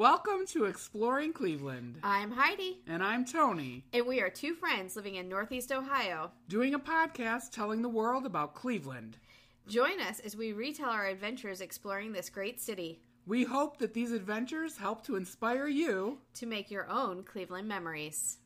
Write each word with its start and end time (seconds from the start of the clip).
Welcome 0.00 0.46
to 0.52 0.64
Exploring 0.64 1.34
Cleveland. 1.34 1.98
I'm 2.02 2.30
Heidi, 2.30 2.80
And 2.86 3.04
I'm 3.04 3.26
Toni, 3.26 3.84
and 3.92 4.06
we 4.06 4.22
are 4.22 4.30
two 4.30 4.54
friends 4.54 4.96
living 4.96 5.16
in 5.16 5.28
Northeast 5.28 5.70
Ohio. 5.70 6.30
doing 6.48 6.72
a 6.72 6.78
podcast 6.78 7.50
telling 7.50 7.82
the 7.82 7.88
world 7.90 8.24
about 8.24 8.54
Cleveland. 8.54 9.18
Join 9.68 10.00
us 10.00 10.18
as 10.20 10.34
we 10.34 10.54
retell 10.54 10.88
our 10.88 11.04
adventures 11.04 11.60
exploring 11.60 12.12
this 12.12 12.30
great 12.30 12.62
city 12.62 13.02
We 13.26 13.44
hope 13.44 13.76
that 13.76 13.92
these 13.92 14.10
adventures 14.12 14.78
help 14.78 15.04
to 15.04 15.16
inspire 15.16 15.68
you. 15.68 16.16
to 16.36 16.46
make 16.46 16.70
your 16.70 16.88
own 16.88 17.22
Cleveland 17.22 17.68
memories. 17.68 18.38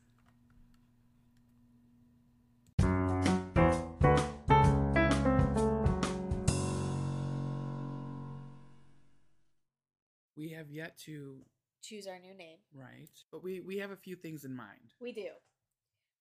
We 10.45 10.51
have 10.51 10.69
yet 10.69 10.95
to 11.05 11.37
Choose 11.81 12.05
our 12.05 12.19
new 12.19 12.35
name. 12.37 12.57
Right. 12.71 13.09
but 13.31 13.43
we, 13.43 13.61
we 13.61 13.77
have 13.77 13.89
a 13.89 13.95
few 13.95 14.15
things 14.15 14.45
in 14.45 14.55
mind. 14.55 14.93
We 15.01 15.11
do. 15.11 15.29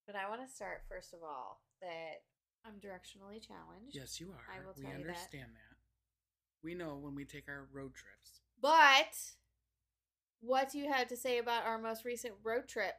But 0.06 0.16
I 0.16 0.30
want 0.30 0.40
to 0.46 0.54
start, 0.54 0.82
first 0.88 1.12
of 1.12 1.20
all, 1.22 1.60
that 1.82 2.22
I'm 2.64 2.74
directionally 2.74 3.46
challenged. 3.46 3.94
Yes, 3.94 4.18
you 4.20 4.28
are. 4.28 4.40
I 4.50 4.64
will 4.64 4.72
we 4.78 4.84
you 4.84 4.90
that. 4.92 5.00
understand 5.00 5.48
that. 5.52 5.76
We 6.62 6.74
know 6.74 6.98
when 6.98 7.14
we 7.14 7.26
take 7.26 7.48
our 7.48 7.68
road 7.70 7.92
trips. 7.94 8.40
But 8.62 9.14
what 10.40 10.72
do 10.72 10.78
you 10.78 10.90
have 10.90 11.08
to 11.08 11.16
say 11.16 11.36
about 11.36 11.66
our 11.66 11.78
most 11.78 12.06
recent 12.06 12.34
road 12.42 12.66
trip? 12.66 12.94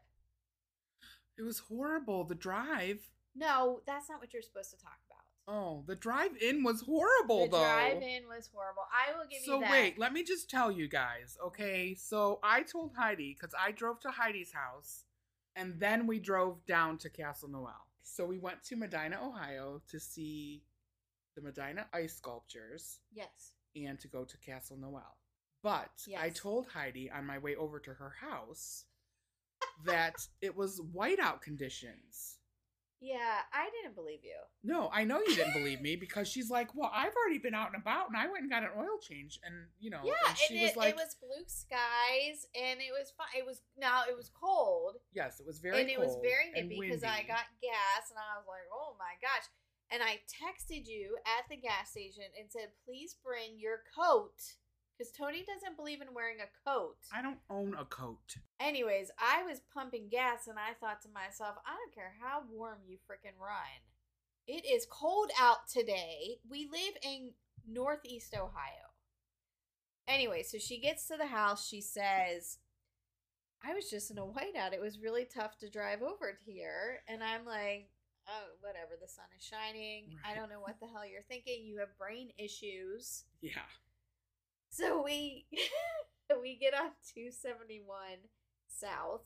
It 1.39 1.41
was 1.41 1.57
horrible. 1.57 2.23
The 2.23 2.35
drive. 2.35 2.99
No, 3.35 3.81
that's 3.87 4.09
not 4.09 4.19
what 4.19 4.31
you're 4.31 4.43
supposed 4.43 4.69
to 4.71 4.77
talk 4.77 4.99
about. 5.04 5.04
Oh, 5.47 5.83
the 5.85 5.95
drive 5.95 6.31
in 6.41 6.63
was 6.63 6.81
horrible, 6.81 7.41
though. 7.41 7.45
the 7.45 7.51
though. 7.57 7.63
drive-in 7.63 8.23
was 8.27 8.49
horrible. 8.51 8.81
I 8.91 9.15
will 9.15 9.27
give 9.29 9.41
so 9.45 9.55
you 9.55 9.59
that. 9.61 9.67
So 9.67 9.71
wait, 9.71 9.99
let 9.99 10.11
me 10.11 10.23
just 10.23 10.49
tell 10.49 10.71
you 10.71 10.87
guys, 10.87 11.37
okay? 11.45 11.93
So 11.93 12.39
I 12.43 12.63
told 12.63 12.93
Heidi 12.97 13.35
because 13.39 13.53
I 13.59 13.71
drove 13.71 13.99
to 14.01 14.09
Heidi's 14.09 14.51
house, 14.53 15.03
and 15.55 15.79
then 15.79 16.07
we 16.07 16.19
drove 16.19 16.65
down 16.65 16.97
to 16.99 17.09
Castle 17.09 17.49
Noel. 17.49 17.85
So 18.01 18.25
we 18.25 18.39
went 18.39 18.63
to 18.65 18.75
Medina, 18.75 19.19
Ohio, 19.21 19.81
to 19.89 19.99
see 19.99 20.63
the 21.35 21.41
Medina 21.43 21.85
ice 21.93 22.15
sculptures 22.15 22.99
Yes. 23.13 23.53
and 23.75 23.99
to 23.99 24.07
go 24.07 24.23
to 24.23 24.37
Castle 24.39 24.77
Noel. 24.77 25.17
But 25.61 25.91
I 26.17 26.29
told 26.29 26.67
Heidi 26.73 27.09
on 27.11 27.25
my 27.25 27.37
way 27.39 27.55
over 27.55 27.79
to 27.79 27.93
her 27.93 28.13
house 28.21 28.85
that 29.85 30.15
it 30.41 30.55
was 30.55 30.79
whiteout 30.79 31.41
conditions. 31.41 32.37
Yeah, 33.01 33.43
I 33.53 33.69
didn't 33.69 33.95
believe 33.95 34.23
you. 34.23 34.39
No, 34.63 34.89
I 34.91 35.03
know 35.03 35.19
you 35.19 35.35
didn't 35.35 35.53
believe 35.53 35.81
me 35.81 35.95
because 35.99 36.27
she's 36.27 36.49
like, 36.49 36.73
"Well, 36.73 36.91
I've 36.93 37.13
already 37.15 37.39
been 37.39 37.53
out 37.53 37.73
and 37.73 37.81
about, 37.81 38.07
and 38.07 38.17
I 38.17 38.27
went 38.27 38.43
and 38.43 38.49
got 38.49 38.63
an 38.63 38.69
oil 38.77 38.97
change, 39.01 39.39
and 39.43 39.67
you 39.79 39.89
know." 39.89 40.01
yeah, 40.03 40.13
and 40.27 40.37
she 40.37 40.53
and 40.55 40.61
was 40.63 40.71
it, 40.71 40.77
like, 40.77 40.89
it 40.89 40.95
was 40.95 41.15
blue 41.19 41.45
skies, 41.45 42.47
and 42.55 42.79
it 42.79 42.91
was 42.91 43.11
fine. 43.17 43.35
It 43.37 43.45
was 43.45 43.61
now 43.77 44.03
it 44.09 44.15
was 44.15 44.29
cold, 44.29 44.95
"Yes, 45.13 45.39
it 45.39 45.45
was 45.45 45.59
very 45.59 45.81
and 45.81 45.89
it 45.89 45.99
was 45.99 46.17
very 46.23 46.51
nippy 46.51 46.79
because 46.79 47.03
I 47.03 47.23
got 47.27 47.45
gas, 47.61 48.09
and 48.09 48.17
I 48.17 48.37
was 48.37 48.47
like, 48.47 48.65
"Oh 48.71 48.95
my 48.97 49.13
gosh!" 49.21 49.45
And 49.91 50.01
I 50.01 50.17
texted 50.25 50.87
you 50.87 51.17
at 51.37 51.45
the 51.49 51.57
gas 51.57 51.91
station 51.91 52.25
and 52.39 52.49
said, 52.49 52.69
"Please 52.85 53.15
bring 53.23 53.59
your 53.59 53.83
coat." 53.93 54.57
Because 54.97 55.11
Toni 55.11 55.43
doesn't 55.43 55.75
believe 55.75 56.01
in 56.01 56.13
wearing 56.13 56.37
a 56.39 56.69
coat. 56.69 56.97
I 57.13 57.21
don't 57.21 57.39
own 57.49 57.75
a 57.77 57.85
coat. 57.85 58.37
Anyways, 58.59 59.11
I 59.19 59.43
was 59.43 59.61
pumping 59.73 60.07
gas 60.09 60.47
and 60.47 60.57
I 60.57 60.73
thought 60.73 61.01
to 61.01 61.09
myself, 61.09 61.55
I 61.65 61.75
don't 61.75 61.93
care 61.93 62.13
how 62.21 62.43
warm 62.49 62.77
you 62.87 62.97
freaking 62.97 63.37
run. 63.39 63.83
It 64.47 64.65
is 64.65 64.87
cold 64.89 65.31
out 65.39 65.67
today. 65.71 66.37
We 66.49 66.69
live 66.71 66.95
in 67.03 67.31
Northeast 67.67 68.33
Ohio. 68.33 68.93
Anyway, 70.07 70.43
so 70.43 70.59
she 70.59 70.79
gets 70.79 71.07
to 71.07 71.17
the 71.17 71.25
house. 71.25 71.67
She 71.67 71.81
says, 71.81 72.59
I 73.67 73.73
was 73.73 73.89
just 73.89 74.11
in 74.11 74.17
a 74.17 74.21
whiteout. 74.21 74.73
It 74.73 74.81
was 74.81 74.99
really 74.99 75.25
tough 75.25 75.57
to 75.57 75.69
drive 75.69 76.03
over 76.03 76.37
here. 76.45 77.01
And 77.09 77.23
I'm 77.23 77.45
like, 77.45 77.89
oh, 78.27 78.53
whatever. 78.61 78.91
The 79.01 79.09
sun 79.09 79.25
is 79.35 79.43
shining. 79.43 80.15
I 80.23 80.35
don't 80.35 80.49
know 80.49 80.59
what 80.59 80.79
the 80.79 80.87
hell 80.87 81.05
you're 81.05 81.23
thinking. 81.27 81.65
You 81.65 81.79
have 81.79 81.97
brain 81.97 82.29
issues. 82.37 83.23
Yeah. 83.41 83.65
So 84.75 85.01
we 85.01 85.45
we 86.41 86.57
get 86.57 86.73
on 86.73 86.91
271 87.13 87.95
south 88.67 89.21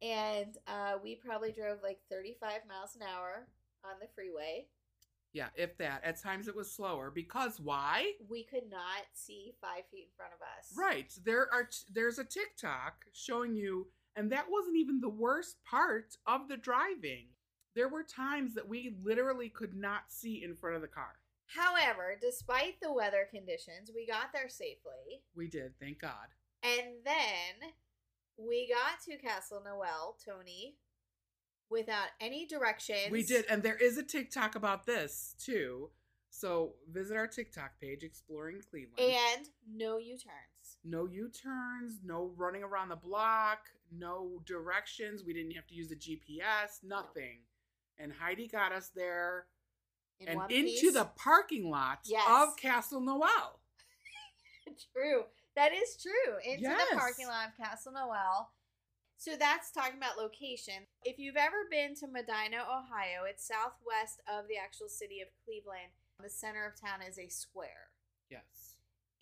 and 0.00 0.56
uh, 0.66 0.94
we 1.02 1.16
probably 1.16 1.52
drove 1.52 1.78
like 1.82 1.98
35 2.10 2.60
miles 2.66 2.96
an 2.96 3.02
hour 3.02 3.46
on 3.84 3.92
the 4.00 4.06
freeway. 4.14 4.68
Yeah, 5.34 5.48
if 5.54 5.76
that. 5.78 6.02
At 6.02 6.20
times 6.20 6.48
it 6.48 6.56
was 6.56 6.72
slower 6.72 7.10
because 7.14 7.60
why? 7.60 8.12
We 8.28 8.44
could 8.44 8.70
not 8.70 9.04
see 9.12 9.52
five 9.60 9.82
feet 9.90 10.08
in 10.08 10.16
front 10.16 10.32
of 10.32 10.40
us. 10.40 10.72
Right. 10.78 11.12
There 11.24 11.48
are 11.52 11.64
t- 11.64 11.92
there's 11.92 12.18
a 12.18 12.24
TikTok 12.24 13.04
showing 13.12 13.54
you 13.54 13.88
and 14.16 14.32
that 14.32 14.46
wasn't 14.50 14.76
even 14.78 15.00
the 15.00 15.10
worst 15.10 15.56
part 15.62 16.16
of 16.26 16.48
the 16.48 16.56
driving. 16.56 17.26
There 17.74 17.88
were 17.90 18.02
times 18.02 18.54
that 18.54 18.68
we 18.68 18.94
literally 19.02 19.50
could 19.50 19.74
not 19.74 20.04
see 20.08 20.42
in 20.42 20.56
front 20.56 20.76
of 20.76 20.82
the 20.82 20.88
car. 20.88 21.16
However, 21.46 22.16
despite 22.20 22.80
the 22.80 22.92
weather 22.92 23.26
conditions, 23.30 23.90
we 23.94 24.06
got 24.06 24.32
there 24.32 24.48
safely. 24.48 25.22
We 25.34 25.48
did, 25.48 25.72
thank 25.80 26.00
God. 26.00 26.28
And 26.62 27.04
then 27.04 27.72
we 28.38 28.68
got 28.68 29.02
to 29.04 29.18
Castle 29.18 29.62
Noel, 29.64 30.16
Toni, 30.24 30.76
without 31.70 32.08
any 32.20 32.46
directions. 32.46 33.10
We 33.10 33.22
did, 33.22 33.44
and 33.50 33.62
there 33.62 33.76
is 33.76 33.98
a 33.98 34.02
TikTok 34.02 34.54
about 34.54 34.86
this 34.86 35.34
too. 35.38 35.90
So 36.34 36.72
visit 36.90 37.16
our 37.16 37.26
TikTok 37.26 37.72
page, 37.78 38.02
Exploring 38.02 38.62
Cleveland. 38.70 38.98
And 38.98 39.46
no 39.70 39.98
U 39.98 40.16
turns. 40.16 40.78
no 40.82 41.06
U-turns, 41.06 42.00
no 42.02 42.32
running 42.36 42.62
around 42.62 42.88
the 42.88 42.96
block, 42.96 43.58
no 43.94 44.40
directions. 44.46 45.22
We 45.24 45.34
didn't 45.34 45.52
have 45.52 45.66
to 45.66 45.74
use 45.74 45.88
the 45.88 45.96
GPS, 45.96 46.82
nothing. 46.82 47.40
And 47.98 48.12
Heidi 48.12 48.48
got 48.48 48.72
us 48.72 48.90
there 48.94 49.44
In 50.20 50.28
and 50.28 50.40
into 50.50 50.64
piece. 50.70 50.92
the 50.92 51.04
parking 51.16 51.70
lot 51.70 52.00
Yes. 52.04 52.24
of 52.28 52.56
Castle 52.56 53.00
Noel. 53.00 53.60
true. 54.92 55.24
That 55.56 55.72
is 55.72 55.96
true. 56.00 56.36
Into 56.44 56.62
Yes. 56.62 56.88
the 56.90 56.96
parking 56.96 57.26
lot 57.26 57.48
of 57.48 57.56
Castle 57.56 57.92
Noel. 57.92 58.50
So 59.18 59.36
that's 59.36 59.70
talking 59.70 59.98
about 59.98 60.16
location. 60.18 60.86
If 61.04 61.18
you've 61.18 61.36
ever 61.36 61.66
been 61.70 61.94
to 61.96 62.08
Medina, 62.08 62.58
Ohio, 62.62 63.24
it's 63.28 63.46
southwest 63.46 64.20
of 64.26 64.48
the 64.48 64.56
actual 64.56 64.88
city 64.88 65.20
of 65.20 65.28
Cleveland. 65.44 65.92
The 66.20 66.30
center 66.30 66.66
of 66.66 66.80
town 66.80 67.02
is 67.02 67.18
a 67.18 67.28
square. 67.28 67.90
Yes. 68.30 68.71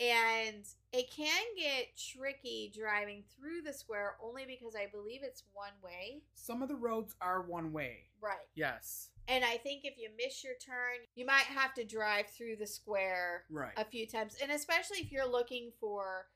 And 0.01 0.65
it 0.93 1.11
can 1.15 1.43
get 1.59 1.89
tricky 1.97 2.73
driving 2.75 3.23
through 3.39 3.61
the 3.63 3.73
square 3.73 4.17
only 4.25 4.45
because 4.47 4.75
I 4.75 4.87
believe 4.91 5.21
it's 5.23 5.45
one 5.53 5.75
way. 5.85 6.23
Some 6.35 6.63
of 6.63 6.69
the 6.69 6.75
roads 6.77 7.15
are 7.21 7.43
one 7.43 7.71
way. 7.73 8.09
Right. 8.21 8.49
Yes. 8.55 9.11
And 9.29 9.45
I 9.45 9.59
think 9.59 9.85
if 9.85 9.99
you 9.99 10.09
miss 10.17 10.43
your 10.43 10.55
turn, 10.65 11.05
you 11.15 11.27
might 11.27 11.45
have 11.45 11.75
to 11.75 11.85
drive 11.85 12.27
through 12.29 12.57
the 12.57 12.67
square 12.67 13.45
Right. 13.51 13.73
a 13.77 13.85
few 13.85 14.07
times 14.07 14.37
and 14.43 14.51
especially 14.51 14.99
if 14.99 15.13
you're 15.13 15.31
looking 15.31 15.71
for 15.79 16.27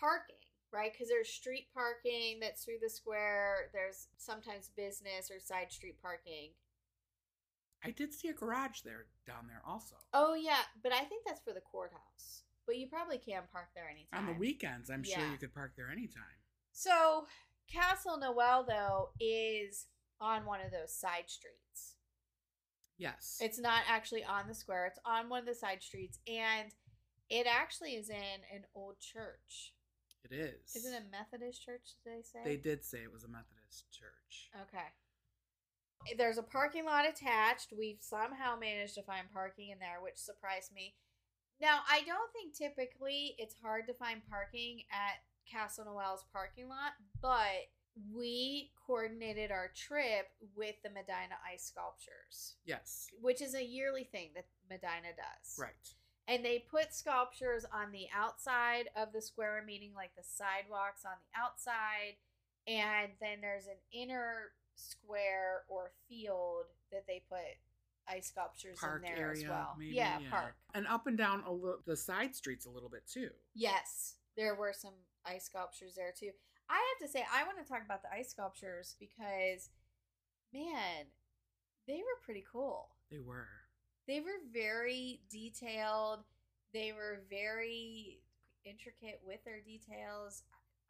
parking 0.00 0.36
right 0.72 0.92
because 0.92 1.08
there's 1.08 1.28
street 1.28 1.68
parking 1.72 2.40
that's 2.40 2.64
through 2.64 2.78
the 2.82 2.90
square 2.90 3.70
there's 3.72 4.08
sometimes 4.16 4.70
business 4.76 5.30
or 5.30 5.38
side 5.38 5.70
street 5.70 6.00
parking 6.02 6.50
I 7.84 7.90
did 7.92 8.12
see 8.12 8.28
a 8.28 8.32
garage 8.32 8.80
there 8.80 9.06
down 9.26 9.46
there 9.46 9.62
also. 9.66 9.94
oh 10.12 10.34
yeah 10.34 10.62
but 10.82 10.92
i 10.92 11.00
think 11.04 11.24
that's 11.24 11.40
for 11.40 11.52
the 11.52 11.60
courthouse 11.60 12.42
but 12.66 12.76
you 12.76 12.86
probably 12.88 13.18
can 13.18 13.42
park 13.52 13.68
there 13.74 13.88
anytime 13.90 14.26
On 14.28 14.32
the 14.34 14.38
weekends, 14.38 14.90
I'm 14.90 15.02
sure 15.04 15.24
you 15.30 15.38
could 15.38 15.54
park 15.54 15.72
there 15.76 15.90
anytime. 15.90 16.38
so 16.72 17.26
castle 17.72 18.18
noel 18.18 18.64
though 18.68 19.08
is 19.20 19.86
on 20.20 20.44
one 20.44 20.60
of 20.60 20.70
those 20.70 20.94
side 20.94 21.28
streets 21.28 21.94
Yes. 22.98 23.38
it's 23.40 23.58
not 23.58 23.82
actually 23.88 24.22
on 24.24 24.46
the 24.48 24.54
square 24.54 24.86
it's 24.86 24.98
on 25.04 25.28
one 25.28 25.40
of 25.40 25.46
the 25.46 25.54
side 25.54 25.82
streets 25.82 26.18
and 26.28 26.70
it 27.30 27.46
actually 27.50 27.92
is 27.96 28.08
in 28.10 28.16
an 28.54 28.64
old 28.74 29.00
church 29.00 29.72
it 30.30 30.32
is. 30.34 30.74
is 30.76 30.84
it 30.86 30.94
a 30.94 31.10
methodist 31.10 31.64
church 31.64 31.94
did 32.04 32.18
they 32.18 32.22
say 32.22 32.40
They 32.44 32.56
did 32.56 32.84
say 32.84 32.98
it 32.98 33.12
was 33.12 33.24
a 33.24 33.28
Methodist 33.28 33.90
church. 33.92 34.50
Okay. 34.68 36.16
There's 36.18 36.38
a 36.38 36.42
parking 36.42 36.84
lot 36.84 37.08
attached. 37.08 37.72
We've 37.76 37.98
somehow 38.00 38.56
managed 38.58 38.94
to 38.96 39.02
find 39.02 39.26
parking 39.32 39.70
in 39.70 39.78
there, 39.78 39.98
which 40.02 40.16
surprised 40.16 40.72
me. 40.74 40.94
Now, 41.64 41.80
I 41.90 42.02
don't 42.02 42.30
think 42.34 42.54
typically 42.54 43.36
it's 43.38 43.54
hard 43.62 43.86
to 43.86 43.94
find 43.94 44.20
parking 44.28 44.82
at 44.92 45.24
Castle 45.50 45.86
Noel's 45.86 46.26
parking 46.30 46.68
lot, 46.68 46.92
but 47.22 47.70
we 48.14 48.70
coordinated 48.86 49.50
our 49.50 49.70
trip 49.74 50.28
with 50.54 50.74
the 50.82 50.90
Medina 50.90 51.40
Ice 51.50 51.64
Sculptures, 51.64 52.56
Yes. 52.66 53.08
which 53.18 53.40
is 53.40 53.54
a 53.54 53.64
yearly 53.64 54.04
thing 54.04 54.32
that 54.34 54.44
Medina 54.68 55.16
does. 55.16 55.56
Right. 55.58 55.88
And 56.28 56.44
they 56.44 56.66
put 56.70 56.92
sculptures 56.92 57.64
on 57.72 57.92
the 57.92 58.08
outside 58.14 58.90
of 58.94 59.14
the 59.14 59.22
square, 59.22 59.64
meaning 59.66 59.94
like 59.94 60.14
the 60.16 60.22
sidewalks 60.22 61.06
on 61.06 61.12
the 61.16 61.40
outside. 61.40 62.16
And 62.66 63.12
then 63.22 63.40
there's 63.40 63.68
an 63.68 63.80
inner 63.90 64.52
square 64.74 65.62
or 65.68 65.92
field 66.10 66.66
that 66.92 67.06
they 67.06 67.22
put 67.26 67.40
ice 68.08 68.28
sculptures 68.28 68.78
Park 68.80 69.02
in 69.04 69.14
there 69.14 69.28
area, 69.28 69.44
as 69.44 69.48
well. 69.48 69.74
maybe. 69.78 69.94
yeah, 69.94 70.18
park. 70.30 70.54
And 70.74 70.86
up 70.86 71.06
and 71.06 71.16
down 71.16 71.42
a 71.46 71.52
little, 71.52 71.78
the 71.86 71.96
side 71.96 72.34
streets 72.34 72.66
a 72.66 72.70
little 72.70 72.88
bit 72.88 73.02
too. 73.06 73.30
Yes. 73.54 74.14
There 74.36 74.54
were 74.54 74.72
some 74.72 74.94
ice 75.24 75.44
sculptures 75.44 75.94
there 75.96 76.12
too. 76.18 76.30
I 76.68 76.74
have 76.74 77.06
to 77.06 77.12
say, 77.12 77.24
I 77.32 77.44
want 77.44 77.58
to 77.64 77.70
talk 77.70 77.82
about 77.84 78.02
the 78.02 78.12
ice 78.12 78.30
sculptures 78.30 78.96
because, 78.98 79.70
man, 80.52 81.06
they 81.86 81.96
were 81.96 82.24
pretty 82.24 82.44
cool. 82.50 82.88
They 83.10 83.18
were. 83.20 83.48
They 84.06 84.20
were 84.20 84.40
very 84.52 85.20
detailed. 85.30 86.20
They 86.72 86.92
were 86.92 87.20
very 87.30 88.20
intricate 88.64 89.20
with 89.24 89.44
their 89.44 89.60
details. 89.60 90.42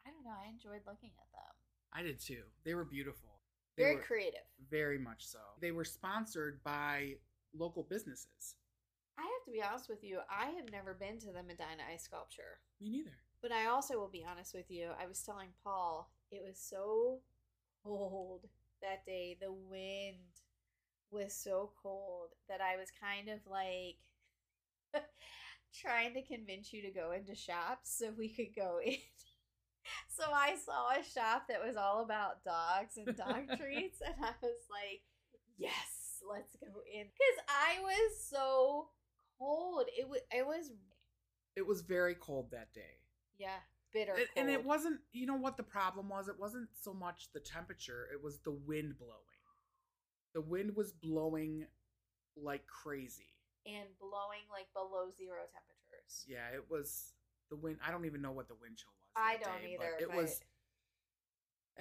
I 0.07 0.11
don't 0.11 0.25
know. 0.25 0.37
I 0.45 0.49
enjoyed 0.49 0.83
looking 0.87 1.11
at 1.19 1.31
them. 1.33 1.55
I 1.93 2.03
did 2.03 2.21
too. 2.21 2.43
They 2.65 2.75
were 2.75 2.85
beautiful. 2.85 3.41
They 3.77 3.85
Very 3.85 3.97
creative. 3.97 4.41
Very 4.71 4.99
much 4.99 5.27
so. 5.27 5.39
They 5.61 5.73
were 5.73 5.85
sponsored 5.85 6.63
by 6.63 7.15
local 7.57 7.83
businesses. 7.83 8.57
I 9.19 9.23
have 9.23 9.45
to 9.47 9.53
be 9.53 9.63
honest 9.63 9.89
with 9.89 10.03
you. 10.03 10.21
I 10.31 10.47
have 10.51 10.71
never 10.73 10.95
been 10.95 11.19
to 11.21 11.27
the 11.27 11.43
Medina 11.43 11.83
ice 11.93 12.05
sculpture. 12.05 12.61
Me 12.81 12.91
neither. 12.91 13.17
But 13.43 13.53
I 13.53 13.67
also 13.67 13.99
will 13.99 14.09
be 14.09 14.25
honest 14.29 14.55
with 14.55 14.71
you. 14.71 14.91
I 15.01 15.07
was 15.07 15.21
telling 15.21 15.49
Paul, 15.63 16.11
it 16.31 16.43
was 16.45 16.59
so 16.59 17.21
cold 17.85 18.47
that 18.81 19.05
day. 19.07 19.37
The 19.41 19.53
wind 19.53 20.17
was 21.11 21.35
so 21.35 21.71
cold 21.83 22.31
that 22.49 22.61
I 22.61 22.77
was 22.77 22.89
kind 23.01 23.29
of 23.29 23.41
like 23.49 23.99
trying 25.73 26.15
to 26.15 26.23
convince 26.23 26.73
you 26.73 26.83
to 26.83 26.91
go 26.91 27.13
into 27.13 27.35
shops 27.35 27.99
so 27.99 28.13
we 28.17 28.29
could 28.29 28.55
go 28.57 28.81
in. 28.85 28.97
So 30.09 30.25
I 30.33 30.57
saw 30.57 30.91
a 30.99 31.03
shop 31.05 31.45
that 31.49 31.65
was 31.65 31.77
all 31.77 32.03
about 32.03 32.45
dogs 32.45 32.97
and 32.97 33.17
dog 33.17 33.47
treats, 33.59 34.01
and 34.05 34.15
I 34.23 34.33
was 34.43 34.63
like, 34.71 35.03
yes, 35.59 36.23
let's 36.31 36.57
go 36.57 36.81
in. 36.93 37.07
Because 37.07 37.45
I 37.49 37.81
was 37.83 38.21
so 38.29 38.89
cold. 39.39 39.85
It 39.99 40.09
was, 40.09 40.21
it 40.33 40.47
was, 40.47 40.71
It 41.57 41.67
was 41.67 41.83
very 41.83 42.15
cold 42.15 42.51
that 42.53 42.73
day. 42.75 42.99
yeah, 43.39 43.61
bitter. 43.93 44.15
And, 44.15 44.29
and 44.37 44.51
it 44.51 44.65
wasn't, 44.65 45.01
you 45.13 45.27
know 45.27 45.37
what 45.37 45.57
the 45.57 45.63
problem 45.63 46.09
was? 46.09 46.29
It 46.29 46.39
wasn't 46.39 46.69
so 46.81 46.93
much 46.95 47.29
the 47.33 47.41
temperature, 47.41 48.09
it 48.13 48.23
was 48.23 48.39
the 48.41 48.53
wind 48.53 48.99
blowing. 48.99 49.21
The 50.35 50.41
wind 50.41 50.75
was 50.77 50.93
blowing 50.93 51.67
like 52.37 52.67
crazy. 52.67 53.29
and 53.67 53.87
blowing 54.01 54.45
like 54.51 54.67
below 54.75 55.11
zero 55.17 55.43
temperatures. 55.55 56.25
Yeah, 56.27 56.49
it 56.55 56.65
was 56.69 57.15
the 57.51 57.57
wind. 57.57 57.79
I 57.87 57.91
don't 57.93 58.05
even 58.05 58.21
know 58.21 58.33
what 58.33 58.49
the 58.49 58.57
wind 58.61 58.77
chill 58.77 58.91
was. 58.99 59.04
I 59.17 59.37
don't 59.43 59.63
day, 59.63 59.75
either. 59.75 59.93
But 59.99 60.03
it 60.03 60.15
was 60.15 60.41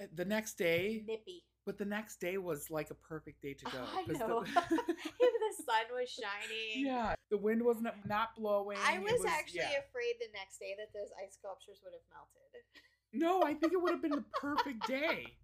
uh, 0.00 0.06
the 0.14 0.24
next 0.24 0.54
day, 0.58 1.04
nippy. 1.06 1.44
but 1.66 1.78
the 1.78 1.84
next 1.84 2.20
day 2.20 2.38
was 2.38 2.70
like 2.70 2.90
a 2.90 2.94
perfect 2.94 3.42
day 3.42 3.54
to 3.54 3.64
go. 3.64 3.78
I 3.94 4.04
'cause 4.06 4.18
know. 4.20 4.40
The, 4.44 4.50
the 5.20 5.62
sun 5.64 5.86
was 5.92 6.08
shining. 6.10 6.86
yeah, 6.86 7.14
the 7.30 7.38
wind 7.38 7.62
was 7.62 7.80
not, 7.80 7.96
not 8.06 8.34
blowing. 8.36 8.78
I 8.84 8.96
It 8.96 9.02
was, 9.02 9.24
actually 9.28 9.60
yeah. 9.60 9.82
afraid 9.88 10.14
the 10.20 10.30
next 10.34 10.58
day 10.58 10.74
that 10.78 10.92
those 10.92 11.10
ice 11.22 11.34
sculptures 11.34 11.80
would 11.84 11.92
have 11.94 12.06
melted. 12.10 12.64
No, 13.12 13.42
I 13.42 13.54
think 13.54 13.72
it 13.72 13.80
would 13.80 13.92
have 13.92 14.02
been 14.02 14.10
the 14.18 14.24
perfect 14.40 14.86
day. 14.88 15.36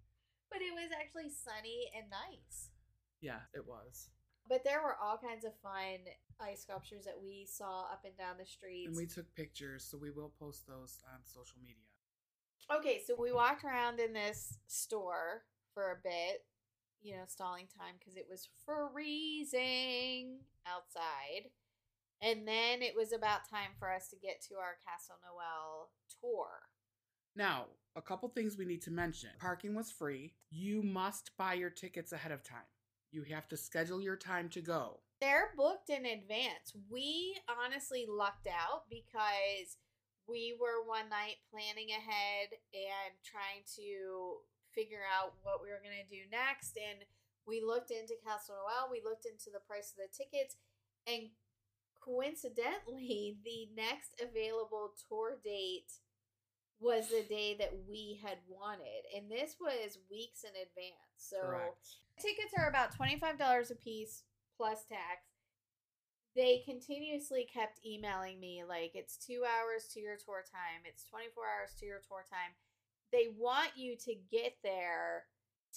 But 0.49 0.59
it 0.61 0.73
was 0.73 0.91
actually 0.91 1.29
sunny 1.29 1.89
and 1.95 2.05
nice. 2.11 2.69
Yeah, 3.21 3.39
it 3.53 3.65
was. 3.65 4.09
But 4.51 4.65
there 4.65 4.81
were 4.83 4.97
all 5.01 5.17
kinds 5.17 5.45
of 5.45 5.53
fun 5.63 6.03
ice 6.41 6.63
sculptures 6.63 7.05
that 7.05 7.15
we 7.23 7.47
saw 7.49 7.83
up 7.83 8.01
and 8.03 8.17
down 8.17 8.35
the 8.37 8.45
streets. 8.45 8.87
And 8.89 8.97
we 8.97 9.05
took 9.05 9.33
pictures, 9.33 9.87
so 9.89 9.97
we 9.97 10.11
will 10.11 10.33
post 10.37 10.67
those 10.67 10.99
on 11.13 11.21
social 11.23 11.59
media. 11.63 11.87
Okay, 12.69 13.01
so 13.07 13.15
we 13.17 13.31
walked 13.31 13.63
around 13.63 14.01
in 14.01 14.11
this 14.11 14.57
store 14.67 15.43
for 15.73 15.93
a 15.93 16.03
bit, 16.03 16.43
you 17.01 17.15
know, 17.15 17.23
stalling 17.27 17.67
time 17.79 17.95
because 17.97 18.17
it 18.17 18.27
was 18.29 18.49
freezing 18.65 20.39
outside. 20.67 21.49
And 22.21 22.45
then 22.45 22.81
it 22.81 22.93
was 22.93 23.13
about 23.13 23.49
time 23.49 23.71
for 23.79 23.89
us 23.89 24.09
to 24.09 24.17
get 24.17 24.41
to 24.49 24.55
our 24.55 24.75
Castle 24.85 25.15
Noel 25.23 25.91
tour. 26.19 26.49
Now, 27.37 27.67
a 27.95 28.01
couple 28.01 28.27
things 28.27 28.57
we 28.57 28.65
need 28.65 28.81
to 28.81 28.91
mention. 28.91 29.29
Parking 29.39 29.75
was 29.75 29.91
free. 29.91 30.33
You 30.49 30.83
must 30.83 31.31
buy 31.37 31.53
your 31.53 31.69
tickets 31.69 32.11
ahead 32.11 32.33
of 32.33 32.43
time. 32.43 32.67
You 33.11 33.23
have 33.23 33.47
to 33.49 33.57
schedule 33.57 34.01
your 34.01 34.15
time 34.15 34.49
to 34.49 34.61
go. 34.61 34.99
They're 35.19 35.51
booked 35.55 35.89
in 35.89 36.05
advance. 36.05 36.73
We 36.89 37.37
honestly 37.45 38.07
lucked 38.09 38.47
out 38.47 38.89
because 38.89 39.77
we 40.27 40.55
were 40.59 40.87
one 40.87 41.09
night 41.09 41.43
planning 41.51 41.91
ahead 41.91 42.55
and 42.73 43.11
trying 43.21 43.67
to 43.75 44.41
figure 44.73 45.03
out 45.03 45.35
what 45.43 45.59
we 45.61 45.69
were 45.69 45.83
going 45.83 45.99
to 45.99 46.07
do 46.07 46.23
next. 46.31 46.79
And 46.79 47.03
we 47.45 47.59
looked 47.59 47.91
into 47.91 48.15
Castle 48.23 48.55
Noel, 48.55 48.89
we 48.89 49.03
looked 49.03 49.27
into 49.27 49.51
the 49.51 49.61
price 49.67 49.91
of 49.91 50.07
the 50.07 50.11
tickets, 50.11 50.55
and 51.05 51.35
coincidentally, 51.99 53.37
the 53.45 53.69
next 53.75 54.15
available 54.21 54.95
tour 55.09 55.37
date 55.43 55.91
was 56.81 57.09
the 57.09 57.23
day 57.29 57.55
that 57.59 57.73
we 57.87 58.19
had 58.23 58.37
wanted. 58.49 59.05
And 59.15 59.29
this 59.29 59.55
was 59.61 59.99
weeks 60.09 60.43
in 60.43 60.49
advance. 60.49 61.15
So 61.17 61.37
Correct. 61.41 61.87
tickets 62.19 62.53
are 62.57 62.67
about 62.67 62.97
$25 62.97 63.71
a 63.71 63.75
piece 63.75 64.23
plus 64.57 64.83
tax. 64.89 65.21
They 66.35 66.63
continuously 66.65 67.47
kept 67.53 67.85
emailing 67.85 68.39
me 68.39 68.63
like 68.67 68.91
it's 68.95 69.17
2 69.17 69.43
hours 69.43 69.89
to 69.93 69.99
your 69.99 70.15
tour 70.15 70.43
time, 70.49 70.81
it's 70.85 71.03
24 71.03 71.43
hours 71.43 71.75
to 71.79 71.85
your 71.85 71.99
tour 72.07 72.23
time. 72.29 72.55
They 73.11 73.27
want 73.37 73.71
you 73.75 73.97
to 74.05 74.15
get 74.31 74.55
there 74.63 75.25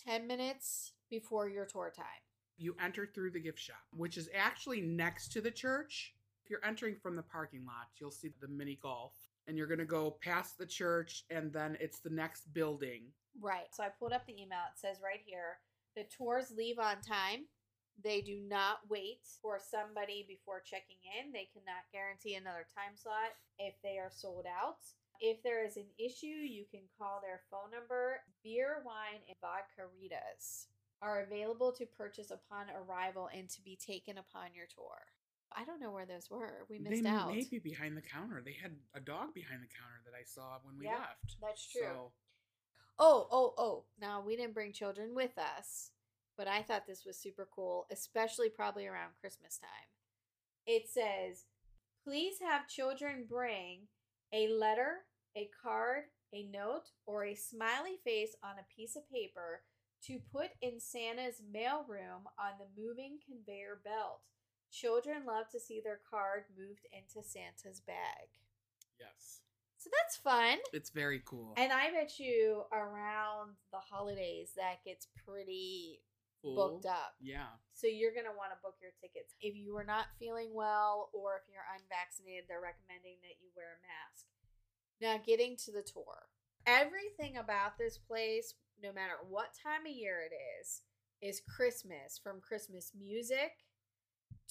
10 0.06 0.26
minutes 0.26 0.92
before 1.10 1.48
your 1.48 1.66
tour 1.66 1.92
time. 1.94 2.22
You 2.56 2.76
enter 2.80 3.04
through 3.04 3.32
the 3.32 3.40
gift 3.40 3.58
shop, 3.58 3.82
which 3.92 4.16
is 4.16 4.28
actually 4.32 4.80
next 4.80 5.32
to 5.32 5.40
the 5.40 5.50
church. 5.50 6.14
If 6.44 6.50
you're 6.50 6.64
entering 6.64 6.96
from 7.02 7.16
the 7.16 7.22
parking 7.22 7.64
lot, 7.66 7.88
you'll 7.98 8.12
see 8.12 8.30
the 8.40 8.46
mini 8.46 8.78
golf. 8.80 9.14
And 9.46 9.56
you're 9.56 9.66
going 9.66 9.78
to 9.78 9.84
go 9.84 10.16
past 10.22 10.56
the 10.58 10.66
church, 10.66 11.24
and 11.30 11.52
then 11.52 11.76
it's 11.80 12.00
the 12.00 12.10
next 12.10 12.52
building. 12.54 13.02
Right. 13.40 13.66
So 13.72 13.82
I 13.82 13.88
pulled 13.88 14.12
up 14.12 14.26
the 14.26 14.32
email. 14.32 14.64
It 14.72 14.78
says 14.80 14.98
right 15.02 15.20
here 15.24 15.58
the 15.96 16.04
tours 16.16 16.52
leave 16.56 16.78
on 16.78 17.00
time. 17.02 17.46
They 18.02 18.20
do 18.20 18.40
not 18.48 18.78
wait 18.88 19.22
for 19.40 19.60
somebody 19.62 20.24
before 20.26 20.62
checking 20.64 20.98
in. 21.18 21.30
They 21.30 21.48
cannot 21.52 21.86
guarantee 21.92 22.34
another 22.34 22.66
time 22.74 22.96
slot 22.96 23.38
if 23.58 23.74
they 23.82 23.98
are 23.98 24.10
sold 24.10 24.46
out. 24.50 24.82
If 25.20 25.42
there 25.42 25.64
is 25.64 25.76
an 25.76 25.86
issue, 25.98 26.26
you 26.26 26.64
can 26.70 26.82
call 26.98 27.20
their 27.22 27.42
phone 27.50 27.70
number. 27.70 28.20
Beer, 28.42 28.82
wine, 28.84 29.22
and 29.28 29.36
vodka 29.40 29.86
ritas 29.94 30.66
are 31.00 31.22
available 31.22 31.70
to 31.72 31.86
purchase 31.86 32.32
upon 32.32 32.66
arrival 32.74 33.28
and 33.36 33.48
to 33.50 33.62
be 33.62 33.76
taken 33.76 34.18
upon 34.18 34.54
your 34.54 34.66
tour. 34.74 35.06
I 35.56 35.64
don't 35.64 35.80
know 35.80 35.92
where 35.92 36.06
those 36.06 36.28
were. 36.30 36.66
We 36.68 36.78
missed 36.78 37.02
they 37.02 37.08
out. 37.08 37.28
may 37.28 37.44
be 37.48 37.58
behind 37.58 37.96
the 37.96 38.02
counter. 38.02 38.42
They 38.44 38.56
had 38.60 38.72
a 38.94 39.00
dog 39.00 39.34
behind 39.34 39.62
the 39.62 39.68
counter 39.68 40.00
that 40.04 40.14
I 40.18 40.24
saw 40.24 40.58
when 40.62 40.78
we 40.78 40.86
Yeah, 40.86 40.98
left. 40.98 41.36
That's 41.40 41.70
true. 41.70 41.82
So, 41.82 42.12
Oh, 42.98 43.26
oh, 43.30 43.54
oh. 43.58 43.84
Now, 44.00 44.20
we 44.24 44.36
didn't 44.36 44.54
bring 44.54 44.72
children 44.72 45.14
with 45.14 45.36
us, 45.38 45.90
but 46.36 46.46
I 46.46 46.62
thought 46.62 46.86
this 46.86 47.04
was 47.04 47.16
super 47.18 47.48
cool, 47.54 47.86
especially 47.90 48.48
probably 48.48 48.86
around 48.86 49.12
Christmas 49.20 49.58
time. 49.58 49.88
It 50.66 50.88
says, 50.88 51.44
please 52.04 52.36
have 52.40 52.68
children 52.68 53.26
bring 53.28 53.88
a 54.32 54.48
letter, 54.48 55.06
a 55.36 55.48
card, 55.62 56.04
a 56.32 56.44
note, 56.44 56.90
or 57.06 57.24
a 57.24 57.34
smiley 57.34 57.98
face 58.04 58.34
on 58.42 58.54
a 58.58 58.74
piece 58.74 58.96
of 58.96 59.08
paper 59.10 59.62
to 60.06 60.20
put 60.32 60.50
in 60.60 60.78
Santa's 60.80 61.40
mailroom 61.54 62.26
on 62.38 62.58
the 62.58 62.80
moving 62.80 63.18
conveyor 63.26 63.80
belt. 63.84 64.20
Children 64.74 65.22
love 65.26 65.48
to 65.50 65.60
see 65.60 65.80
their 65.80 66.00
card 66.10 66.44
moved 66.58 66.86
into 66.92 67.22
Santa's 67.26 67.80
bag. 67.80 68.26
yes, 68.98 69.40
So 69.78 69.88
that's 70.02 70.16
fun. 70.16 70.58
it's 70.72 70.90
very 70.90 71.22
cool. 71.24 71.54
And 71.56 71.72
I 71.72 71.92
bet 71.92 72.18
you 72.18 72.64
around 72.72 73.54
the 73.70 73.78
holidays 73.78 74.50
that 74.56 74.82
gets 74.84 75.06
pretty 75.24 76.00
booked 76.42 76.86
up. 76.86 77.14
Yeah. 77.22 77.54
So 77.72 77.86
you're 77.86 78.12
going 78.12 78.26
to 78.26 78.36
want 78.36 78.50
to 78.50 78.58
book 78.62 78.74
your 78.82 78.90
tickets. 79.00 79.34
If 79.40 79.54
you 79.56 79.76
are 79.78 79.84
not 79.86 80.06
feeling 80.18 80.50
well 80.52 81.08
or 81.14 81.36
if 81.38 81.46
you're 81.48 81.64
unvaccinated, 81.78 82.44
they're 82.48 82.60
recommending 82.60 83.16
that 83.22 83.38
you 83.40 83.48
wear 83.54 83.78
a 83.78 83.84
mask. 83.86 84.26
Now, 85.00 85.22
getting 85.24 85.56
to 85.64 85.72
the 85.72 85.82
tour. 85.86 86.28
Everything 86.66 87.36
about 87.36 87.78
this 87.78 87.96
place, 87.96 88.54
no 88.82 88.92
matter 88.92 89.22
what 89.28 89.54
time 89.62 89.86
of 89.86 89.92
year 89.92 90.20
it 90.24 90.34
is, 90.60 90.82
is 91.22 91.40
Christmas 91.48 92.18
from 92.22 92.40
Christmas 92.40 92.92
music 92.98 93.63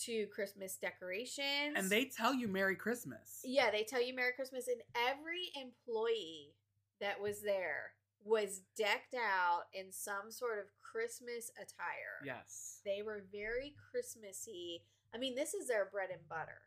to 0.05 0.27
Christmas 0.27 0.77
decorations. 0.77 1.75
And 1.75 1.89
they 1.89 2.05
tell 2.05 2.33
you 2.33 2.47
Merry 2.47 2.75
Christmas. 2.75 3.41
Yeah, 3.43 3.71
they 3.71 3.83
tell 3.83 4.01
you 4.01 4.15
Merry 4.15 4.33
Christmas, 4.35 4.67
and 4.67 4.81
every 4.95 5.51
employee 5.55 6.55
that 6.99 7.21
was 7.21 7.41
there 7.41 7.93
was 8.25 8.61
decked 8.77 9.15
out 9.15 9.63
in 9.73 9.91
some 9.91 10.31
sort 10.31 10.59
of 10.59 10.65
Christmas 10.81 11.51
attire. 11.57 12.23
Yes. 12.25 12.79
They 12.85 13.01
were 13.01 13.25
very 13.31 13.75
Christmassy. 13.91 14.83
I 15.13 15.17
mean, 15.17 15.35
this 15.35 15.53
is 15.53 15.67
their 15.67 15.89
bread 15.91 16.09
and 16.11 16.27
butter. 16.29 16.61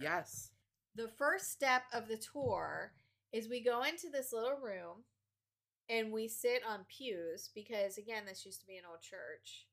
Yes. 0.00 0.50
The 0.94 1.08
first 1.08 1.52
step 1.52 1.82
of 1.92 2.08
the 2.08 2.16
tour 2.16 2.92
is 3.32 3.48
we 3.48 3.62
go 3.62 3.82
into 3.82 4.08
this 4.10 4.32
little 4.32 4.56
room 4.62 5.04
and 5.88 6.12
we 6.12 6.28
sit 6.28 6.62
on 6.68 6.86
pews 6.88 7.50
because, 7.54 7.98
again, 7.98 8.24
this 8.26 8.46
used 8.46 8.60
to 8.60 8.66
be 8.66 8.76
an 8.76 8.84
old 8.88 9.02
church. 9.02 9.66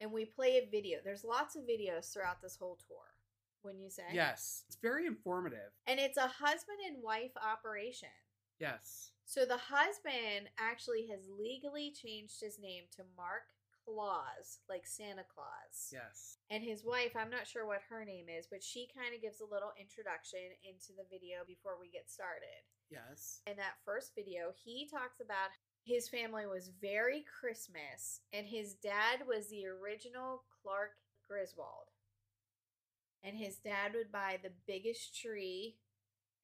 And 0.00 0.12
we 0.12 0.24
play 0.24 0.56
a 0.58 0.68
video. 0.70 0.98
There's 1.02 1.24
lots 1.24 1.56
of 1.56 1.62
videos 1.62 2.12
throughout 2.12 2.42
this 2.42 2.56
whole 2.56 2.78
tour, 2.86 3.14
wouldn't 3.64 3.82
you 3.82 3.90
say? 3.90 4.04
Yes. 4.12 4.64
It's 4.68 4.76
very 4.76 5.06
informative. 5.06 5.72
And 5.86 5.98
it's 5.98 6.18
a 6.18 6.28
husband 6.28 6.78
and 6.86 7.02
wife 7.02 7.32
operation. 7.36 8.08
Yes. 8.60 9.10
So 9.24 9.44
the 9.44 9.58
husband 9.58 10.48
actually 10.58 11.08
has 11.10 11.28
legally 11.28 11.92
changed 11.92 12.40
his 12.40 12.58
name 12.60 12.84
to 12.96 13.02
Mark 13.16 13.48
Claus, 13.84 14.58
like 14.68 14.86
Santa 14.86 15.24
Claus. 15.26 15.92
Yes. 15.92 16.38
And 16.50 16.62
his 16.62 16.84
wife, 16.84 17.14
I'm 17.14 17.30
not 17.30 17.46
sure 17.46 17.66
what 17.66 17.86
her 17.88 18.04
name 18.04 18.26
is, 18.26 18.46
but 18.50 18.62
she 18.62 18.90
kind 18.90 19.14
of 19.14 19.22
gives 19.22 19.40
a 19.40 19.48
little 19.48 19.72
introduction 19.78 20.42
into 20.66 20.90
the 20.96 21.06
video 21.10 21.46
before 21.46 21.78
we 21.80 21.88
get 21.88 22.10
started. 22.10 22.66
Yes. 22.90 23.42
In 23.46 23.56
that 23.56 23.82
first 23.84 24.14
video, 24.14 24.50
he 24.54 24.86
talks 24.90 25.22
about 25.22 25.54
his 25.86 26.08
family 26.08 26.46
was 26.46 26.70
very 26.80 27.24
Christmas, 27.40 28.20
and 28.32 28.44
his 28.46 28.74
dad 28.74 29.20
was 29.26 29.48
the 29.48 29.66
original 29.66 30.42
Clark 30.62 30.96
Griswold. 31.28 31.90
And 33.22 33.36
his 33.36 33.56
dad 33.58 33.92
would 33.94 34.10
buy 34.10 34.38
the 34.42 34.52
biggest 34.66 35.18
tree 35.20 35.76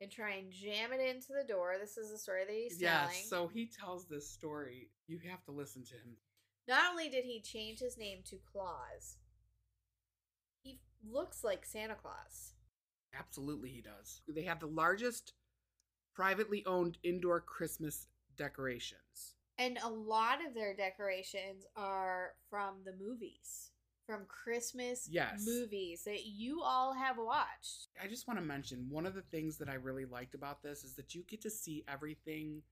and 0.00 0.11
try 0.11 0.34
and 0.34 0.50
jam 0.52 0.92
it 0.92 1.00
into 1.00 1.32
the 1.32 1.46
door. 1.46 1.76
This 1.78 1.96
is 1.96 2.11
the 2.11 2.18
story 2.18 2.44
that 2.44 2.52
he's 2.54 2.80
Yes. 2.80 3.00
telling. 3.00 3.26
So 3.26 3.49
he 3.49 3.66
tells 3.66 4.06
this 4.06 4.28
story. 4.30 4.90
You 5.08 5.18
have 5.28 5.44
to 5.44 5.52
listen 5.52 5.84
to 5.87 5.94
him. 5.94 6.16
Not 6.68 6.90
only 6.90 7.08
did 7.08 7.25
he 7.25 7.40
change 7.40 7.80
his 7.80 7.99
name 7.99 8.22
to 8.25 8.38
Claus, 8.38 9.16
he 10.62 10.80
looks 11.04 11.42
like 11.42 11.64
Santa 11.64 11.96
Claus. 11.96 12.54
Absolutely, 13.12 13.70
he 13.70 13.82
does. 13.82 14.22
They 14.28 14.44
have 14.44 14.61
the 14.61 14.66
largest 14.66 15.34
privately 16.14 16.64
owned 16.66 16.99
indoor 17.02 17.40
Christmas 17.40 18.06
decorations. 18.36 19.34
And 19.58 19.78
a 19.82 19.88
lot 19.88 20.44
of 20.46 20.54
their 20.54 20.74
decorations 20.74 21.66
are 21.76 22.32
from 22.48 22.82
the 22.84 22.92
movies, 22.92 23.70
from 24.06 24.24
Christmas 24.26 25.08
Yes. 25.10 25.44
movies 25.44 26.04
that 26.04 26.24
you 26.24 26.62
all 26.62 26.94
have 26.94 27.18
watched. 27.18 27.88
I 28.02 28.06
just 28.06 28.26
want 28.26 28.40
to 28.40 28.44
mention 28.46 28.88
one 28.88 29.06
of 29.06 29.14
the 29.14 29.22
things 29.22 29.58
that 29.58 29.68
I 29.68 29.74
really 29.74 30.04
liked 30.06 30.34
about 30.34 30.62
this 30.62 30.84
is 30.84 30.94
that 30.96 31.14
you 31.14 31.22
get 31.28 31.42
to 31.42 31.50
see 31.50 31.84
everything 31.86 32.62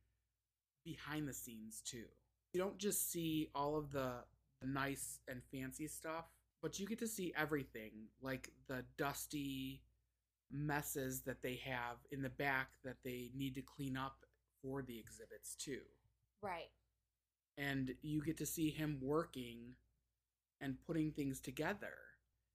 behind 0.84 1.28
the 1.28 1.34
scenes 1.34 1.82
too. 1.84 2.06
You 2.52 2.60
don't 2.60 2.78
just 2.78 3.10
see 3.10 3.50
all 3.54 3.76
of 3.76 3.92
the 3.92 4.24
nice 4.62 5.20
and 5.28 5.42
fancy 5.52 5.86
stuff, 5.86 6.24
but 6.62 6.78
you 6.78 6.86
get 6.86 6.98
to 7.00 7.06
see 7.06 7.32
everything 7.36 8.08
like 8.20 8.50
the 8.66 8.84
dusty 8.96 9.82
messes 10.50 11.20
that 11.22 11.42
they 11.42 11.60
have 11.64 11.98
in 12.10 12.22
the 12.22 12.30
back 12.30 12.70
that 12.84 12.96
they 13.04 13.30
need 13.36 13.54
to 13.54 13.62
clean 13.62 13.96
up 13.96 14.24
for 14.62 14.82
the 14.82 14.98
exhibits 14.98 15.54
too. 15.56 15.80
Right. 16.42 16.70
and 17.58 17.94
you 18.02 18.22
get 18.22 18.38
to 18.38 18.46
see 18.46 18.70
him 18.70 18.98
working 19.02 19.74
and 20.60 20.76
putting 20.86 21.12
things 21.12 21.40
together. 21.40 21.92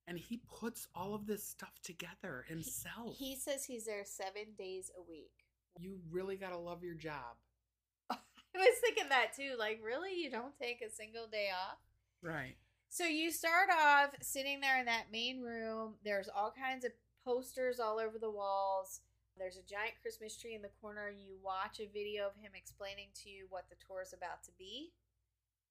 And 0.08 0.18
he 0.18 0.38
puts 0.60 0.88
all 0.96 1.14
of 1.16 1.28
this 1.28 1.44
stuff 1.44 1.74
together 1.84 2.46
himself. 2.48 3.16
He 3.18 3.36
says 3.36 3.66
he's 3.66 3.86
there 3.86 4.04
seven 4.06 4.54
days 4.58 4.92
a 4.98 5.02
week. 5.08 5.32
you 5.80 6.00
really 6.12 6.36
got 6.36 6.52
to 6.52 6.58
love 6.58 6.84
your 6.84 6.94
job. 6.96 7.36
I 8.12 8.18
was 8.56 8.78
thinking 8.82 9.10
that 9.10 9.34
too. 9.36 9.56
Like, 9.58 9.82
really? 9.84 10.14
You 10.16 10.30
don't 10.32 10.58
take 10.60 10.82
a 10.82 10.90
single 10.92 11.28
day 11.28 11.50
off? 11.52 11.78
Right. 12.22 12.56
So 12.90 13.04
you 13.06 13.32
start 13.32 13.70
off 13.72 14.12
sitting 14.22 14.62
there 14.62 14.80
in 14.80 14.86
that 14.86 15.12
main 15.12 15.42
room. 15.42 15.96
There's 16.04 16.30
all 16.30 16.52
kinds 16.58 16.86
of 16.86 16.92
posters 17.24 17.80
all 17.80 18.00
over 18.00 18.18
the 18.20 18.32
walls. 18.32 19.02
There's 19.38 19.58
a 19.58 19.68
giant 19.68 19.96
Christmas 20.02 20.38
tree 20.38 20.56
in 20.56 20.62
the 20.62 20.74
corner. 20.82 21.10
You 21.10 21.36
watch 21.44 21.80
a 21.80 21.92
video 21.92 22.28
of 22.28 22.36
him 22.36 22.52
explaining 22.56 23.10
to 23.24 23.30
you 23.30 23.48
what 23.50 23.66
the 23.70 23.76
tour 23.76 24.02
is 24.02 24.14
about 24.14 24.44
to 24.46 24.52
be. 24.58 24.94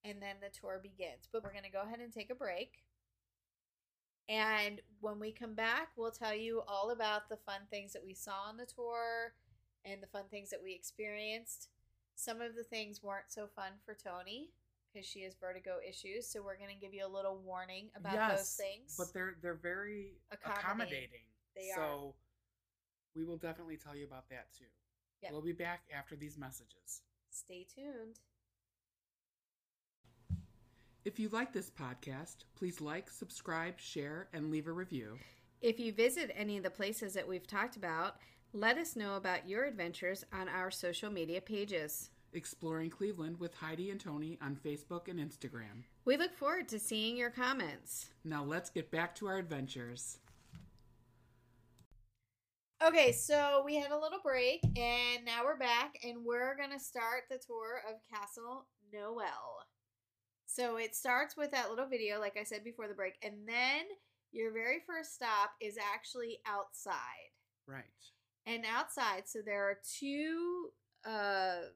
And 0.04 0.21
then 0.21 0.37
the 0.40 0.52
tour 0.52 0.80
begins. 0.83 1.28
But 1.33 1.42
we're 1.42 1.52
going 1.52 1.64
to 1.64 1.71
go 1.71 1.83
ahead 1.83 2.00
and 2.00 2.12
take 2.12 2.30
a 2.30 2.35
break. 2.35 2.85
And 4.28 4.80
when 5.00 5.18
we 5.18 5.33
come 5.33 5.54
back, 5.54 5.88
we'll 5.97 6.11
tell 6.11 6.35
you 6.35 6.62
all 6.68 6.90
about 6.90 7.28
the 7.28 7.37
fun 7.37 7.61
things 7.71 7.92
that 7.92 8.04
we 8.04 8.14
saw 8.14 8.49
on 8.49 8.56
the 8.56 8.66
tour 8.66 9.35
and 9.85 10.02
the 10.02 10.06
fun 10.06 10.25
things 10.30 10.50
that 10.50 10.62
we 10.62 10.75
experienced. 10.75 11.68
Some 12.16 12.40
of 12.40 12.54
the 12.54 12.64
things 12.64 13.02
weren't 13.02 13.28
so 13.28 13.49
fun 13.54 13.73
for 13.85 13.94
Toni 13.94 14.50
because 14.92 15.06
she 15.06 15.23
has 15.23 15.35
vertigo 15.35 15.76
issues. 15.87 16.28
So 16.28 16.42
we're 16.42 16.56
going 16.56 16.75
to 16.75 16.80
give 16.80 16.94
you 16.94 17.06
a 17.06 17.09
little 17.09 17.38
warning 17.44 17.90
about 17.97 18.37
those 18.37 18.54
things. 18.54 18.94
But 18.97 19.12
they're 19.12 19.37
they're 19.42 19.54
very 19.54 20.12
Accommodating. 20.33 20.62
accommodating. 20.62 21.26
They 21.56 21.71
so 21.75 21.83
are. 21.83 22.24
We 23.14 23.25
will 23.25 23.37
definitely 23.37 23.76
tell 23.76 23.97
you 23.97 24.04
about 24.04 24.28
that 24.30 24.47
too. 24.59 24.64
Yep. 25.23 25.33
We'll 25.33 25.42
be 25.42 25.52
back 25.52 25.83
after 25.97 26.16
these 26.16 26.37
messages. 26.37 27.02
Stay 27.30 27.66
tuned. 27.75 28.18
If 31.04 31.18
you 31.18 31.28
like 31.28 31.52
this 31.52 31.71
podcast, 31.71 32.44
please 32.56 32.80
like, 32.80 33.11
subscribe, 33.11 33.78
share, 33.78 34.28
and 34.33 34.50
leave 34.50 34.66
a 34.66 34.73
review. 34.73 35.18
If 35.61 35.78
you 35.78 35.92
visit 35.92 36.30
any 36.35 36.56
of 36.56 36.62
the 36.62 36.71
places 36.71 37.12
that 37.14 37.28
we've 37.28 37.47
talked 37.47 37.76
about, 37.76 38.16
let 38.52 38.78
us 38.78 38.97
know 38.97 39.16
about 39.16 39.49
your 39.49 39.64
adventures 39.64 40.25
on 40.33 40.49
our 40.49 40.71
social 40.71 41.11
media 41.11 41.40
pages. 41.40 42.11
Exploring 42.33 42.90
Cleveland 42.90 43.38
with 43.38 43.54
Heidi 43.54 43.90
and 43.90 44.00
Toni 44.00 44.38
on 44.40 44.56
Facebook 44.56 45.09
and 45.09 45.21
Instagram. 45.21 45.85
We 46.04 46.16
look 46.16 46.35
forward 46.35 46.68
to 46.68 46.78
seeing 46.78 47.16
your 47.16 47.30
comments. 47.30 48.11
Now 48.25 48.42
let's 48.42 48.71
get 48.71 48.90
back 48.90 49.14
to 49.16 49.26
our 49.26 49.38
adventures. 49.38 50.18
Okay, 52.83 53.12
so 53.12 53.62
we 53.64 53.76
had 53.76 53.93
a 53.93 53.99
little 53.99 54.19
break 54.23 54.61
and 54.76 55.25
now 55.25 55.45
we're 55.45 55.57
back 55.57 55.95
and 56.04 56.25
we're 56.25 56.57
going 56.57 56.73
to 56.73 56.78
start 56.78 57.23
the 57.31 57.38
tour 57.38 57.81
of 57.88 58.00
Castle 58.12 58.66
Noel. 58.93 59.64
So 60.47 60.76
it 60.76 60.95
starts 60.95 61.37
with 61.37 61.50
that 61.52 61.71
little 61.71 61.87
video, 61.87 62.21
like 62.21 62.37
I 62.38 62.45
said 62.45 62.62
before 62.62 62.88
the 62.88 62.95
break, 62.95 63.14
and 63.23 63.35
then 63.47 63.85
your 64.33 64.52
very 64.52 64.78
first 64.87 65.14
stop 65.14 65.52
is 65.61 65.78
actually 65.78 66.40
outside. 66.47 67.33
Right. 67.66 67.85
And 68.47 68.64
outside, 68.66 69.23
so 69.26 69.38
there 69.45 69.64
are 69.64 69.78
two 69.99 70.69
uh 71.07 71.69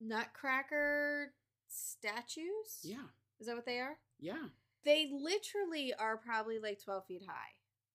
nutcracker 0.00 1.34
statues. 1.68 2.80
Yeah. 2.82 3.08
Is 3.40 3.46
that 3.46 3.56
what 3.56 3.66
they 3.66 3.80
are? 3.80 3.96
Yeah. 4.20 4.46
They 4.84 5.10
literally 5.12 5.92
are 5.98 6.16
probably 6.16 6.58
like 6.58 6.82
12 6.82 7.06
feet 7.06 7.22
high. 7.26 7.52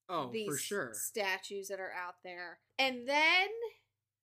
Oh, 0.09 0.31
these 0.31 0.47
for 0.47 0.57
sure. 0.57 0.93
statues 0.93 1.67
that 1.67 1.79
are 1.79 1.93
out 1.93 2.15
there. 2.23 2.59
And 2.77 3.07
then 3.07 3.47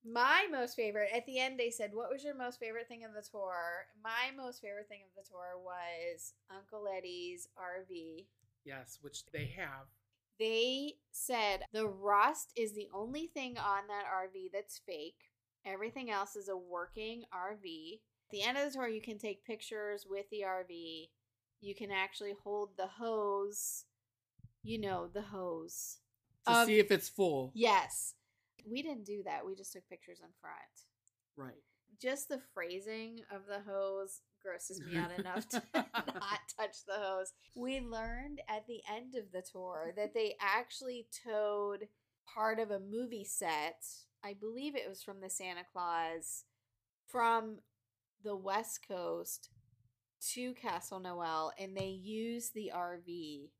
my 0.05 0.47
most 0.50 0.75
favorite 0.75 1.11
at 1.14 1.26
the 1.26 1.38
end 1.38 1.59
they 1.59 1.71
said, 1.71 1.95
"What 1.95 2.11
was 2.11 2.25
your 2.25 2.35
most 2.35 2.59
favorite 2.59 2.88
thing 2.88 3.05
of 3.05 3.14
the 3.14 3.23
tour?" 3.23 3.87
My 4.02 4.31
most 4.37 4.61
favorite 4.61 4.88
thing 4.88 5.02
of 5.05 5.14
the 5.14 5.28
tour 5.28 5.59
was 5.59 6.35
Uncle 6.50 6.87
Eddie's 6.88 7.49
RV. 7.57 8.26
Yes, 8.64 8.99
which 9.00 9.25
they 9.26 9.47
have. 9.47 9.87
They 10.38 10.99
said 11.12 11.64
the 11.73 11.88
rust 11.88 12.52
is 12.57 12.75
the 12.75 12.88
only 12.93 13.28
thing 13.28 13.57
on 13.57 13.87
that 13.87 14.05
RV 14.07 14.50
that's 14.52 14.78
fake. 14.78 15.31
Everything 15.64 16.11
else 16.11 16.37
is 16.37 16.49
a 16.49 16.57
working 16.57 17.25
RV. 17.33 18.02
At 18.28 18.31
the 18.31 18.43
end 18.43 18.59
of 18.59 18.64
the 18.64 18.71
tour, 18.78 18.88
you 18.88 19.00
can 19.00 19.19
take 19.19 19.45
pictures 19.45 20.07
with 20.09 20.28
the 20.31 20.43
RV. 20.43 21.11
You 21.61 21.75
can 21.75 21.90
actually 21.90 22.35
hold 22.43 22.76
the 22.76 22.87
hose. 22.87 23.87
You 24.67 24.81
know, 24.81 25.09
the 25.13 25.23
hose. 25.23 25.99
To 26.47 26.53
Of- 26.59 26.67
see 26.67 26.79
if 26.79 26.91
it's 26.91 27.09
full. 27.09 27.53
Yes. 27.55 28.15
We 28.69 28.83
didn't 28.83 29.05
do 29.05 29.23
that. 29.25 29.47
We 29.47 29.55
just 29.55 29.73
took 29.73 29.89
pictures 29.89 30.21
in 30.21 30.29
front. 30.41 30.57
Right. 31.37 31.63
Just 32.01 32.29
the 32.29 32.41
phrasing 32.53 33.21
of 33.31 33.43
the 33.47 33.61
hose 33.61 34.21
grosses 34.43 34.81
me 34.81 34.97
out 34.99 35.17
enough 35.19 35.49
to 35.51 35.63
not 35.75 35.85
touch 36.59 36.85
the 36.87 36.95
hose. 36.95 37.33
We 37.55 37.81
learned 37.81 38.41
at 38.49 38.67
the 38.67 38.81
end 38.93 39.15
of 39.15 39.33
the 39.33 39.43
tour 39.51 39.93
that 39.97 40.15
they 40.15 40.35
actually 40.41 41.07
towed 41.25 41.89
part 42.33 42.59
of 42.59 42.71
a 42.71 42.81
movie 42.81 43.25
set. 43.25 43.85
I 44.25 44.35
believe 44.35 44.75
it 44.75 44.89
was 44.89 45.03
from 45.03 45.21
the 45.21 45.31
Santa 45.31 45.63
Claus 45.73 46.45
from 47.07 47.59
the 48.25 48.37
West 48.37 48.81
Coast 48.87 49.51
to 50.33 50.55
Castle 50.55 50.99
Noel 50.99 51.53
and 51.59 51.77
they 51.77 51.87
used 51.89 52.53
the 52.55 52.73
RV 52.75 53.51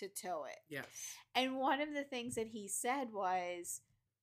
to 0.00 0.08
tow 0.08 0.44
it. 0.44 0.58
Yes. 0.68 0.84
And 1.34 1.56
one 1.56 1.80
of 1.80 1.94
the 1.94 2.04
things 2.04 2.34
that 2.34 2.48
he 2.48 2.68
said 2.68 3.12
was, 3.12 3.80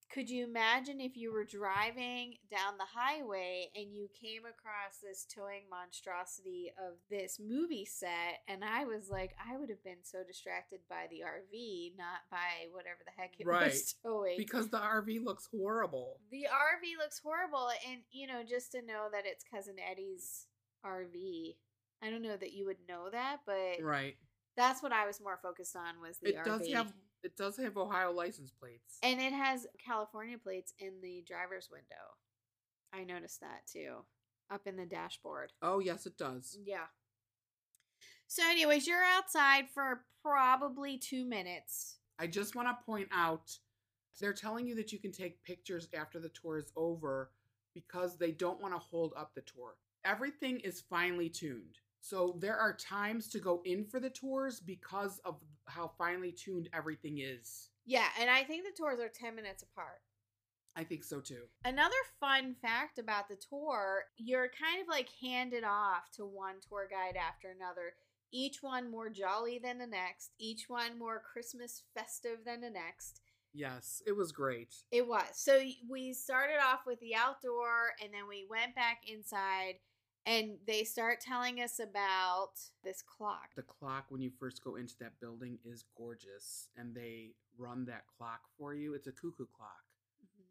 could 0.10 0.30
you 0.30 0.46
imagine 0.46 1.02
if 1.02 1.18
you 1.18 1.34
were 1.34 1.44
driving 1.44 2.36
down 2.50 2.78
the 2.78 2.86
highway 2.96 3.68
and 3.76 3.94
you 3.94 4.08
came 4.20 4.44
across 4.46 5.00
this 5.04 5.26
towing 5.26 5.64
monstrosity 5.70 6.72
of 6.80 6.94
this 7.10 7.40
movie 7.46 7.84
set? 7.84 8.40
And 8.48 8.64
I 8.64 8.86
was 8.86 9.10
like, 9.10 9.36
I 9.38 9.58
would 9.58 9.70
have 9.70 9.84
been 9.84 10.04
so 10.04 10.20
distracted 10.26 10.80
by 10.90 11.08
the 11.12 11.24
RV, 11.28 11.98
not 11.98 12.22
by 12.32 12.68
whatever 12.72 13.00
the 13.06 13.12
heck 13.22 13.34
it 13.40 13.48
Right. 13.48 13.68
was 13.68 13.96
towing. 14.04 14.38
Because 14.38 14.70
the 14.70 14.80
RV 14.80 15.26
looks 15.26 15.50
horrible. 15.54 16.22
the 16.32 16.44
RV 16.50 16.98
looks 17.04 17.20
horrible. 17.22 17.68
And, 17.90 18.00
you 18.12 18.28
know, 18.28 18.44
just 18.48 18.72
to 18.72 18.82
know 18.82 19.08
that 19.12 19.24
it's 19.26 19.44
Cousin 19.44 19.76
Eddie's 19.92 20.48
RV. 20.86 21.58
I 22.02 22.10
don't 22.12 22.22
know 22.22 22.38
that 22.38 22.54
you 22.54 22.66
would 22.68 22.78
know 22.88 23.10
that, 23.12 23.40
but 23.46 23.84
Right. 23.84 24.16
That's 24.58 24.84
what 24.84 24.92
I 24.92 25.06
was 25.08 25.22
more 25.22 25.40
focused 25.42 25.76
on 25.78 26.02
was 26.02 26.18
the 26.22 26.30
It 26.30 26.38
RV. 26.38 26.46
does 26.46 26.68
have 26.74 26.94
it 27.24 27.36
does 27.38 27.58
have 27.58 27.78
Ohio 27.78 28.12
license 28.12 28.52
plates. 28.52 28.98
And 29.04 29.20
it 29.22 29.34
has 29.34 29.66
California 29.84 30.38
plates 30.38 30.74
in 30.80 31.00
the 31.02 31.24
driver's 31.28 31.70
window. 31.72 32.16
I 32.94 33.04
noticed 33.04 33.40
that 33.42 33.62
too, 33.72 33.98
up 34.52 34.68
in 34.68 34.76
the 34.76 34.86
dashboard. 34.86 35.52
oh 35.62 35.80
yes, 35.80 36.06
it 36.06 36.18
does. 36.18 36.58
Yeah. 36.66 36.86
So, 38.28 38.44
anyways, 38.50 38.86
you're 38.88 39.04
outside 39.04 39.70
for 39.74 40.02
probably 40.22 40.98
two 40.98 41.24
minutes. 41.26 41.98
I 42.20 42.28
just 42.28 42.56
want 42.56 42.68
to 42.68 42.86
point 42.86 43.08
out 43.14 43.58
They're 44.20 44.34
telling 44.34 44.68
you 44.68 44.76
that 44.76 44.92
you 44.92 45.00
can 45.00 45.12
take 45.12 45.44
pictures 45.44 45.88
after 45.94 46.20
the 46.20 46.30
tour 46.30 46.58
is 46.58 46.72
over 46.76 47.32
because 47.74 48.18
they 48.18 48.32
don't 48.32 48.60
want 48.62 48.74
to 48.74 48.80
hold 48.80 49.14
up 49.16 49.34
the 49.36 49.42
tour. 49.42 49.76
Everything 50.04 50.60
is 50.62 50.82
finely 50.82 51.30
tuned. 51.30 51.78
So 52.08 52.38
there 52.40 52.56
are 52.56 52.72
times 52.74 53.28
to 53.32 53.40
go 53.40 53.62
in 53.66 53.84
for 53.84 54.00
the 54.00 54.10
tours 54.10 54.62
because 54.62 55.20
of 55.26 55.42
how 55.66 55.92
finely 55.98 56.32
tuned 56.32 56.70
everything 56.74 57.18
is. 57.20 57.72
Yeah, 57.86 58.08
and 58.18 58.30
I 58.30 58.44
think 58.44 58.64
the 58.64 58.72
tours 58.72 59.02
are 59.02 59.10
10 59.10 59.36
minutes 59.36 59.62
apart. 59.64 60.00
I 60.78 60.86
think 60.86 61.04
so 61.04 61.20
too. 61.20 61.42
Another 61.66 61.98
fun 62.22 62.56
fact 62.62 62.98
about 62.98 63.28
the 63.28 63.36
tour, 63.36 64.06
you're 64.16 64.48
kind 64.48 64.82
of 64.82 64.88
like 64.88 65.10
handed 65.22 65.66
off 65.66 66.10
to 66.14 66.26
one 66.26 66.56
tour 66.70 66.88
guide 66.90 67.18
after 67.18 67.50
another. 67.50 67.96
Each 68.32 68.64
one 68.64 68.90
more 68.90 69.10
jolly 69.10 69.60
than 69.62 69.78
the 69.78 69.88
next, 69.88 70.32
each 70.40 70.70
one 70.70 70.98
more 70.98 71.22
Christmas 71.22 71.84
festive 71.94 72.46
than 72.46 72.62
the 72.62 72.70
next. 72.70 73.20
Yes, 73.54 74.02
it 74.08 74.16
was 74.16 74.32
great. 74.32 74.74
It 74.92 75.06
was. 75.06 75.26
So 75.34 75.60
we 75.90 76.14
started 76.14 76.58
off 76.66 76.82
with 76.88 77.02
the 77.02 77.16
outdoor 77.16 77.92
and 78.02 78.14
then 78.14 78.30
we 78.30 78.48
went 78.50 78.76
back 78.76 79.02
inside 79.12 79.80
and 80.28 80.58
they 80.68 80.84
start 80.84 81.22
telling 81.22 81.62
us 81.62 81.80
about 81.80 82.52
this 82.84 83.02
clock. 83.02 83.56
The 83.56 83.62
clock, 83.62 84.08
when 84.10 84.22
you 84.22 84.30
first 84.38 84.62
go 84.62 84.76
into 84.76 84.94
that 85.00 85.20
building, 85.22 85.58
is 85.64 85.86
gorgeous 85.98 86.68
and 86.76 86.94
they 86.94 87.32
run 87.58 87.86
that 87.86 88.04
clock 88.18 88.42
for 88.60 88.74
you. 88.76 88.94
It's 88.94 89.08
a 89.08 89.14
cuckoo 89.14 89.46
clock. 89.56 89.86
Mm-hmm. 90.22 90.44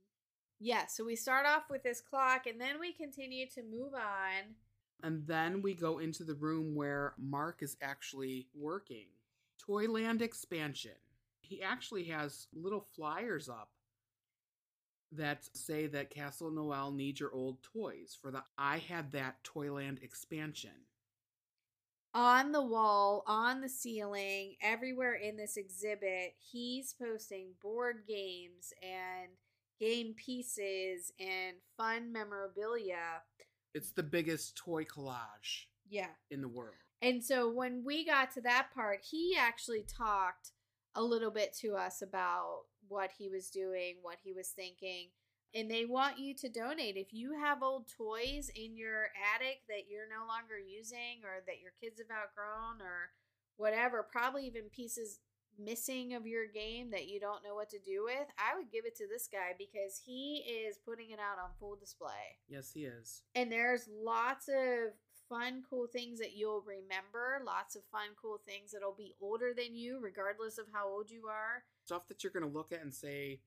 Yeah, 0.61 0.87
so 0.87 1.05
we 1.05 1.15
start 1.15 1.45
off 1.47 1.65
with 1.69 1.83
this 1.83 2.01
clock 2.01 2.47
and 2.47 2.59
then 2.59 2.81
we 2.81 2.93
continue 2.93 3.47
to 3.51 3.63
move 3.63 3.93
on. 3.93 4.55
And 5.03 5.27
then 5.27 5.61
we 5.61 5.75
go 5.75 5.99
into 5.99 6.25
the 6.25 6.35
room 6.35 6.75
where 6.75 7.13
Mark 7.19 7.63
is 7.63 7.77
actually 7.83 8.47
working. 8.55 9.09
Toyland 9.59 10.23
expansion. 10.23 10.93
He 11.41 11.63
actually 11.63 12.05
has 12.05 12.47
little 12.55 12.81
flyers 12.81 13.51
up 13.51 13.69
that 15.13 15.49
say 15.55 15.87
that 15.87 16.11
Castle 16.11 16.51
Noel 16.51 16.91
needs 16.93 17.21
your 17.21 17.33
old 17.33 17.63
toys 17.63 18.17
for 18.21 18.31
the 18.31 18.43
I 18.59 18.79
had 18.79 19.13
that 19.13 19.43
Toyland 19.45 20.01
expansion. 20.03 20.71
On 22.15 22.51
the 22.53 22.63
wall, 22.65 23.23
on 23.27 23.61
the 23.61 23.69
ceiling, 23.69 24.57
everywhere 24.63 25.15
in 25.15 25.37
this 25.37 25.57
exhibit, 25.59 26.33
he's 26.39 26.95
posting 26.95 27.49
board 27.63 28.05
games 28.09 28.73
and 28.83 29.33
game 29.79 30.15
pieces 30.15 31.13
and 31.21 31.57
fun 31.77 32.11
memorabilia. 32.13 33.23
It's 33.75 33.93
the 33.93 34.03
biggest 34.03 34.57
toy 34.57 34.85
collage 34.85 35.67
Yeah. 35.89 36.15
in 36.31 36.41
the 36.41 36.49
world. 36.49 36.77
And 37.03 37.23
so 37.23 37.51
when 37.51 37.85
we 37.85 38.07
got 38.07 38.33
to 38.33 38.41
that 38.41 38.71
part, 38.75 39.05
he 39.11 39.37
actually 39.39 39.83
talked 39.83 40.53
a 40.95 41.03
little 41.03 41.31
bit 41.31 41.53
to 41.61 41.75
us 41.77 42.01
about 42.01 42.63
what 42.89 43.11
he 43.19 43.29
was 43.29 43.51
doing, 43.51 43.97
what 44.03 44.19
he 44.23 44.33
was 44.33 44.49
thinking. 44.49 45.09
And 45.55 45.71
they 45.71 45.85
want 45.85 46.19
you 46.19 46.35
to 46.35 46.49
donate. 46.49 46.97
If 46.97 47.15
you 47.15 47.33
have 47.33 47.63
old 47.63 47.87
toys 47.89 48.51
in 48.55 48.77
your 48.77 49.09
attic 49.35 49.63
that 49.69 49.89
you're 49.89 50.09
no 50.09 50.27
longer 50.27 50.59
using 50.59 51.25
or 51.25 51.43
that 51.47 51.61
your 51.63 51.73
kids 51.81 52.01
have 52.01 52.11
outgrown 52.11 52.83
or 52.83 53.11
whatever, 53.57 54.07
probably 54.11 54.47
even 54.47 54.65
pieces 54.65 55.21
missing 55.59 56.15
of 56.15 56.27
your 56.27 56.47
game 56.47 56.91
that 56.91 57.09
you 57.09 57.21
don't 57.21 57.43
know 57.43 57.55
what 57.55 57.71
to 57.71 57.79
do 57.79 58.05
with, 58.05 58.27
I 58.39 58.57
would 58.57 58.71
give 58.71 58.85
it 58.85 58.97
to 58.97 59.07
this 59.09 59.29
guy 59.31 59.55
because 59.57 60.03
he 60.05 60.45
is 60.67 60.79
putting 60.85 61.11
it 61.11 61.19
out 61.19 61.43
on 61.43 61.51
full 61.59 61.77
display. 61.77 62.37
Yes, 62.49 62.73
he 62.73 62.85
is. 62.85 63.23
And 63.35 63.51
there's 63.51 63.89
lots 63.89 64.49
of 64.49 64.93
fun, 65.29 65.63
cool 65.69 65.87
things 65.87 66.19
that 66.19 66.37
you'll 66.37 66.63
remember, 66.67 67.41
lots 67.45 67.77
of 67.77 67.83
fun, 67.91 68.09
cool 68.21 68.41
things 68.47 68.73
that'll 68.73 68.95
be 68.97 69.15
older 69.21 69.53
than 69.57 69.75
you, 69.75 69.99
regardless 70.01 70.59
of 70.59 70.67
how 70.73 70.89
old 70.89 71.11
you 71.11 71.27
are. 71.27 71.65
Stuff 71.85 72.09
that 72.09 72.23
you're 72.23 72.33
going 72.33 72.43
to 72.49 72.59
look 72.59 72.73
at 72.73 72.83
and 72.83 72.95
say, 72.95 73.41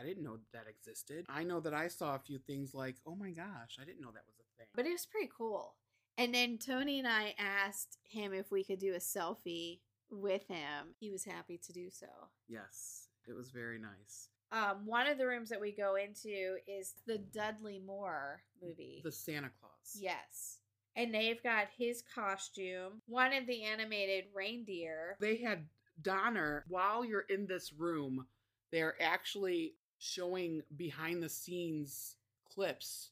I 0.00 0.04
didn't 0.04 0.24
know 0.24 0.38
that 0.52 0.66
existed. 0.68 1.26
I 1.28 1.44
know 1.44 1.60
that 1.60 1.74
I 1.74 1.88
saw 1.88 2.14
a 2.14 2.18
few 2.18 2.38
things 2.38 2.74
like, 2.74 2.96
oh 3.06 3.14
my 3.14 3.30
gosh, 3.30 3.76
I 3.80 3.84
didn't 3.84 4.00
know 4.00 4.10
that 4.12 4.24
was 4.26 4.36
a 4.38 4.56
thing. 4.58 4.66
But 4.74 4.86
it 4.86 4.92
was 4.92 5.06
pretty 5.06 5.30
cool. 5.36 5.74
And 6.16 6.34
then 6.34 6.58
Toni 6.58 6.98
and 6.98 7.08
I 7.08 7.34
asked 7.38 7.98
him 8.04 8.32
if 8.32 8.50
we 8.50 8.64
could 8.64 8.78
do 8.78 8.94
a 8.94 8.98
selfie 8.98 9.80
with 10.10 10.46
him. 10.48 10.94
He 10.98 11.10
was 11.10 11.24
happy 11.24 11.58
to 11.66 11.72
do 11.72 11.88
so. 11.90 12.06
yes, 12.48 13.08
it 13.28 13.34
was 13.34 13.50
very 13.50 13.78
nice. 13.78 14.28
Um, 14.52 14.84
one 14.84 15.06
of 15.06 15.16
the 15.16 15.26
rooms 15.26 15.48
that 15.50 15.60
we 15.60 15.70
go 15.70 15.94
into 15.94 16.56
is 16.66 16.94
the 17.06 17.18
Dudley 17.18 17.78
Moore 17.78 18.42
movie. 18.60 19.00
The 19.04 19.12
Santa 19.12 19.50
Claus. 19.60 19.96
yes. 19.96 20.58
And 20.96 21.14
they've 21.14 21.42
got 21.42 21.68
his 21.78 22.02
costume, 22.14 23.00
one 23.06 23.32
of 23.32 23.46
the 23.46 23.62
animated 23.62 24.24
reindeer. 24.34 25.16
They 25.20 25.36
had 25.36 25.66
Donner, 26.02 26.64
while 26.68 27.04
you're 27.04 27.26
in 27.28 27.46
this 27.46 27.72
room, 27.72 28.26
they're 28.72 29.00
actually 29.00 29.74
showing 29.98 30.62
behind 30.76 31.22
the 31.22 31.28
scenes 31.28 32.16
clips 32.52 33.10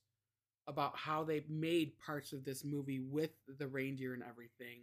about 0.67 0.97
how 0.97 1.25
they 1.25 1.45
made 1.49 1.99
parts 1.99 2.33
of 2.33 2.45
this 2.45 2.65
movie 2.65 3.01
with 3.01 3.31
the 3.59 3.67
reindeer 3.69 4.15
and 4.15 4.23
everything. 4.23 4.81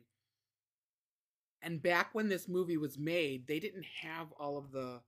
And 1.62 1.82
back 1.82 2.10
when 2.14 2.30
this 2.30 2.48
movie 2.48 2.78
was 2.78 2.98
made, 2.98 3.48
they 3.48 3.60
didn't 3.60 3.86
have 4.02 4.32
all 4.40 4.58
of 4.58 4.72
the 4.72 5.02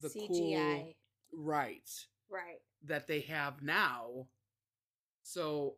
the 0.00 0.08
CGI. 0.08 0.26
cool 0.28 0.94
right 1.32 1.90
Right. 2.30 2.60
that 2.86 3.06
they 3.06 3.20
have 3.20 3.62
now. 3.62 4.26
So 5.22 5.76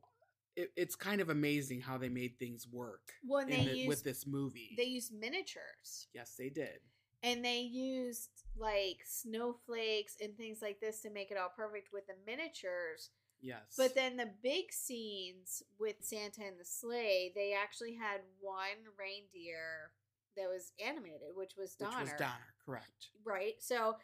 it, 0.56 0.70
it's 0.76 0.94
kind 0.94 1.20
of 1.20 1.28
amazing 1.30 1.80
how 1.80 1.96
they 1.98 2.08
made 2.08 2.38
things 2.38 2.66
work 2.70 3.12
When 3.26 3.48
they 3.48 3.64
the- 3.64 3.76
used 3.76 3.88
with 3.88 4.04
this 4.04 4.26
movie. 4.26 4.74
they 4.76 4.84
used 4.84 5.12
miniatures. 5.14 6.08
yes, 6.14 6.34
they 6.38 6.48
did. 6.50 6.80
and 7.22 7.44
they 7.44 7.60
used 7.60 8.30
like 8.56 8.98
snowflakes 9.06 10.16
and 10.20 10.36
things 10.36 10.58
like 10.62 10.80
this 10.80 11.00
to 11.02 11.10
make 11.10 11.30
it 11.30 11.36
all 11.38 11.52
perfect 11.56 11.88
with 11.92 12.06
the 12.06 12.14
miniatures. 12.26 13.10
Yes. 13.40 13.74
But 13.76 13.94
then 13.96 14.16
the 14.16 14.30
big 14.42 14.72
scenes 14.72 15.62
with 15.78 15.96
Santa 16.02 16.42
and 16.42 16.60
the 16.60 16.64
sleigh, 16.64 17.32
they 17.34 17.54
actually 17.60 17.94
had 17.96 18.20
one 18.40 18.78
reindeer 18.98 19.90
that 20.36 20.48
was 20.48 20.72
animated, 20.84 21.34
which 21.34 21.54
was 21.58 21.74
which 21.78 21.90
Donner. 21.90 22.04
was 22.04 22.12
Donner, 22.18 22.54
correct. 22.64 23.08
Right. 23.24 23.54
So 23.58 23.96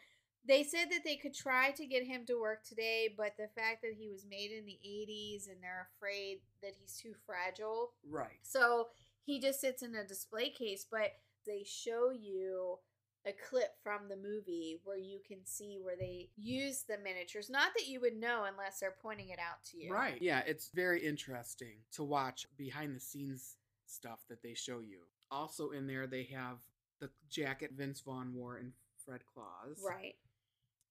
they 0.45 0.63
said 0.63 0.85
that 0.91 1.03
they 1.03 1.15
could 1.15 1.33
try 1.33 1.71
to 1.71 1.85
get 1.85 2.05
him 2.05 2.25
to 2.25 2.39
work 2.39 2.63
today, 2.63 3.13
but 3.15 3.33
the 3.37 3.49
fact 3.55 3.81
that 3.81 3.93
he 3.97 4.09
was 4.09 4.25
made 4.29 4.51
in 4.51 4.65
the 4.65 4.79
80s 4.85 5.47
and 5.47 5.57
they're 5.61 5.89
afraid 5.95 6.39
that 6.61 6.73
he's 6.79 6.97
too 6.97 7.13
fragile. 7.25 7.91
Right. 8.09 8.39
So 8.41 8.87
he 9.23 9.39
just 9.39 9.61
sits 9.61 9.83
in 9.83 9.95
a 9.95 10.07
display 10.07 10.49
case, 10.49 10.85
but 10.89 11.11
they 11.45 11.63
show 11.65 12.11
you 12.11 12.79
a 13.25 13.33
clip 13.49 13.75
from 13.83 14.07
the 14.07 14.15
movie 14.15 14.79
where 14.85 14.97
you 14.97 15.19
can 15.27 15.39
see 15.43 15.77
where 15.81 15.97
they 15.97 16.29
use 16.37 16.83
the 16.87 16.97
miniatures. 17.03 17.49
Not 17.49 17.71
that 17.75 17.87
you 17.87 17.99
would 17.99 18.15
know 18.15 18.45
unless 18.49 18.79
they're 18.79 18.95
pointing 19.01 19.29
it 19.29 19.39
out 19.39 19.63
to 19.71 19.77
you. 19.77 19.93
Right. 19.93 20.21
Yeah, 20.21 20.41
it's 20.47 20.69
very 20.73 21.05
interesting 21.05 21.79
to 21.93 22.03
watch 22.03 22.47
behind 22.57 22.95
the 22.95 22.99
scenes 22.99 23.57
stuff 23.85 24.19
that 24.29 24.41
they 24.41 24.53
show 24.53 24.79
you. 24.79 24.99
Also 25.31 25.71
in 25.71 25.85
there 25.85 26.07
they 26.07 26.23
have 26.33 26.59
the 26.99 27.09
jacket 27.29 27.71
Vince 27.75 28.01
Vaughn 28.01 28.33
wore 28.33 28.57
in 28.57 28.71
Fred 29.05 29.21
Claus. 29.33 29.83
Right. 29.85 30.15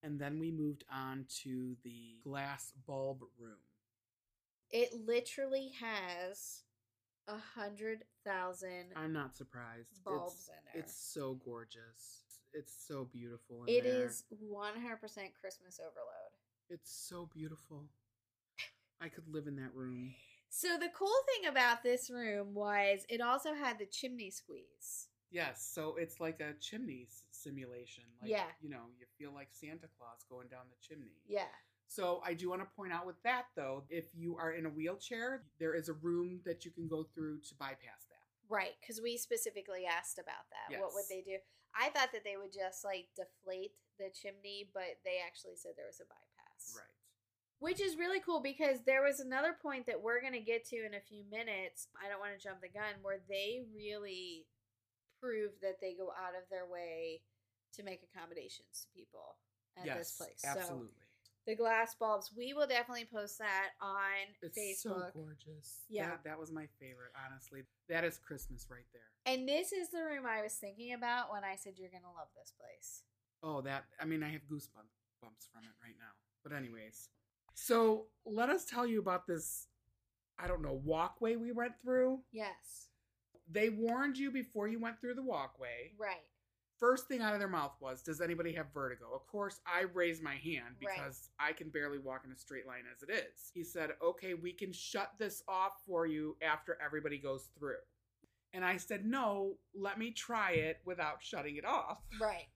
And 0.02 0.18
then 0.18 0.38
we 0.38 0.50
moved 0.50 0.84
on 0.92 1.26
to 1.42 1.76
the 1.82 2.20
glass 2.22 2.72
bulb 2.86 3.22
room. 3.38 3.58
It 4.70 4.90
literally 5.06 5.72
has 5.80 6.62
a 7.26 7.36
hundred 7.36 8.04
thousand 8.24 8.92
I'm 8.96 9.12
not 9.12 9.36
surprised. 9.36 10.02
bulbs 10.04 10.34
it's, 10.34 10.48
in 10.48 10.54
there. 10.72 10.82
It's 10.82 11.12
so 11.12 11.38
gorgeous. 11.44 12.24
It's 12.52 12.74
so 12.86 13.08
beautiful 13.12 13.64
in 13.64 13.74
It 13.74 13.84
there. 13.84 14.06
is 14.06 14.24
100% 14.32 15.00
Christmas 15.40 15.80
overload. 15.80 16.32
It's 16.70 16.92
so 17.08 17.28
beautiful. 17.32 17.84
I 19.00 19.08
could 19.08 19.28
live 19.28 19.46
in 19.46 19.56
that 19.56 19.74
room. 19.74 20.14
So 20.50 20.76
the 20.78 20.88
cool 20.96 21.08
thing 21.26 21.48
about 21.48 21.82
this 21.82 22.10
room 22.10 22.54
was 22.54 23.00
it 23.08 23.20
also 23.20 23.54
had 23.54 23.78
the 23.78 23.86
chimney 23.86 24.30
squeeze. 24.30 25.08
Yes, 25.30 25.70
so 25.74 25.96
it's 25.98 26.20
like 26.20 26.40
a 26.40 26.54
chimney 26.60 27.08
simulation. 27.30 28.04
Like, 28.20 28.30
Yeah. 28.30 28.46
You 28.60 28.70
know, 28.70 28.84
you 28.98 29.06
feel 29.18 29.32
like 29.32 29.48
Santa 29.52 29.88
Claus 29.98 30.24
going 30.28 30.48
down 30.48 30.64
the 30.70 30.76
chimney. 30.80 31.20
Yeah. 31.26 31.52
So 31.88 32.20
I 32.24 32.34
do 32.34 32.50
want 32.50 32.60
to 32.62 32.68
point 32.76 32.92
out 32.92 33.06
with 33.06 33.20
that 33.24 33.46
though, 33.56 33.84
if 33.88 34.04
you 34.14 34.36
are 34.36 34.52
in 34.52 34.66
a 34.66 34.70
wheelchair, 34.70 35.44
there 35.58 35.74
is 35.74 35.88
a 35.88 35.94
room 35.94 36.40
that 36.44 36.64
you 36.64 36.70
can 36.70 36.86
go 36.86 37.04
through 37.14 37.40
to 37.48 37.54
bypass 37.54 38.04
that. 38.10 38.24
Right, 38.48 38.76
because 38.80 39.00
we 39.02 39.16
specifically 39.16 39.84
asked 39.84 40.18
about 40.18 40.48
that. 40.52 40.80
What 40.80 40.92
would 40.94 41.04
they 41.10 41.20
do? 41.20 41.36
I 41.76 41.90
thought 41.90 42.12
that 42.12 42.24
they 42.24 42.36
would 42.36 42.52
just 42.52 42.84
like 42.84 43.08
deflate 43.16 43.72
the 43.98 44.08
chimney, 44.12 44.68
but 44.72 45.00
they 45.04 45.20
actually 45.24 45.56
said 45.56 45.72
there 45.76 45.88
was 45.88 46.00
a 46.00 46.08
bypass. 46.08 46.74
Right. 46.76 46.96
Which 47.60 47.80
is 47.80 47.96
really 47.98 48.20
cool 48.20 48.40
because 48.40 48.84
there 48.86 49.02
was 49.02 49.20
another 49.20 49.56
point 49.60 49.86
that 49.86 50.00
we're 50.00 50.20
going 50.20 50.32
to 50.32 50.40
get 50.40 50.64
to 50.70 50.76
in 50.86 50.94
a 50.94 51.00
few 51.08 51.24
minutes. 51.28 51.88
I 51.98 52.08
don't 52.08 52.20
want 52.20 52.38
to 52.38 52.42
jump 52.42 52.60
the 52.60 52.68
gun, 52.68 53.02
where 53.02 53.18
they 53.28 53.64
really 53.74 54.46
prove 55.20 55.52
that 55.62 55.80
they 55.80 55.94
go 55.94 56.10
out 56.10 56.34
of 56.34 56.48
their 56.50 56.66
way 56.66 57.20
to 57.74 57.82
make 57.82 58.00
accommodations 58.02 58.86
to 58.86 58.86
people 58.94 59.36
at 59.76 59.86
yes, 59.86 59.98
this 59.98 60.12
place. 60.16 60.42
absolutely. 60.44 60.88
So 60.88 61.08
the 61.46 61.54
glass 61.56 61.94
bulbs, 61.94 62.30
we 62.36 62.52
will 62.52 62.66
definitely 62.66 63.08
post 63.10 63.38
that 63.38 63.70
on 63.80 64.28
it's 64.42 64.58
Facebook. 64.58 65.12
so 65.12 65.24
gorgeous. 65.24 65.80
Yeah. 65.88 66.10
That, 66.10 66.24
that 66.24 66.38
was 66.38 66.52
my 66.52 66.66
favorite, 66.78 67.12
honestly. 67.16 67.62
That 67.88 68.04
is 68.04 68.18
Christmas 68.18 68.66
right 68.70 68.84
there. 68.92 69.08
And 69.32 69.48
this 69.48 69.72
is 69.72 69.88
the 69.90 70.04
room 70.04 70.26
I 70.26 70.42
was 70.42 70.54
thinking 70.54 70.92
about 70.92 71.32
when 71.32 71.44
I 71.44 71.56
said 71.56 71.74
you're 71.76 71.90
going 71.90 72.02
to 72.02 72.18
love 72.18 72.28
this 72.36 72.52
place. 72.52 73.02
Oh, 73.42 73.62
that 73.62 73.84
I 74.00 74.04
mean, 74.04 74.22
I 74.22 74.28
have 74.28 74.42
goosebumps 74.42 74.98
bumps 75.22 75.48
from 75.52 75.62
it 75.64 75.74
right 75.82 75.94
now. 75.98 76.12
But 76.42 76.52
anyways, 76.52 77.08
so 77.54 78.06
let 78.24 78.50
us 78.50 78.64
tell 78.64 78.86
you 78.86 79.00
about 79.00 79.26
this. 79.26 79.66
I 80.38 80.46
don't 80.46 80.62
know 80.62 80.80
walkway 80.84 81.36
we 81.36 81.52
went 81.52 81.72
through. 81.82 82.20
Yes. 82.32 82.87
They 83.50 83.70
warned 83.70 84.18
you 84.18 84.30
before 84.30 84.68
you 84.68 84.78
went 84.78 85.00
through 85.00 85.14
the 85.14 85.22
walkway. 85.22 85.94
Right. 85.98 86.24
First 86.78 87.08
thing 87.08 87.22
out 87.22 87.32
of 87.34 87.40
their 87.40 87.48
mouth 87.48 87.74
was, 87.80 88.02
"Does 88.02 88.20
anybody 88.20 88.52
have 88.52 88.72
vertigo?" 88.72 89.12
Of 89.12 89.26
course, 89.26 89.60
I 89.66 89.80
raised 89.80 90.22
my 90.22 90.36
hand 90.36 90.78
because 90.78 91.30
I 91.38 91.52
can 91.52 91.70
barely 91.70 91.98
walk 91.98 92.24
in 92.24 92.30
a 92.30 92.36
straight 92.36 92.66
line 92.66 92.84
as 92.94 93.02
it 93.02 93.10
is. 93.10 93.50
He 93.52 93.64
said, 93.64 93.96
"Okay, 94.00 94.34
we 94.34 94.52
can 94.52 94.72
shut 94.72 95.18
this 95.18 95.42
off 95.48 95.82
for 95.86 96.06
you 96.06 96.36
after 96.40 96.80
everybody 96.80 97.18
goes 97.18 97.48
through." 97.58 97.80
And 98.52 98.64
I 98.64 98.76
said, 98.76 99.04
"No, 99.04 99.58
let 99.74 99.98
me 99.98 100.12
try 100.12 100.52
it 100.52 100.80
without 100.84 101.22
shutting 101.22 101.56
it 101.56 101.64
off." 101.64 102.00
Right. 102.20 102.48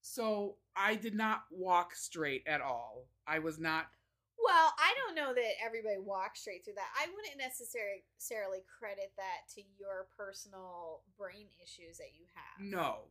So 0.00 0.56
I 0.74 0.94
did 0.94 1.14
not 1.14 1.44
walk 1.50 1.94
straight 1.94 2.46
at 2.46 2.60
all. 2.60 3.08
I 3.26 3.40
was 3.40 3.58
not. 3.58 3.90
Well, 4.38 4.72
I 4.78 4.94
don't 5.04 5.14
know 5.16 5.34
that 5.34 5.52
everybody 5.64 5.98
walks 5.98 6.40
straight 6.40 6.64
through 6.64 6.74
that. 6.74 6.92
I 7.00 7.06
wouldn't 7.14 7.38
necessarily 7.38 8.04
necessarily 8.16 8.60
credit 8.78 9.12
that 9.16 9.48
to 9.54 9.62
your 9.78 10.06
personal 10.16 11.02
brain 11.18 11.46
issues 11.62 11.98
that 11.98 12.12
you 12.14 12.26
have. 12.34 12.64
No, 12.64 13.08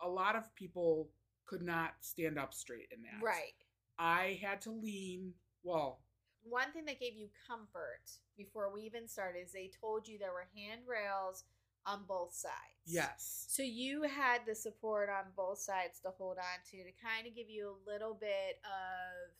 a 0.00 0.08
lot 0.08 0.36
of 0.36 0.54
people 0.54 1.08
could 1.46 1.62
not 1.62 1.94
stand 2.00 2.38
up 2.38 2.52
straight 2.54 2.88
in 2.94 3.02
that. 3.02 3.24
Right. 3.24 3.54
I 3.98 4.38
had 4.42 4.60
to 4.62 4.70
lean. 4.70 5.32
Well, 5.62 6.00
One 6.42 6.72
thing 6.72 6.84
that 6.86 7.00
gave 7.00 7.14
you 7.14 7.28
comfort 7.48 8.04
before 8.36 8.72
we 8.72 8.82
even 8.82 9.08
started 9.08 9.40
is 9.46 9.52
they 9.52 9.70
told 9.80 10.06
you 10.06 10.18
there 10.18 10.32
were 10.32 10.48
handrails 10.54 11.44
on 11.86 12.00
both 12.06 12.34
sides. 12.34 12.82
yes. 12.84 13.46
So 13.48 13.62
you 13.62 14.02
had 14.02 14.40
the 14.46 14.54
support 14.54 15.08
on 15.08 15.30
both 15.36 15.58
sides 15.58 16.00
to 16.02 16.10
hold 16.10 16.36
on 16.38 16.58
to 16.70 16.76
to 16.84 16.90
kind 17.02 17.26
of 17.28 17.34
give 17.34 17.48
you 17.48 17.70
a 17.70 17.90
little 17.90 18.14
bit 18.14 18.58
of 18.64 19.30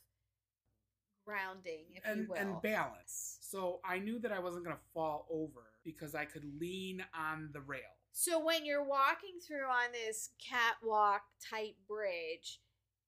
grounding, 1.27 1.85
if 1.93 2.05
you 2.05 2.11
And 2.11 2.29
will. 2.29 2.35
and 2.37 2.61
balance. 2.61 3.37
So 3.41 3.79
I 3.83 3.99
knew 3.99 4.17
that 4.19 4.31
I 4.31 4.39
wasn't 4.39 4.63
going 4.63 4.75
to 4.75 4.81
fall 4.93 5.27
over 5.29 5.63
because 5.83 6.15
I 6.15 6.25
could 6.25 6.45
lean 6.59 7.03
on 7.13 7.49
the 7.53 7.61
rail. 7.61 7.81
So 8.13 8.43
when 8.43 8.65
you're 8.65 8.83
walking 8.83 9.39
through 9.45 9.65
on 9.65 9.91
this 9.91 10.29
catwalk 10.39 11.21
type 11.51 11.75
bridge, 11.87 12.59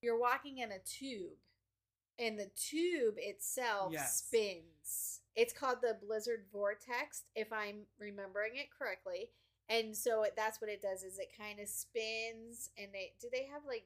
you're 0.01 0.19
walking 0.19 0.59
in 0.59 0.71
a 0.71 0.79
tube. 0.79 1.37
And 2.19 2.37
the 2.37 2.49
tube 2.55 3.15
itself 3.17 3.93
Yes. 3.93 4.23
spins. 4.25 5.21
It's 5.35 5.53
called 5.53 5.77
the 5.81 5.97
Blizzard 6.05 6.45
Vortex, 6.51 7.23
if 7.35 7.51
I'm 7.53 7.83
remembering 7.97 8.57
it 8.57 8.67
correctly. 8.77 9.29
And 9.69 9.95
so 9.95 10.23
it, 10.23 10.33
that's 10.35 10.59
what 10.59 10.69
it 10.69 10.81
does 10.81 11.03
is 11.03 11.17
it 11.19 11.29
kind 11.37 11.59
of 11.59 11.69
spins 11.69 12.71
and 12.77 12.87
they 12.93 13.13
do 13.21 13.29
they 13.31 13.45
have 13.51 13.61
like 13.67 13.85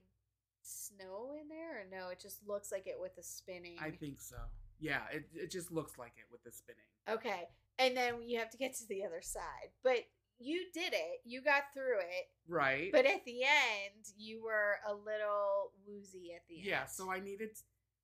snow 0.64 1.36
in 1.40 1.50
there 1.50 1.82
or 1.82 1.86
no? 1.92 2.10
It 2.10 2.20
just 2.20 2.46
looks 2.48 2.72
like 2.72 2.88
it 2.88 2.96
with 3.00 3.16
the 3.16 3.24
spinning. 3.24 3.78
I 3.82 3.92
think 3.92 4.20
so. 4.20 4.38
Yeah, 4.80 5.02
it, 5.12 5.26
it 5.34 5.52
just 5.52 5.72
looks 5.72 5.98
like 5.98 6.14
it 6.18 6.26
with 6.32 6.44
the 6.44 6.52
spinning. 6.52 6.82
Okay. 7.10 7.48
And 7.80 7.96
then 7.96 8.28
you 8.28 8.40
have 8.40 8.50
to 8.52 8.58
get 8.58 8.76
to 8.78 8.88
the 8.88 9.04
other 9.04 9.22
side. 9.22 9.72
But 9.84 10.00
you 10.40 10.66
did 10.74 10.94
it. 10.94 11.22
You 11.26 11.42
got 11.42 11.74
through 11.74 12.00
it. 12.00 12.28
Right. 12.48 12.92
But 12.92 13.06
at 13.06 13.24
the 13.26 13.44
end, 13.44 14.06
you 14.18 14.44
were 14.44 14.78
a 14.88 14.94
little 14.94 15.72
woozy 15.88 16.34
at 16.36 16.42
the 16.50 16.58
end. 16.58 16.66
yeah, 16.66 16.86
so 16.86 17.12
I 17.12 17.20
needed 17.20 17.50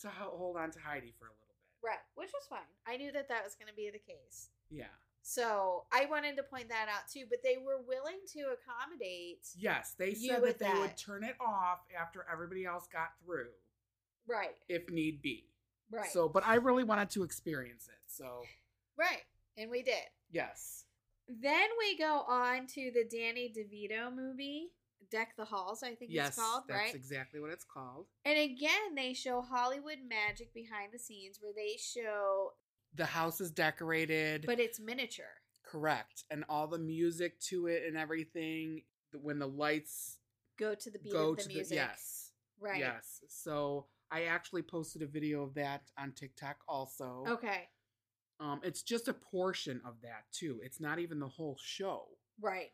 to 0.01 0.09
hold 0.09 0.57
on 0.57 0.71
to 0.71 0.79
Heidi 0.79 1.13
for 1.17 1.25
a 1.25 1.35
little 1.35 1.55
bit. 1.81 1.85
Right, 1.87 2.03
which 2.15 2.29
was 2.33 2.47
fine. 2.49 2.67
I 2.87 2.97
knew 2.97 3.11
that 3.11 3.29
that 3.29 3.43
was 3.43 3.55
going 3.55 3.67
to 3.69 3.75
be 3.75 3.89
the 3.91 3.99
case. 3.99 4.49
Yeah. 4.69 4.91
So 5.29 5.83
I 5.91 6.07
wanted 6.07 6.35
to 6.37 6.43
point 6.43 6.69
that 6.69 6.87
out 6.89 7.07
too, 7.07 7.25
but 7.29 7.43
they 7.43 7.57
were 7.63 7.79
willing 7.87 8.17
to 8.33 8.39
accommodate. 8.57 9.45
Yes, 9.55 9.93
they 9.95 10.15
said 10.15 10.41
that 10.43 10.57
they 10.57 10.73
would 10.73 10.97
turn 10.97 11.23
it 11.23 11.35
off 11.39 11.81
after 11.95 12.25
everybody 12.31 12.65
else 12.65 12.87
got 12.91 13.09
through, 13.23 13.49
Right, 14.27 14.55
if 14.67 14.89
need 14.89 15.21
be. 15.21 15.45
right. 15.91 16.09
So, 16.11 16.27
but 16.29 16.47
I 16.47 16.55
really 16.55 16.83
wanted 16.83 17.11
to 17.11 17.21
experience 17.23 17.87
it. 17.87 17.99
So, 18.07 18.41
right. 18.97 19.21
And 19.55 19.69
we 19.69 19.83
did. 19.83 20.01
yes. 20.31 20.85
Then 21.27 21.67
we 21.77 21.95
go 21.95 22.23
on 22.27 22.65
to 22.73 22.91
the 22.91 23.03
Danny 23.07 23.53
DeVito 23.55 24.11
movie, 24.11 24.69
Deck 25.11 25.35
the 25.37 25.45
Halls, 25.45 25.83
I 25.83 25.93
think 25.93 26.09
yes, 26.11 26.29
it's 26.29 26.37
called, 26.37 26.63
that's 26.67 26.79
right? 26.79 26.95
exactly 26.95 27.39
what 27.39 27.51
it's 27.51 27.65
called. 27.65 28.07
And 28.25 28.39
again, 28.39 28.95
they 28.95 29.13
show 29.13 29.41
Hollywood 29.41 29.99
magic 30.09 30.55
behind 30.55 30.91
the 30.91 30.97
scenes 30.97 31.37
where 31.39 31.53
they 31.55 31.77
show, 31.77 32.53
The 32.95 33.05
house 33.05 33.39
is 33.41 33.51
decorated. 33.51 34.45
but 34.45 34.59
it's 34.59 34.79
miniature. 34.79 35.25
correct. 35.65 36.23
And 36.31 36.43
all 36.49 36.67
the 36.67 36.79
music 36.79 37.39
to 37.49 37.67
it 37.67 37.83
and 37.87 37.95
everything, 37.97 38.83
when 39.13 39.39
the 39.39 39.47
lights 39.47 40.17
Go 40.57 40.75
to 40.75 40.89
the 40.89 40.99
beat 40.99 41.13
go 41.13 41.29
of 41.31 41.37
the 41.37 41.43
to 41.43 41.49
music. 41.49 41.69
the 41.69 41.75
yes. 41.75 42.31
Right. 42.59 42.79
Yes. 42.79 43.21
So, 43.29 43.85
I 44.11 44.23
actually 44.23 44.63
posted 44.63 45.01
a 45.03 45.05
video 45.07 45.43
of 45.43 45.53
that 45.53 45.83
on 45.97 46.11
TikTok 46.13 46.57
also. 46.67 47.23
Okay. 47.27 47.69
Um 48.39 48.59
it's 48.63 48.81
just 48.81 49.07
a 49.07 49.13
portion 49.13 49.81
of 49.85 50.01
that 50.01 50.23
too. 50.31 50.59
It's 50.63 50.79
not 50.79 50.97
even 50.99 51.19
the 51.19 51.27
whole 51.27 51.57
show. 51.61 52.07
Right. 52.41 52.71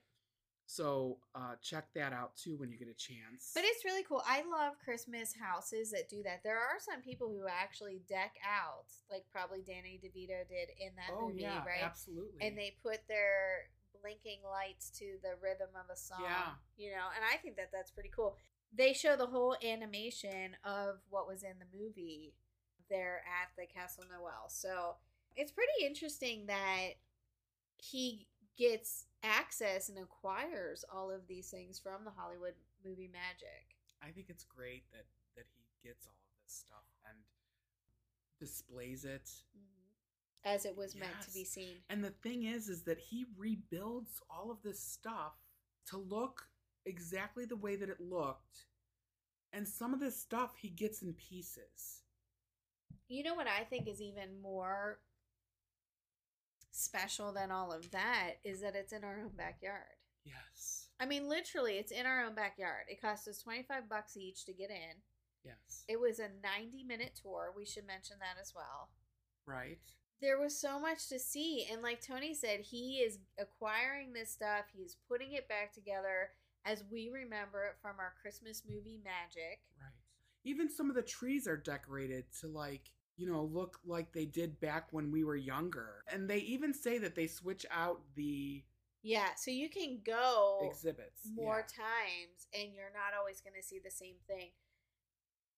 So, 0.67 1.19
uh 1.35 1.55
check 1.61 1.85
that 1.93 2.11
out 2.11 2.35
too 2.35 2.57
when 2.57 2.71
you 2.71 2.77
get 2.77 2.87
a 2.87 2.93
chance. 2.93 3.51
But 3.53 3.63
it's 3.65 3.85
really 3.85 4.03
cool. 4.03 4.23
I 4.25 4.39
love 4.41 4.73
Christmas 4.83 5.33
houses 5.39 5.91
that 5.91 6.09
do 6.09 6.23
that. 6.23 6.41
There 6.43 6.57
are 6.57 6.79
some 6.79 7.01
people 7.01 7.27
who 7.29 7.45
actually 7.47 8.01
deck 8.09 8.33
out, 8.43 8.85
like 9.11 9.25
probably 9.31 9.61
Danny 9.61 9.99
DeVito 10.03 10.47
did 10.49 10.69
in 10.79 10.95
that 10.95 11.13
oh 11.15 11.27
movie, 11.29 11.43
yeah, 11.43 11.59
right? 11.59 11.83
absolutely. 11.83 12.39
And 12.41 12.57
they 12.57 12.75
put 12.81 12.99
their 13.07 13.69
blinking 14.01 14.39
lights 14.49 14.89
to 14.99 15.17
the 15.23 15.33
rhythm 15.41 15.69
of 15.75 15.89
a 15.91 15.97
song, 15.97 16.21
Yeah. 16.23 16.51
you 16.77 16.91
know, 16.91 17.07
and 17.15 17.23
I 17.31 17.37
think 17.37 17.55
that 17.57 17.69
that's 17.71 17.91
pretty 17.91 18.11
cool. 18.15 18.35
They 18.73 18.93
show 18.93 19.15
the 19.15 19.25
whole 19.27 19.55
animation 19.63 20.57
of 20.63 20.97
what 21.09 21.27
was 21.27 21.43
in 21.43 21.53
the 21.59 21.77
movie 21.77 22.33
there 22.89 23.21
at 23.25 23.49
the 23.57 23.65
Castle 23.67 24.03
Noel. 24.11 24.49
So 24.49 24.95
it's 25.35 25.51
pretty 25.51 25.85
interesting 25.85 26.45
that 26.47 26.89
he 27.77 28.27
gets 28.57 29.05
access 29.25 29.89
and 29.89 29.97
acquires 29.97 30.85
all 30.93 31.11
of 31.11 31.27
these 31.27 31.49
things 31.49 31.79
from 31.79 32.05
the 32.05 32.11
Hollywood 32.11 32.53
movie 32.85 33.09
magic. 33.11 33.75
I 34.01 34.11
think 34.11 34.27
it's 34.29 34.43
great 34.43 34.83
that 34.91 35.05
that 35.35 35.45
he 35.55 35.87
gets 35.87 36.05
all 36.05 36.13
of 36.13 36.43
this 36.43 36.53
stuff 36.53 36.85
and 37.09 37.17
displays 38.39 39.05
it. 39.05 39.29
Mm-hmm. 39.57 40.53
As 40.53 40.65
it 40.65 40.77
was 40.77 40.95
meant 40.95 41.21
to 41.25 41.33
be 41.33 41.43
seen. 41.43 41.77
And 41.89 42.03
the 42.03 42.13
thing 42.21 42.43
is 42.43 42.69
is 42.69 42.83
that 42.83 42.99
he 42.99 43.25
rebuilds 43.35 44.21
all 44.29 44.51
of 44.51 44.61
this 44.63 44.79
stuff 44.79 45.33
to 45.87 45.97
look 45.97 46.43
exactly 46.85 47.45
the 47.45 47.55
way 47.55 47.75
that 47.75 47.89
it 47.89 47.99
looked. 47.99 48.67
And 49.53 49.67
some 49.67 49.93
of 49.93 49.99
this 49.99 50.19
stuff 50.19 50.51
he 50.55 50.69
gets 50.69 51.01
in 51.01 51.13
pieces. 51.13 52.03
You 53.07 53.23
know 53.23 53.35
what 53.35 53.47
I 53.47 53.63
think 53.63 53.87
is 53.87 54.01
even 54.01 54.41
more 54.41 54.99
special 56.75 57.31
than 57.31 57.51
all 57.51 57.71
of 57.71 57.89
that 57.91 58.33
is 58.43 58.61
that 58.61 58.75
it's 58.75 58.93
in 58.93 59.03
our 59.03 59.19
own 59.23 59.31
backyard. 59.37 59.97
Yes. 60.25 60.87
I 60.99 61.05
mean, 61.05 61.27
literally, 61.29 61.73
it's 61.77 61.91
in 61.91 62.05
our 62.05 62.23
own 62.25 62.35
backyard. 62.35 62.85
It 62.89 63.01
cost 63.01 63.27
us 63.27 63.39
25 63.41 63.89
bucks 63.89 64.17
each 64.17 64.45
to 64.45 64.53
get 64.53 64.69
in. 64.69 65.01
Yes. 65.43 65.83
It 65.87 65.99
was 65.99 66.19
a 66.19 66.29
90 66.43 66.83
minute 66.83 67.19
tour. 67.21 67.53
We 67.55 67.65
should 67.65 67.85
mention 67.87 68.17
that 68.19 68.41
as 68.41 68.53
well. 68.55 68.89
right? 69.45 69.77
There 70.21 70.39
was 70.39 70.59
so 70.59 70.79
much 70.79 71.07
to 71.09 71.19
see. 71.19 71.67
And 71.71 71.81
like 71.81 72.01
Toni 72.01 72.33
said, 72.33 72.61
he 72.61 72.97
is 73.05 73.19
acquiring 73.39 74.13
this 74.13 74.31
stuff, 74.31 74.65
he's 74.73 74.97
putting 75.09 75.33
it 75.33 75.47
back 75.49 75.73
together 75.73 76.29
as 76.65 76.83
we 76.91 77.11
remember 77.13 77.65
it 77.65 77.75
from 77.81 77.99
our 77.99 78.13
Christmas 78.21 78.63
movie 78.67 78.99
magic. 79.03 79.59
Right. 79.79 79.91
Even 80.45 80.69
some 80.69 80.89
of 80.89 80.95
the 80.95 81.01
trees 81.03 81.47
are 81.47 81.57
decorated 81.57 82.25
to 82.41 82.47
like, 82.47 82.89
you 83.17 83.27
know, 83.31 83.43
look 83.43 83.79
like 83.85 84.11
they 84.13 84.25
did 84.25 84.59
back 84.59 84.87
when 84.91 85.11
we 85.11 85.23
were 85.23 85.35
younger. 85.35 86.03
And 86.11 86.29
they 86.29 86.39
even 86.39 86.73
say 86.73 86.97
that 86.99 87.15
they 87.15 87.27
switch 87.27 87.65
out 87.71 88.01
the 88.15 88.63
Yeah, 89.01 89.35
so 89.35 89.51
you 89.51 89.69
can 89.69 89.99
go 90.05 90.59
exhibits. 90.69 91.27
more 91.33 91.65
Yeah. 91.69 91.83
times 91.83 92.47
and 92.53 92.73
you're 92.73 92.91
not 92.93 93.17
always 93.17 93.41
going 93.41 93.55
to 93.59 93.63
see 93.65 93.79
the 93.79 93.91
same 93.91 94.15
thing. 94.27 94.51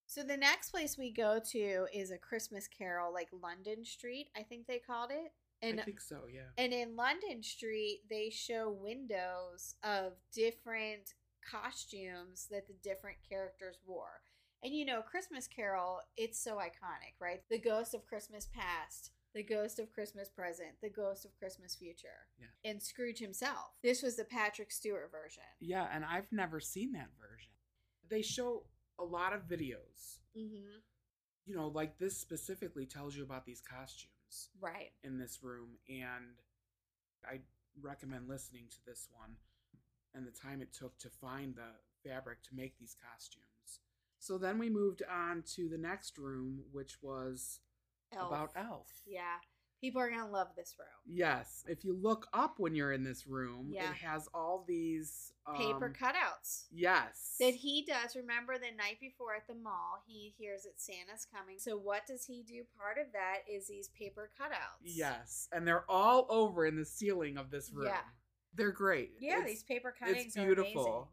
So 0.06 0.24
the 0.24 0.38
next 0.38 0.70
place 0.72 0.98
we 0.98 1.12
go 1.12 1.39
to 1.52 1.88
is 1.93 2.12
a 2.12 2.17
Christmas 2.17 2.67
carol 2.67 3.13
like 3.13 3.28
London 3.32 3.84
Street, 3.84 4.30
I 4.38 4.43
think 4.43 4.65
they 4.67 4.80
called 4.80 5.12
it. 5.12 5.34
And 5.62 5.80
I 5.80 5.84
think 5.84 6.00
so, 6.02 6.22
yeah. 6.32 6.50
and 6.58 6.72
in 6.72 6.96
London 6.96 7.41
Street, 7.41 8.02
they 8.10 8.30
show 8.30 8.70
windows 8.70 9.74
of 9.84 10.13
different 10.32 11.15
costumes 11.43 12.48
that 12.52 12.67
the 12.67 12.76
different 12.84 13.17
characters 13.28 13.80
wore. 13.86 14.22
And 14.63 14.74
you 14.74 14.86
know, 14.86 15.02
Christmas 15.02 15.48
Carol, 15.48 16.00
it's 16.17 16.39
so 16.43 16.56
iconic, 16.58 17.13
right? 17.20 17.41
The 17.50 17.60
ghost 17.60 17.93
of 17.93 18.06
Christmas 18.06 18.48
past, 18.54 19.12
the 19.36 19.43
ghost 19.43 19.78
of 19.80 19.91
Christmas 19.91 20.30
present, 20.30 20.72
the 20.82 20.89
ghost 20.89 21.26
of 21.26 21.38
Christmas 21.38 21.76
future, 21.76 22.26
Yeah. 22.39 22.48
and 22.72 22.82
Scrooge 22.82 23.20
himself. 23.20 23.78
This 23.84 24.02
was 24.02 24.15
the 24.15 24.26
Patrick 24.26 24.72
Stewart 24.72 25.12
version. 25.12 25.43
Yeah, 25.60 25.88
and 25.91 26.04
I've 26.04 26.32
never 26.32 26.60
seen 26.60 26.91
that 26.93 27.10
version. 27.20 27.52
They 28.10 28.22
show 28.24 28.63
a 28.98 29.04
lot 29.04 29.34
of 29.34 29.43
videos. 29.48 30.20
Mm-hmm. 30.36 30.80
You 31.46 31.56
know, 31.56 31.67
like 31.67 31.98
this 32.00 32.17
specifically 32.17 32.86
tells 32.86 33.15
you 33.15 33.24
about 33.24 33.46
these 33.46 33.62
costumes 33.62 34.50
Right. 34.60 34.91
in 35.04 35.17
this 35.17 35.43
room, 35.43 35.78
and 35.88 36.36
I 37.24 37.41
recommend 37.80 38.28
listening 38.28 38.65
to 38.72 38.78
this 38.86 39.08
one 39.12 39.36
and 40.13 40.26
the 40.26 40.32
time 40.32 40.62
it 40.62 40.74
took 40.74 40.98
to 41.00 41.10
find 41.10 41.56
the 41.56 41.76
fabric 42.10 42.41
to 42.43 42.56
make 42.56 42.78
these 42.80 42.96
costumes. 42.96 43.82
So 44.19 44.38
then 44.38 44.58
we 44.60 44.69
moved 44.69 45.03
on 45.10 45.43
to 45.56 45.69
the 45.69 45.77
next 45.77 46.17
room, 46.17 46.60
which 46.71 46.97
was 47.01 47.60
Elf. 48.13 48.27
about 48.32 48.51
Elf. 48.56 48.88
Yeah. 49.06 49.38
People 49.80 50.01
are 50.01 50.10
gonna 50.10 50.27
love 50.27 50.47
this 50.56 50.75
room. 50.80 50.88
Yes. 51.06 51.63
If 51.67 51.86
you 51.86 51.93
look 51.95 52.27
up 52.34 52.56
when 52.58 52.73
you're 52.73 52.93
in 52.93 53.03
this 53.03 53.27
room, 53.27 53.67
Yeah. 53.71 53.91
it 53.91 53.97
has 53.97 54.27
all 54.34 54.65
these 54.67 55.32
Paper 55.56 55.86
um, 55.86 55.93
cutouts. 55.93 56.65
Yes. 56.71 57.36
That 57.39 57.53
he 57.53 57.86
does. 57.86 58.15
Remember 58.15 58.58
the 58.58 58.75
night 58.75 58.99
before 58.99 59.36
at 59.36 59.47
the 59.47 59.53
mall, 59.53 60.01
he 60.08 60.34
hears 60.38 60.63
that 60.63 60.82
Santa's 60.82 61.25
coming. 61.32 61.60
So 61.60 61.77
what 61.77 62.08
does 62.08 62.25
he 62.25 62.41
do? 62.43 62.63
Part 62.75 62.97
of 62.97 63.13
that 63.13 63.41
is 63.47 63.67
these 63.67 63.89
paper 63.89 64.32
cutouts. 64.41 64.82
Yes, 64.84 65.47
and 65.53 65.65
they're 65.67 65.86
all 65.89 66.25
over 66.30 66.65
in 66.65 66.75
the 66.75 66.84
ceiling 66.84 67.38
of 67.38 67.51
this 67.51 67.71
room. 67.71 67.86
Yeah. 67.88 68.01
They're 68.56 68.71
great. 68.71 69.12
Yeah, 69.19 69.34
It's- 69.36 69.47
these 69.51 69.63
paper 69.63 69.91
cuttings 69.97 70.25
it's 70.27 70.38
are 70.38 70.45
beautiful. 70.45 71.12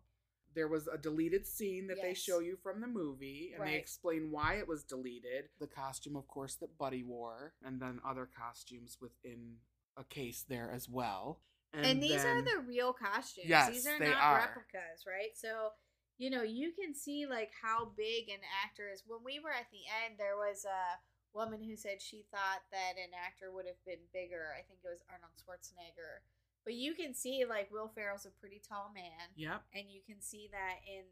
There 0.54 0.68
was 0.68 0.86
a 0.86 0.98
deleted 0.98 1.46
scene 1.46 1.88
that 1.88 2.00
they 2.00 2.14
show 2.14 2.38
you 2.38 2.56
from 2.62 2.80
the 2.80 2.86
movie, 2.86 3.52
and 3.56 3.66
they 3.66 3.74
explain 3.74 4.30
why 4.30 4.54
it 4.54 4.68
was 4.68 4.84
deleted. 4.84 5.48
The 5.58 5.66
costume, 5.66 6.16
of 6.16 6.28
course, 6.28 6.54
that 6.56 6.78
Buddy 6.78 7.02
wore, 7.02 7.54
and 7.64 7.80
then 7.80 8.00
other 8.06 8.28
costumes 8.38 8.98
within 9.00 9.56
a 9.96 10.04
case 10.04 10.44
there 10.48 10.70
as 10.70 10.88
well. 10.88 11.40
And, 11.72 12.00
these 12.00 12.22
then- 12.22 12.36
are 12.38 12.42
the 12.42 12.60
real 12.66 12.92
costumes. 12.92 13.48
Yes, 13.48 13.70
these 13.70 13.86
are 13.86 13.98
not 13.98 14.14
are. 14.14 14.38
replicas, 14.38 15.06
right? 15.06 15.34
So, 15.34 15.72
you 16.18 16.30
know, 16.30 16.42
you 16.42 16.70
can 16.70 16.94
see 16.94 17.26
like 17.26 17.50
how 17.60 17.86
big 17.96 18.28
an 18.28 18.42
actor 18.64 18.88
is. 18.92 19.02
When 19.06 19.24
we 19.24 19.40
were 19.40 19.50
at 19.50 19.70
the 19.72 19.82
end, 20.06 20.14
there 20.18 20.36
was 20.36 20.64
a 20.64 21.02
woman 21.34 21.62
who 21.62 21.74
said 21.76 22.00
she 22.00 22.24
thought 22.30 22.62
that 22.70 22.94
an 22.94 23.10
actor 23.10 23.50
would 23.50 23.66
have 23.66 23.82
been 23.84 24.06
bigger. 24.14 24.54
I 24.54 24.62
think 24.62 24.78
it 24.84 24.88
was 24.88 25.02
Arnold 25.10 25.34
Schwarzenegger. 25.34 26.22
But 26.64 26.74
you 26.74 26.94
can 26.94 27.14
see 27.14 27.44
like 27.48 27.70
Will 27.70 27.88
Ferrell's 27.94 28.26
a 28.26 28.30
pretty 28.30 28.60
tall 28.66 28.90
man, 28.94 29.28
Yep. 29.36 29.62
and 29.74 29.84
you 29.90 30.00
can 30.06 30.20
see 30.20 30.48
that 30.52 30.76
in 30.86 31.04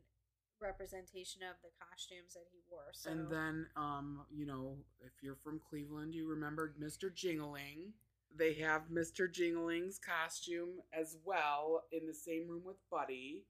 representation 0.60 1.42
of 1.42 1.56
the 1.62 1.70
costumes 1.78 2.34
that 2.34 2.46
he 2.52 2.60
wore. 2.70 2.90
So 2.92 3.10
And 3.10 3.28
then, 3.30 3.66
um, 3.76 4.24
you 4.30 4.46
know, 4.46 4.76
if 5.04 5.12
you're 5.22 5.36
from 5.36 5.60
Cleveland, 5.68 6.14
you 6.14 6.28
remember 6.28 6.74
Mr. 6.80 7.12
Jingeling. 7.12 7.92
They 8.34 8.54
have 8.54 8.82
Mr. 8.90 9.30
Jingeling's 9.30 9.98
costume 9.98 10.80
as 10.92 11.18
well 11.24 11.82
in 11.92 12.06
the 12.06 12.14
same 12.14 12.48
room 12.48 12.62
with 12.64 12.76
Buddy. 12.90 13.44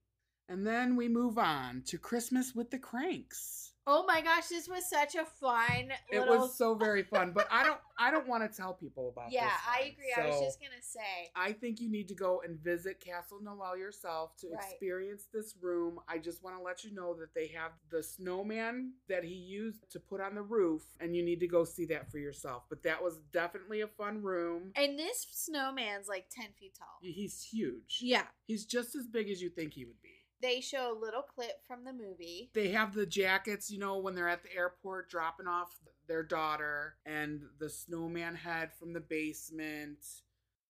And 0.48 0.66
then 0.66 0.96
we 0.96 1.08
move 1.08 1.38
on 1.38 1.82
to 1.86 1.98
Christmas 1.98 2.54
with 2.54 2.70
the 2.70 2.78
Cranks. 2.78 3.71
Oh 3.86 4.04
my 4.06 4.20
gosh, 4.20 4.46
this 4.48 4.68
was 4.68 4.88
such 4.88 5.16
a 5.16 5.24
fun 5.24 5.90
It 6.10 6.20
was 6.20 6.56
so 6.56 6.74
very 6.74 7.02
fun, 7.02 7.32
but 7.32 7.48
I 7.50 7.64
don't 7.64 7.80
I 7.98 8.10
don't 8.10 8.26
want 8.28 8.48
to 8.50 8.56
tell 8.56 8.74
people 8.74 9.08
about 9.08 9.30
this. 9.30 9.34
Yeah, 9.34 9.50
I 9.68 9.92
agree. 9.92 10.12
I 10.16 10.26
was 10.28 10.40
just 10.40 10.60
gonna 10.60 10.82
say. 10.82 11.30
I 11.36 11.52
think 11.52 11.80
you 11.80 11.90
need 11.90 12.08
to 12.08 12.14
go 12.14 12.42
and 12.44 12.58
visit 12.58 13.00
Castle 13.00 13.40
Noel 13.42 13.76
yourself 13.76 14.36
to 14.38 14.48
Right. 14.48 14.64
experience 14.70 15.26
this 15.32 15.54
room. 15.60 15.98
I 16.08 16.18
just 16.18 16.42
want 16.42 16.56
to 16.56 16.62
let 16.62 16.84
you 16.84 16.92
know 16.92 17.14
that 17.14 17.34
they 17.34 17.48
have 17.48 17.72
the 17.90 18.02
snowman 18.02 18.94
that 19.08 19.24
he 19.24 19.34
used 19.34 19.90
to 19.90 20.00
put 20.00 20.20
on 20.20 20.34
the 20.34 20.42
roof, 20.42 20.82
and 21.00 21.16
you 21.16 21.22
need 21.24 21.40
to 21.40 21.48
go 21.48 21.64
see 21.64 21.86
that 21.86 22.10
for 22.10 22.18
yourself. 22.18 22.64
But 22.68 22.82
that 22.84 23.02
was 23.02 23.18
definitely 23.32 23.80
a 23.80 23.88
fun 23.88 24.22
room. 24.22 24.72
And 24.76 24.98
this 24.98 25.26
snowman's 25.30 26.08
like 26.08 26.26
10 26.30 26.46
feet 26.58 26.74
tall. 26.78 26.98
He's 27.00 27.42
huge. 27.42 27.98
Yeah. 28.00 28.26
He's 28.46 28.64
just 28.64 28.94
as 28.94 29.06
big 29.06 29.30
as 29.30 29.40
you 29.42 29.50
think 29.50 29.74
he 29.74 29.84
would 29.84 30.00
be. 30.02 30.11
They 30.42 30.60
show 30.60 30.92
a 30.92 31.00
little 31.00 31.22
clip 31.22 31.64
from 31.68 31.84
the 31.84 31.92
movie. 31.92 32.50
They 32.52 32.70
have 32.70 32.94
the 32.94 33.06
jackets, 33.06 33.70
you 33.70 33.78
know, 33.78 33.98
when 33.98 34.16
they're 34.16 34.28
at 34.28 34.42
the 34.42 34.54
airport 34.54 35.08
dropping 35.08 35.46
off 35.46 35.70
their 36.08 36.24
daughter, 36.24 36.96
and 37.06 37.42
the 37.60 37.70
snowman 37.70 38.34
head 38.34 38.70
from 38.76 38.92
the 38.92 39.00
basement. 39.00 39.98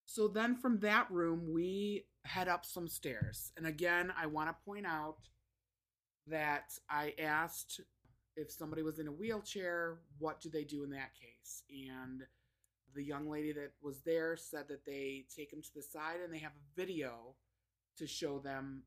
So 0.04 0.28
then 0.28 0.56
from 0.56 0.80
that 0.80 1.10
room, 1.10 1.52
we 1.54 2.04
head 2.24 2.48
up 2.48 2.66
some 2.66 2.86
stairs. 2.86 3.50
And 3.56 3.66
again, 3.66 4.12
I 4.16 4.26
want 4.26 4.50
to 4.50 4.64
point 4.64 4.86
out 4.86 5.16
that 6.26 6.72
I 6.90 7.14
asked 7.18 7.80
if 8.36 8.50
somebody 8.50 8.82
was 8.82 8.98
in 8.98 9.08
a 9.08 9.12
wheelchair, 9.12 9.98
what 10.18 10.40
do 10.40 10.50
they 10.50 10.64
do 10.64 10.84
in 10.84 10.90
that 10.90 11.14
case? 11.14 11.62
And 11.70 12.22
the 12.94 13.02
young 13.02 13.28
lady 13.28 13.52
that 13.52 13.72
was 13.82 14.02
there 14.02 14.36
said 14.36 14.68
that 14.68 14.84
they 14.84 15.24
take 15.34 15.50
them 15.50 15.62
to 15.62 15.74
the 15.74 15.82
side 15.82 16.20
and 16.22 16.32
they 16.32 16.38
have 16.38 16.52
a 16.52 16.80
video 16.80 17.34
to 17.96 18.06
show 18.06 18.38
them 18.38 18.82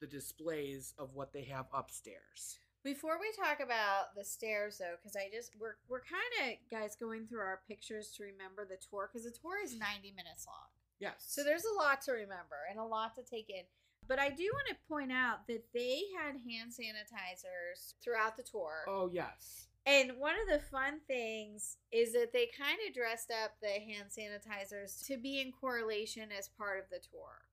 the 0.00 0.06
displays 0.06 0.94
of 0.98 1.14
what 1.14 1.32
they 1.32 1.44
have 1.44 1.66
upstairs. 1.72 2.58
Before 2.84 3.18
we 3.20 3.26
talk 3.36 3.60
about 3.60 4.14
the 4.16 4.24
stairs, 4.24 4.78
though, 4.78 4.94
because 5.00 5.16
I 5.16 5.28
just 5.34 5.52
we're 5.60 5.76
we're 5.88 6.00
kind 6.02 6.50
of 6.52 6.56
guys 6.70 6.96
going 6.96 7.26
through 7.26 7.40
our 7.40 7.60
pictures 7.68 8.12
to 8.16 8.22
remember 8.24 8.64
the 8.64 8.78
tour 8.90 9.10
because 9.12 9.24
the 9.24 9.36
tour 9.38 9.56
is 9.62 9.76
ninety 9.76 10.12
minutes 10.16 10.46
long, 10.46 10.70
Yes. 11.00 11.24
so 11.26 11.42
there's 11.42 11.64
a 11.64 11.74
lot 11.82 12.00
to 12.02 12.12
remember 12.12 12.56
and 12.70 12.78
a 12.78 12.84
lot 12.84 13.14
to 13.16 13.22
take 13.22 13.50
in. 13.50 13.64
But 14.06 14.18
I 14.18 14.30
do 14.30 14.44
want 14.54 14.68
to 14.68 14.76
point 14.88 15.12
out 15.12 15.46
that 15.48 15.64
they 15.74 16.02
had 16.16 16.36
hand 16.48 16.72
sanitizers 16.72 17.94
throughout 18.02 18.36
the 18.36 18.42
tour. 18.44 18.84
Oh 18.86 19.10
yes. 19.12 19.66
And 19.84 20.12
one 20.18 20.34
of 20.34 20.48
the 20.48 20.64
fun 20.66 21.00
things 21.06 21.78
is 21.92 22.12
that 22.12 22.32
they 22.32 22.48
kind 22.58 22.78
of 22.86 22.94
dressed 22.94 23.30
up 23.30 23.52
the 23.60 23.68
hand 23.68 24.08
sanitizers 24.16 25.04
to 25.06 25.16
be 25.16 25.40
in 25.40 25.50
correlation 25.50 26.28
as 26.36 26.48
part 26.48 26.78
of 26.78 26.84
the 26.90 27.00
tour. 27.10 27.47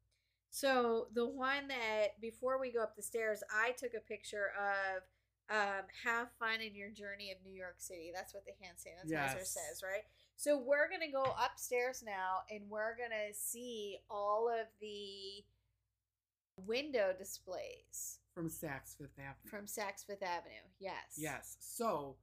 So 0.55 1.07
the 1.13 1.27
one 1.27 1.67
that 1.67 2.17
before 2.21 2.57
we 2.61 2.71
go 2.71 2.81
up 2.81 2.95
the 2.95 3.01
stairs, 3.01 3.43
I 3.53 3.71
took 3.73 3.91
a 3.93 3.99
picture 3.99 4.51
of 4.57 5.03
um, 5.53 5.83
have 6.05 6.29
fun 6.39 6.61
in 6.61 6.73
your 6.73 6.89
journey 6.91 7.29
of 7.31 7.37
New 7.45 7.53
York 7.53 7.75
City. 7.79 8.09
That's 8.15 8.33
what 8.33 8.45
the 8.45 8.53
hand 8.65 8.77
sanitizer 8.77 9.35
Yes. 9.35 9.49
says, 9.51 9.83
right? 9.83 10.03
So 10.37 10.57
we're 10.57 10.89
gonna 10.89 11.11
go 11.11 11.23
upstairs 11.37 12.01
now, 12.05 12.43
and 12.49 12.69
we're 12.69 12.95
gonna 12.97 13.33
see 13.33 13.97
all 14.09 14.47
of 14.49 14.67
the 14.79 15.43
window 16.65 17.13
displays 17.17 18.19
From 18.33 18.47
Saks 18.49 18.95
Fifth 18.97 19.19
Avenue. 19.19 19.49
from 19.49 19.65
Saks 19.65 20.05
Fifth 20.07 20.23
Avenue. 20.23 20.53
Yes. 20.79 21.17
Yes. 21.17 21.57
So 21.59 22.15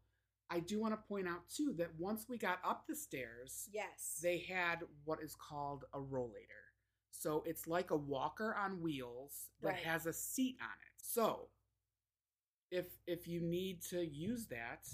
I 0.48 0.60
do 0.60 0.80
want 0.80 0.94
to 0.94 1.06
point 1.06 1.28
out 1.28 1.50
too 1.50 1.74
that 1.76 1.94
once 1.98 2.30
we 2.30 2.38
got 2.38 2.60
up 2.64 2.86
the 2.86 2.96
stairs, 2.96 3.68
Yes. 3.70 4.20
they 4.22 4.38
had 4.38 4.84
what 5.04 5.22
is 5.22 5.34
called 5.34 5.84
a 5.92 5.98
rollator. 6.00 6.61
So 7.22 7.44
it's 7.46 7.68
like 7.68 7.92
a 7.92 7.96
walker 7.96 8.52
on 8.56 8.80
wheels 8.80 9.50
that 9.60 9.74
Right. 9.74 9.84
has 9.84 10.06
a 10.06 10.12
seat 10.12 10.58
on 10.60 10.66
it. 10.84 10.92
So 11.00 11.50
if 12.72 12.86
if 13.06 13.28
you 13.28 13.40
need 13.40 13.80
to 13.82 14.04
use 14.04 14.46
that, 14.48 14.88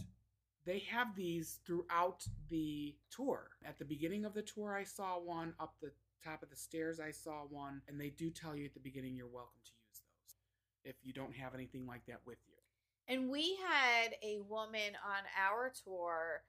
they 0.66 0.80
have 0.80 1.14
these 1.16 1.60
throughout 1.64 2.26
the 2.50 2.94
tour. 3.10 3.56
At 3.64 3.78
the 3.78 3.86
beginning 3.86 4.26
of 4.26 4.34
the 4.34 4.42
tour 4.42 4.74
I 4.74 4.84
saw 4.84 5.18
one, 5.18 5.54
up 5.58 5.76
the 5.80 5.92
top 6.22 6.42
of 6.42 6.50
the 6.50 6.56
stairs 6.56 7.00
I 7.00 7.12
saw 7.12 7.46
one, 7.46 7.80
and 7.88 7.98
they 7.98 8.10
do 8.10 8.30
tell 8.30 8.54
you 8.54 8.66
at 8.66 8.74
the 8.74 8.80
beginning 8.80 9.16
you're 9.16 9.26
welcome 9.26 9.60
to 9.64 9.70
use 9.88 10.02
those 10.02 10.36
if 10.84 10.96
you 11.02 11.14
don't 11.14 11.34
have 11.34 11.54
anything 11.54 11.86
like 11.86 12.04
that 12.06 12.20
with 12.26 12.38
you. 12.46 12.54
And 13.06 13.30
we 13.30 13.56
had 13.56 14.16
a 14.22 14.40
woman 14.40 14.96
on 15.02 15.22
our 15.40 15.72
tour 15.82 16.42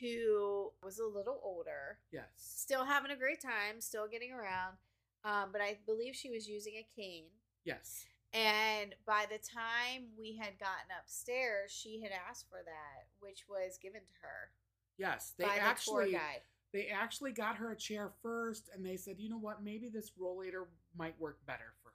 who 0.00 0.72
was 0.82 0.98
a 0.98 1.04
little 1.06 1.40
older, 1.42 1.98
Yes. 2.10 2.30
still 2.36 2.84
having 2.86 3.10
a 3.10 3.16
great 3.16 3.42
time, 3.42 3.80
still 3.80 4.08
getting 4.08 4.32
around. 4.32 4.78
Um, 5.26 5.48
but 5.50 5.60
I 5.60 5.78
believe 5.86 6.14
she 6.14 6.30
was 6.30 6.48
using 6.48 6.74
a 6.74 6.86
cane. 6.94 7.24
Yes. 7.64 8.04
And 8.32 8.94
by 9.06 9.24
the 9.28 9.38
time 9.38 10.06
we 10.18 10.36
had 10.36 10.58
gotten 10.60 10.92
upstairs, 11.00 11.72
she 11.72 12.00
had 12.00 12.12
asked 12.28 12.46
for 12.48 12.60
that, 12.64 13.06
which 13.18 13.44
was 13.48 13.78
given 13.82 14.00
to 14.00 14.14
her 14.22 14.50
Yes. 14.98 15.34
They 15.38 15.44
the 15.44 15.50
actually 15.60 16.12
guide. 16.12 16.40
they 16.72 16.86
actually 16.86 17.32
got 17.32 17.56
her 17.56 17.72
a 17.72 17.76
chair 17.76 18.12
first 18.22 18.70
and 18.74 18.84
they 18.84 18.96
said, 18.96 19.16
you 19.18 19.28
know 19.28 19.38
what, 19.38 19.62
maybe 19.62 19.88
this 19.88 20.12
rollator 20.20 20.64
might 20.96 21.18
work 21.20 21.38
better 21.46 21.74
for 21.82 21.88
her. 21.90 21.94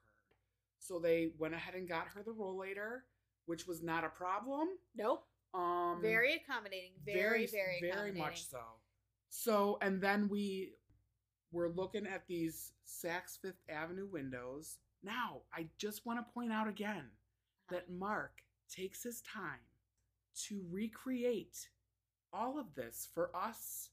So 0.80 1.00
they 1.00 1.32
went 1.40 1.54
ahead 1.54 1.76
and 1.76 1.88
got 1.88 2.08
her 2.10 2.24
the 2.24 2.32
rollator, 2.32 3.02
which 3.46 3.68
was 3.68 3.82
not 3.82 4.04
a 4.04 4.10
problem. 4.10 4.68
Nope. 4.96 5.24
Um 5.54 6.00
Very 6.02 6.36
accommodating. 6.36 6.92
Very, 7.06 7.48
very, 7.48 7.80
very 7.82 7.92
accommodating. 7.92 8.22
much 8.22 8.46
so. 8.48 8.60
So 9.30 9.78
and 9.82 10.02
then 10.02 10.28
we 10.30 10.74
were 11.52 11.70
looking 11.70 12.08
at 12.08 12.28
these 12.28 12.74
Saks 12.88 13.40
Fifth 13.42 13.62
Avenue 13.70 14.08
windows. 14.12 14.78
Now, 15.04 15.42
I 15.54 15.68
just 15.78 16.06
want 16.06 16.20
to 16.20 16.34
point 16.34 16.52
out 16.52 16.68
again 16.68 17.06
uh-huh. 17.06 17.76
that 17.76 17.92
Mark 17.92 18.42
takes 18.70 19.04
his 19.04 19.22
time 19.22 19.60
to 20.48 20.62
recreate 20.72 21.68
all 22.34 22.58
of 22.58 22.74
this 22.76 23.08
for 23.14 23.30
us 23.36 23.90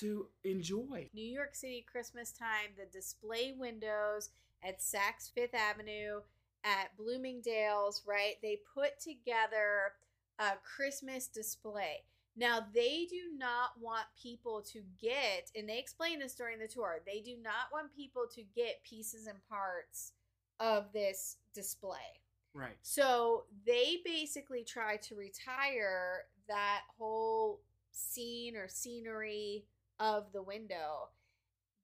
to 0.00 0.26
enjoy. 0.44 1.08
New 1.14 1.24
York 1.24 1.54
City 1.54 1.84
Christmas 1.90 2.30
time, 2.30 2.70
the 2.76 2.86
display 2.86 3.54
windows 3.56 4.30
at 4.62 4.80
Saks 4.80 5.32
Fifth 5.34 5.54
Avenue, 5.54 6.20
at 6.64 6.96
Bloomingdale's, 6.98 8.02
right? 8.06 8.34
They 8.42 8.58
put 8.74 9.00
together 9.00 9.92
a 10.38 10.52
Christmas 10.62 11.26
display. 11.26 12.02
Now, 12.38 12.66
they 12.74 13.06
do 13.10 13.36
not 13.36 13.70
want 13.80 14.06
people 14.22 14.62
to 14.72 14.82
get, 15.00 15.50
and 15.56 15.68
they 15.68 15.78
explain 15.78 16.20
this 16.20 16.34
during 16.34 16.58
the 16.60 16.68
tour, 16.68 17.00
they 17.06 17.20
do 17.20 17.36
not 17.42 17.72
want 17.72 17.94
people 17.96 18.26
to 18.34 18.42
get 18.54 18.82
pieces 18.84 19.26
and 19.26 19.38
parts 19.48 20.12
of 20.60 20.92
this 20.92 21.38
display. 21.54 22.22
Right. 22.54 22.76
So 22.82 23.44
they 23.66 23.98
basically 24.04 24.64
try 24.64 24.96
to 24.98 25.16
retire 25.16 26.26
that 26.48 26.82
whole 26.98 27.62
scene 27.92 28.56
or 28.56 28.68
scenery 28.68 29.66
of 30.00 30.32
the 30.32 30.42
window 30.42 31.10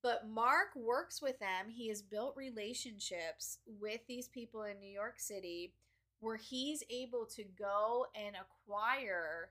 But 0.03 0.29
Mark 0.29 0.69
works 0.77 1.23
with 1.23 1.39
them. 1.39 1.71
He 1.71 1.89
has 1.89 2.03
built 2.03 2.37
relationships 2.37 3.59
with 3.81 4.01
these 4.07 4.29
people 4.29 4.65
in 4.65 4.79
New 4.79 4.91
York 4.93 5.19
City 5.19 5.75
where 6.21 6.37
he's 6.37 6.83
able 6.91 7.27
to 7.27 7.45
go 7.59 8.07
and 8.15 8.37
acquire 8.37 9.51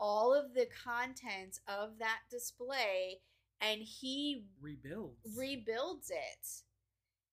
all 0.00 0.34
of 0.34 0.54
the 0.54 0.66
contents 0.84 1.60
of 1.68 1.98
that 1.98 2.20
display 2.30 3.20
and 3.60 3.80
he 3.80 4.44
Rebuilds. 4.60 5.36
rebuilds 5.36 6.10
it 6.10 6.46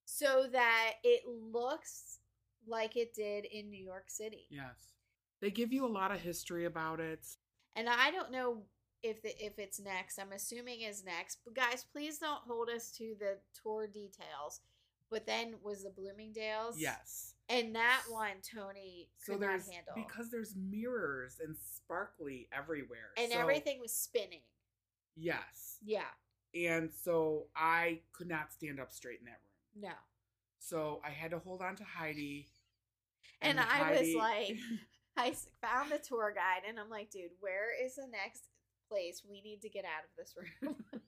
so 0.05 0.45
that 0.51 0.93
it 1.03 1.21
looks 1.27 2.19
like 2.67 2.95
it 2.95 3.13
did 3.13 3.45
in 3.45 3.69
New 3.69 3.83
York 3.83 4.05
City. 4.09 4.47
yes. 4.49 4.93
They 5.41 5.49
give 5.49 5.73
you 5.73 5.87
a 5.87 5.89
lot 5.89 6.11
of 6.11 6.21
history 6.21 6.65
about 6.65 6.99
it. 6.99 7.25
And 7.75 7.89
I 7.89 8.11
don't 8.11 8.31
know 8.31 8.61
if 9.01 9.23
the 9.23 9.29
if 9.43 9.57
it's 9.57 9.79
next. 9.79 10.19
I'm 10.19 10.33
assuming 10.33 10.81
is 10.81 11.03
next. 11.03 11.39
But 11.43 11.55
guys, 11.55 11.83
please 11.91 12.19
don't 12.19 12.43
hold 12.47 12.69
us 12.69 12.91
to 12.99 13.15
the 13.19 13.37
tour 13.63 13.87
details. 13.87 14.61
But 15.09 15.25
then 15.25 15.55
was 15.63 15.83
the 15.83 15.89
Bloomingdale's? 15.89 16.79
Yes. 16.79 17.33
And 17.51 17.75
that 17.75 18.03
one 18.09 18.37
Toni 18.41 19.09
So 19.17 19.33
could 19.33 19.41
not 19.41 19.47
there's 19.49 19.69
handle. 19.69 19.93
because 19.95 20.31
there's 20.31 20.55
mirrors 20.55 21.41
and 21.43 21.55
sparkly 21.57 22.47
everywhere. 22.53 23.11
and 23.17 23.31
So- 23.31 23.39
everything 23.39 23.79
was 23.79 23.93
spinning. 23.93 24.43
Yes. 25.15 25.77
Yeah. 25.83 26.07
And 26.55 26.93
so 26.93 27.47
I 27.55 28.01
could 28.13 28.27
not 28.27 28.53
stand 28.53 28.79
up 28.79 28.91
straight 28.91 29.19
in 29.19 29.25
that 29.25 29.41
room. 29.75 29.89
No. 29.89 29.95
So 30.59 31.01
I 31.03 31.09
had 31.09 31.31
to 31.31 31.39
hold 31.39 31.61
on 31.61 31.75
to 31.77 31.83
Heidi. 31.83 32.47
And 33.41 33.59
I 33.59 33.91
was 33.99 34.15
like- 34.15 34.57
I 35.17 35.35
found 35.61 35.91
the 35.91 35.99
tour 35.99 36.31
guide 36.33 36.61
and 36.67 36.79
I'm 36.79 36.89
like, 36.89 37.09
dude, 37.11 37.31
where 37.41 37.67
is 37.83 37.95
the 37.95 38.07
next 38.07 38.45
place? 38.87 39.23
We 39.29 39.41
need 39.41 39.61
to 39.61 39.69
get 39.69 39.83
out 39.83 40.05
of 40.05 40.11
this 40.17 40.35
room. 40.37 40.75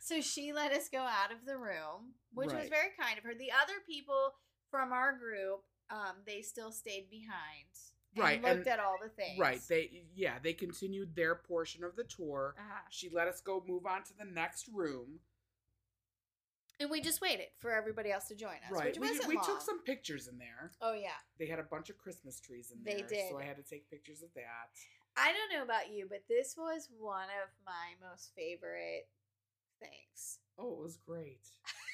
so 0.00 0.20
she 0.22 0.52
let 0.52 0.72
us 0.72 0.88
go 0.88 0.98
out 1.00 1.30
of 1.30 1.44
the 1.44 1.58
room, 1.58 2.14
which 2.32 2.52
was 2.52 2.68
very 2.70 2.88
kind 2.98 3.18
of 3.18 3.24
her. 3.24 3.34
The 3.34 3.52
other 3.52 3.74
people 3.86 4.32
from 4.70 4.92
our 4.92 5.12
group, 5.16 5.62
um, 5.90 6.16
they 6.26 6.42
still 6.42 6.70
stayed 6.72 7.08
behind. 7.10 7.68
And 8.14 8.24
Right, 8.24 8.42
Looked 8.42 8.58
and- 8.60 8.68
at 8.68 8.80
all 8.80 8.96
the 9.02 9.10
things. 9.10 9.38
right. 9.38 9.60
They 9.68 10.04
yeah, 10.14 10.38
they 10.42 10.52
continued 10.54 11.14
their 11.14 11.34
portion 11.34 11.84
of 11.84 11.94
the 11.96 12.04
tour. 12.04 12.54
Uh-huh. 12.58 12.80
She 12.90 13.08
let 13.10 13.28
us 13.28 13.40
go 13.40 13.62
move 13.66 13.86
on 13.86 14.02
to 14.04 14.16
the 14.16 14.24
next 14.24 14.68
room. 14.68 15.20
And 16.80 16.90
we 16.90 17.00
just 17.00 17.20
waited 17.20 17.48
for 17.58 17.72
everybody 17.72 18.12
else 18.12 18.28
to 18.28 18.36
join 18.36 18.54
us, 18.64 18.70
right. 18.70 18.96
which 18.98 19.20
We, 19.26 19.26
we 19.26 19.40
took 19.44 19.60
some 19.60 19.82
pictures 19.82 20.28
in 20.28 20.38
there. 20.38 20.70
Oh 20.80 20.92
yeah. 20.94 21.18
They 21.38 21.46
had 21.46 21.58
a 21.58 21.64
bunch 21.64 21.90
of 21.90 21.98
Christmas 21.98 22.40
trees 22.40 22.70
in 22.70 22.82
They 22.84 23.00
there. 23.02 23.08
did. 23.08 23.30
So 23.30 23.38
I 23.38 23.42
had 23.44 23.56
to 23.56 23.62
take 23.64 23.90
pictures 23.90 24.22
of 24.22 24.32
that. 24.34 24.70
I 25.16 25.32
don't 25.32 25.52
know 25.58 25.64
about 25.64 25.90
you, 25.92 26.06
but 26.08 26.22
this 26.28 26.54
was 26.56 26.88
one 26.96 27.24
of 27.42 27.48
my 27.66 27.94
most 28.08 28.30
favorite 28.36 29.08
things. 29.80 30.38
Oh, 30.56 30.72
it 30.74 30.78
was 30.82 30.96
great. 30.96 31.40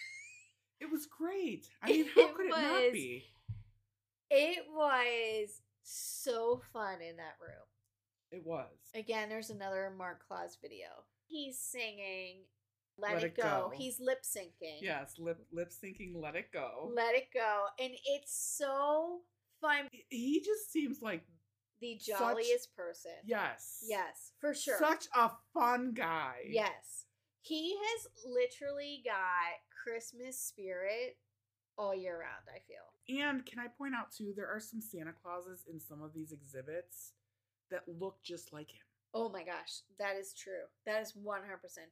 it 0.80 0.90
was 0.90 1.06
great. 1.06 1.66
I 1.82 1.88
mean, 1.90 2.06
how 2.14 2.22
It 2.22 2.34
could 2.34 2.46
it 2.46 2.50
not 2.50 2.92
be? 2.92 3.24
It 4.30 4.64
was 4.70 5.60
so 5.82 6.60
fun 6.72 7.00
in 7.00 7.16
that 7.16 7.36
room. 7.40 7.66
It 8.30 8.42
was. 8.44 8.70
Again, 8.94 9.28
there's 9.28 9.50
another 9.50 9.92
Mark 9.96 10.24
Klaus 10.26 10.56
video. 10.60 10.86
He's 11.26 11.58
singing 11.58 12.44
Let, 12.98 13.14
Let 13.14 13.24
It, 13.24 13.36
go. 13.36 13.42
Go. 13.42 13.72
He's 13.74 13.98
lip 14.00 14.22
syncing. 14.24 14.78
Yes, 14.80 15.14
lip 15.18 15.38
lip 15.52 15.70
syncing 15.72 16.12
Let 16.20 16.36
It 16.36 16.50
Go. 16.52 16.90
Let 16.94 17.14
It 17.14 17.28
Go. 17.32 17.64
And 17.80 17.92
it's 18.06 18.56
so 18.56 19.20
fun. 19.60 19.88
he 20.10 20.40
just 20.44 20.72
seems 20.72 21.00
like 21.02 21.22
The 21.80 21.98
Such- 21.98 22.18
jolliest 22.18 22.74
person. 22.76 23.12
yes. 23.24 23.84
Yes, 23.86 24.32
for 24.40 24.54
sure. 24.54 24.78
Such 24.78 25.06
a 25.14 25.30
fun 25.52 25.92
guy. 25.94 26.36
Yes. 26.48 27.03
He 27.44 27.74
has 27.76 28.06
literally 28.24 29.02
got 29.04 29.60
Christmas 29.84 30.38
spirit 30.40 31.18
all 31.76 31.94
year 31.94 32.18
round, 32.20 32.46
I 32.48 32.60
feel. 32.66 33.22
And 33.22 33.44
can 33.44 33.58
I 33.58 33.66
point 33.68 33.94
out 33.94 34.10
too, 34.16 34.32
there 34.34 34.48
are 34.48 34.60
some 34.60 34.80
Santa 34.80 35.12
Clauses 35.22 35.64
in 35.70 35.78
some 35.78 36.02
of 36.02 36.14
these 36.14 36.32
exhibits 36.32 37.12
that 37.70 37.82
look 37.86 38.22
just 38.22 38.52
like 38.52 38.70
him. 38.70 38.80
Oh 39.12 39.28
my 39.28 39.44
gosh, 39.44 39.82
that 39.98 40.16
is 40.16 40.32
true. 40.32 40.64
That 40.86 41.02
is 41.02 41.12
100% 41.12 41.18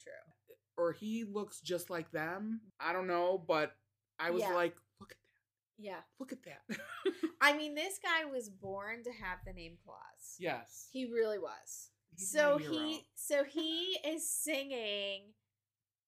true. 0.03 0.57
Or 0.79 0.93
he 0.93 1.25
looks 1.25 1.61
just 1.61 1.91
like 1.91 2.11
them. 2.12 2.62
I 2.81 2.95
don't 2.95 3.07
know, 3.07 3.45
but 3.47 3.73
I 4.19 4.31
was 4.31 4.41
Yeah. 4.41 4.55
like, 4.55 4.75
look 5.01 5.12
at 5.12 5.19
that. 5.19 5.85
Yeah. 5.85 6.01
Look 6.19 6.33
at 6.33 6.43
that. 6.45 6.79
I 7.43 7.55
mean, 7.57 7.75
this 7.75 7.99
guy 8.03 8.25
was 8.25 8.49
born 8.49 9.03
to 9.05 9.11
have 9.23 9.38
the 9.47 9.53
name 9.53 9.77
Klaus. 9.85 10.37
yes. 10.38 10.88
He 10.93 11.12
really 11.12 11.38
was. 11.38 11.91
He's 12.17 12.31
so 12.31 12.59
he 12.59 13.07
so 13.15 13.43
he 13.43 13.97
is 14.07 14.29
singing 14.29 15.33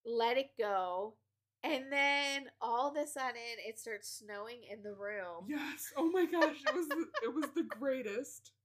Let 0.04 0.36
It 0.38 0.50
Go 0.58 1.14
and 1.62 1.84
then 1.90 2.46
all 2.60 2.90
of 2.90 2.96
a 2.96 3.06
sudden 3.06 3.40
it 3.66 3.78
starts 3.78 4.20
snowing 4.22 4.60
in 4.70 4.82
the 4.82 4.92
room. 4.92 5.46
Yes. 5.48 5.92
Oh 5.96 6.10
my 6.10 6.26
gosh, 6.26 6.56
it 6.68 6.74
was 6.74 6.88
the, 6.88 7.06
it 7.24 7.34
was 7.34 7.46
the 7.54 7.62
greatest. 7.64 8.50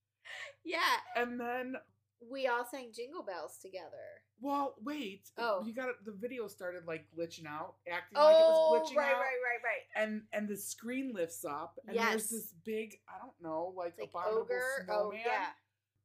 Yeah. 0.63 0.77
And 1.15 1.39
then 1.39 1.73
We 2.21 2.45
all 2.45 2.63
sang 2.69 2.91
Jingle 2.93 3.23
Bells 3.23 3.57
together. 3.59 4.21
well, 4.39 4.75
wait. 4.83 5.29
Oh. 5.39 5.63
You 5.65 5.73
got 5.73 5.87
the 6.05 6.11
video 6.11 6.47
started 6.47 6.83
like 6.85 7.05
glitching 7.17 7.47
out, 7.47 7.75
acting 7.91 8.17
Oh, 8.19 8.25
like 8.25 8.35
it 8.35 8.39
was 8.39 8.57
oh, 8.59 8.73
glitching 8.93 8.97
right, 8.97 9.13
out. 9.13 9.19
right, 9.21 9.39
right, 9.47 9.61
right. 9.63 9.95
Right. 9.95 10.03
And 10.03 10.21
and 10.33 10.47
the 10.47 10.55
screen 10.57 11.13
lifts 11.15 11.43
up 11.45 11.79
and 11.87 11.95
Yes. 11.95 12.09
there's 12.09 12.29
this 12.29 12.53
big, 12.63 12.99
I 13.07 13.17
don't 13.17 13.33
know, 13.41 13.73
like, 13.75 13.95
Like 13.99 14.09
abominable 14.09 14.41
ogre. 14.41 14.61
Oh, 14.81 14.85
snowman. 14.85 15.19
Oh, 15.25 15.29
yeah. 15.31 15.45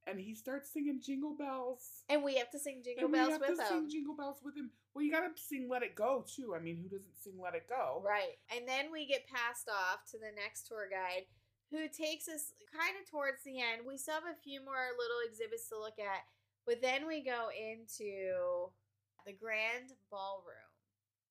And 0.06 0.20
he 0.20 0.34
starts 0.34 0.70
singing 0.70 1.00
Jingle 1.02 1.34
Bells. 1.34 2.04
And 2.08 2.22
we 2.22 2.36
have 2.36 2.50
to 2.50 2.58
sing 2.58 2.82
Jingle 2.84 3.04
and 3.04 3.12
we 3.12 3.18
have 3.18 3.40
with 3.40 3.56
to 3.56 3.66
sing. 3.66 3.88
Jingle 3.88 4.14
Bells 4.14 4.40
with 4.44 4.54
him. 4.54 4.70
Well, 4.94 5.02
you 5.02 5.10
gotta 5.10 5.30
sing 5.36 5.66
Let 5.70 5.82
It 5.82 5.94
Go 5.94 6.24
too. 6.28 6.54
I 6.54 6.60
mean, 6.60 6.76
who 6.76 6.88
doesn't 6.88 7.16
sing 7.16 7.40
Let 7.42 7.54
It 7.54 7.68
Go? 7.68 8.02
Right. 8.04 8.36
And 8.54 8.68
then 8.68 8.92
we 8.92 9.06
get 9.06 9.26
passed 9.26 9.68
off 9.68 10.04
to 10.12 10.18
the 10.18 10.30
next 10.36 10.68
tour 10.68 10.88
guide 10.90 11.24
who 11.70 11.88
takes 11.88 12.28
us 12.28 12.52
kind 12.70 12.94
of 13.00 13.10
towards 13.10 13.42
the 13.44 13.58
end. 13.58 13.88
We 13.88 13.96
still 13.96 14.14
have 14.14 14.28
a 14.28 14.42
few 14.44 14.62
more 14.62 14.92
little 14.92 15.24
exhibits 15.26 15.68
to 15.70 15.80
look 15.80 15.98
at, 15.98 16.28
but 16.66 16.82
then 16.82 17.06
we 17.08 17.24
go 17.24 17.48
into 17.48 18.68
the 19.24 19.32
grand 19.32 19.96
ballroom. 20.10 20.70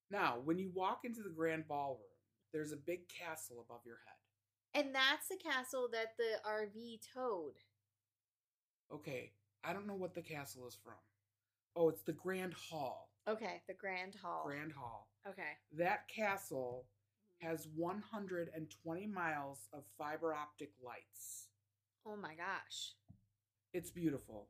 Now, 0.09 0.41
when 0.43 0.57
you 0.57 0.71
walk 0.73 1.05
into 1.05 1.21
the 1.21 1.33
grand 1.33 1.67
ballroom, 1.67 2.17
there's 2.51 2.71
a 2.71 2.77
big 2.77 3.07
castle 3.07 3.63
above 3.65 3.81
your 3.86 4.01
head. 4.05 4.83
And 4.83 4.93
that's 4.93 5.29
the 5.29 5.38
castle 5.38 5.88
that 5.91 6.17
the 6.17 6.41
RV 6.47 6.99
towed. 7.13 7.62
Okay, 8.91 9.31
I 9.63 9.73
don't 9.73 9.87
know 9.87 9.95
what 9.95 10.13
the 10.13 10.21
castle 10.21 10.67
is 10.67 10.75
from. 10.83 10.93
Oh, 11.75 11.89
it's 11.89 12.03
the 12.03 12.13
Grand 12.13 12.53
Hall. 12.53 13.09
Okay, 13.27 13.61
the 13.67 13.73
grand 13.73 14.15
hall. 14.15 14.43
Grand 14.45 14.73
Hall. 14.73 15.07
Okay. 15.27 15.57
That 15.77 16.07
castle 16.09 16.85
has 17.39 17.67
120 17.75 19.07
miles 19.07 19.69
of 19.73 19.83
fiber 19.97 20.33
optic 20.33 20.71
lights. 20.83 21.47
Oh 22.05 22.17
my 22.17 22.35
gosh. 22.35 22.95
It's 23.73 23.89
beautiful. 23.89 24.49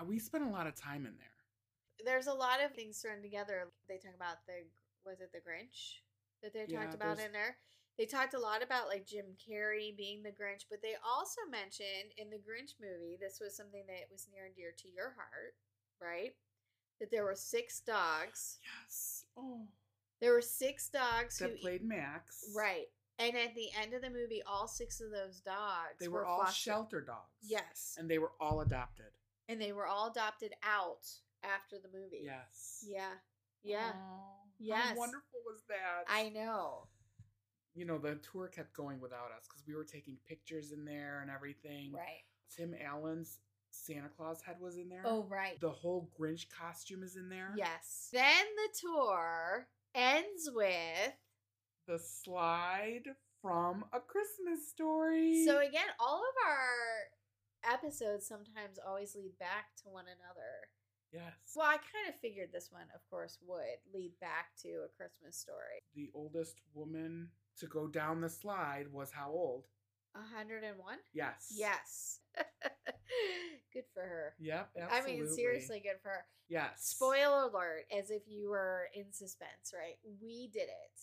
Uh, 0.00 0.04
We 0.04 0.18
spent 0.18 0.44
a 0.44 0.48
lot 0.48 0.66
of 0.66 0.74
time 0.74 1.04
in 1.04 1.12
there. 1.18 2.04
There's 2.04 2.26
a 2.26 2.32
lot 2.32 2.64
of 2.64 2.72
things 2.72 3.00
thrown 3.00 3.22
together. 3.22 3.68
They 3.88 3.98
talk 3.98 4.14
about 4.16 4.46
the 4.46 4.64
was 5.04 5.20
it 5.20 5.30
the 5.32 5.38
Grinch 5.38 6.00
that 6.42 6.52
they 6.54 6.64
Yeah, 6.68 6.80
talked 6.84 6.94
about 6.94 7.20
in 7.20 7.32
there. 7.32 7.58
They 7.98 8.06
talked 8.06 8.34
a 8.34 8.38
lot 8.38 8.62
about 8.62 8.86
like 8.86 9.06
Jim 9.06 9.26
Carrey 9.36 9.96
being 9.96 10.22
the 10.22 10.30
Grinch, 10.30 10.64
but 10.70 10.80
they 10.82 10.94
also 11.04 11.40
mentioned 11.50 12.12
in 12.16 12.30
the 12.30 12.36
Grinch 12.36 12.74
movie, 12.80 13.18
this 13.20 13.40
was 13.40 13.56
something 13.56 13.84
that 13.88 14.06
was 14.10 14.28
near 14.32 14.46
and 14.46 14.54
dear 14.54 14.70
to 14.78 14.88
your 14.88 15.14
heart, 15.16 15.54
right? 16.00 16.32
That 17.00 17.10
there 17.10 17.24
were 17.24 17.34
six 17.34 17.80
dogs. 17.80 18.58
Yes. 18.62 19.24
Oh. 19.36 19.66
There 20.20 20.32
were 20.32 20.40
six 20.42 20.88
dogs 20.88 21.38
That 21.38 21.50
who 21.50 21.56
played 21.56 21.82
Max. 21.84 22.44
right. 22.56 22.86
And 23.20 23.36
at 23.36 23.52
the 23.56 23.68
end 23.80 23.94
of 23.94 24.02
the 24.02 24.10
movie, 24.10 24.42
all 24.46 24.68
six 24.68 25.00
of 25.00 25.10
those 25.10 25.40
dogs 25.40 25.98
They 25.98 26.06
were 26.06 26.24
all 26.24 26.44
foster- 26.44 26.54
shelter 26.70 27.00
dogs. 27.00 27.34
Yes, 27.42 27.96
And 27.98 28.08
they 28.08 28.18
were 28.20 28.32
all 28.40 28.60
adopted. 28.60 29.10
and 29.48 29.60
they 29.60 29.72
were 29.72 29.86
all 29.88 30.10
adopted 30.10 30.54
out 30.62 31.04
after 31.42 31.78
the 31.82 31.88
movie. 31.88 32.22
Yes. 32.24 32.84
Yeah. 32.86 33.14
Yeah. 33.64 33.90
Oh, 33.94 34.34
Yes. 34.60 34.88
How 34.90 34.94
wonderful 34.96 35.40
was 35.46 35.62
that? 35.68 36.04
I 36.08 36.28
know. 36.30 36.86
You 37.78 37.84
know, 37.84 37.96
the 37.98 38.16
tour 38.16 38.48
kept 38.48 38.74
going 38.74 39.00
without 39.00 39.30
us 39.36 39.46
because 39.48 39.62
we 39.64 39.76
were 39.76 39.84
taking 39.84 40.16
pictures 40.26 40.72
in 40.72 40.84
there 40.84 41.20
and 41.22 41.30
everything. 41.30 41.92
Right. 41.92 42.24
Tim 42.54 42.74
Allen's 42.84 43.38
Santa 43.70 44.08
Claus 44.08 44.42
head 44.42 44.56
was 44.60 44.78
in 44.78 44.88
there. 44.88 45.02
Oh, 45.04 45.26
right. 45.30 45.60
The 45.60 45.70
whole 45.70 46.10
Grinch 46.18 46.46
costume 46.48 47.04
is 47.04 47.14
in 47.14 47.28
there. 47.28 47.54
Yes. 47.56 48.08
Then 48.12 48.44
the 48.56 48.78
tour 48.80 49.68
ends 49.94 50.50
with. 50.52 51.12
The 51.86 52.00
slide 52.00 53.04
from 53.40 53.84
A 53.92 54.00
Christmas 54.00 54.68
Story. 54.68 55.44
So, 55.46 55.60
again, 55.60 55.86
all 56.00 56.18
of 56.18 56.48
our 56.48 57.72
episodes 57.74 58.26
sometimes 58.26 58.80
always 58.84 59.14
lead 59.14 59.38
back 59.38 59.66
to 59.84 59.88
one 59.88 60.06
another. 60.06 60.68
yes. 61.12 61.32
Well, 61.54 61.66
I 61.68 61.76
kind 61.76 62.08
of 62.08 62.20
figured 62.20 62.48
this 62.52 62.70
one, 62.72 62.88
of 62.92 63.08
course, 63.08 63.38
would 63.46 63.78
lead 63.94 64.18
back 64.20 64.46
to 64.62 64.68
a 64.84 64.96
Christmas 64.96 65.36
story. 65.36 65.78
The 65.94 66.10
oldest 66.12 66.56
woman 66.74 67.28
to 67.58 67.66
go 67.66 67.86
down 67.86 68.20
the 68.20 68.28
slide 68.28 68.86
was 68.92 69.10
how 69.12 69.30
old? 69.30 69.64
101? 70.12 70.98
Yes. 71.12 71.52
Yes. 71.54 72.20
good 73.72 73.84
for 73.94 74.02
her. 74.02 74.34
Yep. 74.38 74.70
I 74.90 75.04
mean, 75.04 75.28
seriously, 75.28 75.80
good 75.80 76.00
for 76.02 76.08
her. 76.08 76.24
Yes. 76.48 76.70
Spoiler 76.78 77.42
alert, 77.42 77.84
as 77.96 78.10
if 78.10 78.22
you 78.26 78.50
were 78.50 78.88
in 78.94 79.12
suspense, 79.12 79.72
right? 79.74 79.98
We 80.22 80.48
did 80.52 80.62
it. 80.62 81.00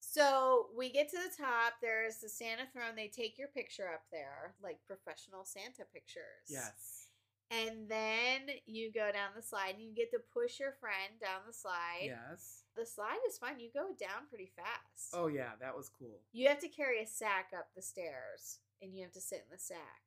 So 0.00 0.66
we 0.76 0.92
get 0.92 1.10
to 1.10 1.16
the 1.16 1.42
top. 1.42 1.74
There's 1.80 2.18
the 2.18 2.28
Santa 2.28 2.64
throne. 2.72 2.94
They 2.96 3.08
take 3.08 3.38
your 3.38 3.48
picture 3.48 3.88
up 3.92 4.02
there, 4.12 4.54
like 4.62 4.78
professional 4.86 5.44
Santa 5.44 5.84
pictures. 5.92 6.46
Yes. 6.48 7.03
And 7.50 7.88
then 7.88 8.48
you 8.66 8.90
go 8.92 9.12
down 9.12 9.30
the 9.36 9.42
slide 9.42 9.74
and 9.74 9.82
you 9.82 9.94
get 9.94 10.10
to 10.10 10.18
push 10.32 10.58
your 10.58 10.72
friend 10.80 11.20
down 11.20 11.42
the 11.46 11.52
slide. 11.52 12.08
Yes. 12.10 12.64
The 12.76 12.86
slide 12.86 13.20
is 13.28 13.38
fun. 13.38 13.60
You 13.60 13.70
go 13.72 13.94
down 13.98 14.26
pretty 14.28 14.50
fast. 14.56 15.14
Oh 15.14 15.28
yeah, 15.28 15.52
that 15.60 15.76
was 15.76 15.88
cool. 15.88 16.20
You 16.32 16.48
have 16.48 16.58
to 16.60 16.68
carry 16.68 17.00
a 17.02 17.06
sack 17.06 17.50
up 17.56 17.68
the 17.76 17.82
stairs 17.82 18.58
and 18.82 18.94
you 18.94 19.02
have 19.02 19.12
to 19.12 19.20
sit 19.20 19.44
in 19.46 19.52
the 19.52 19.58
sack. 19.58 20.02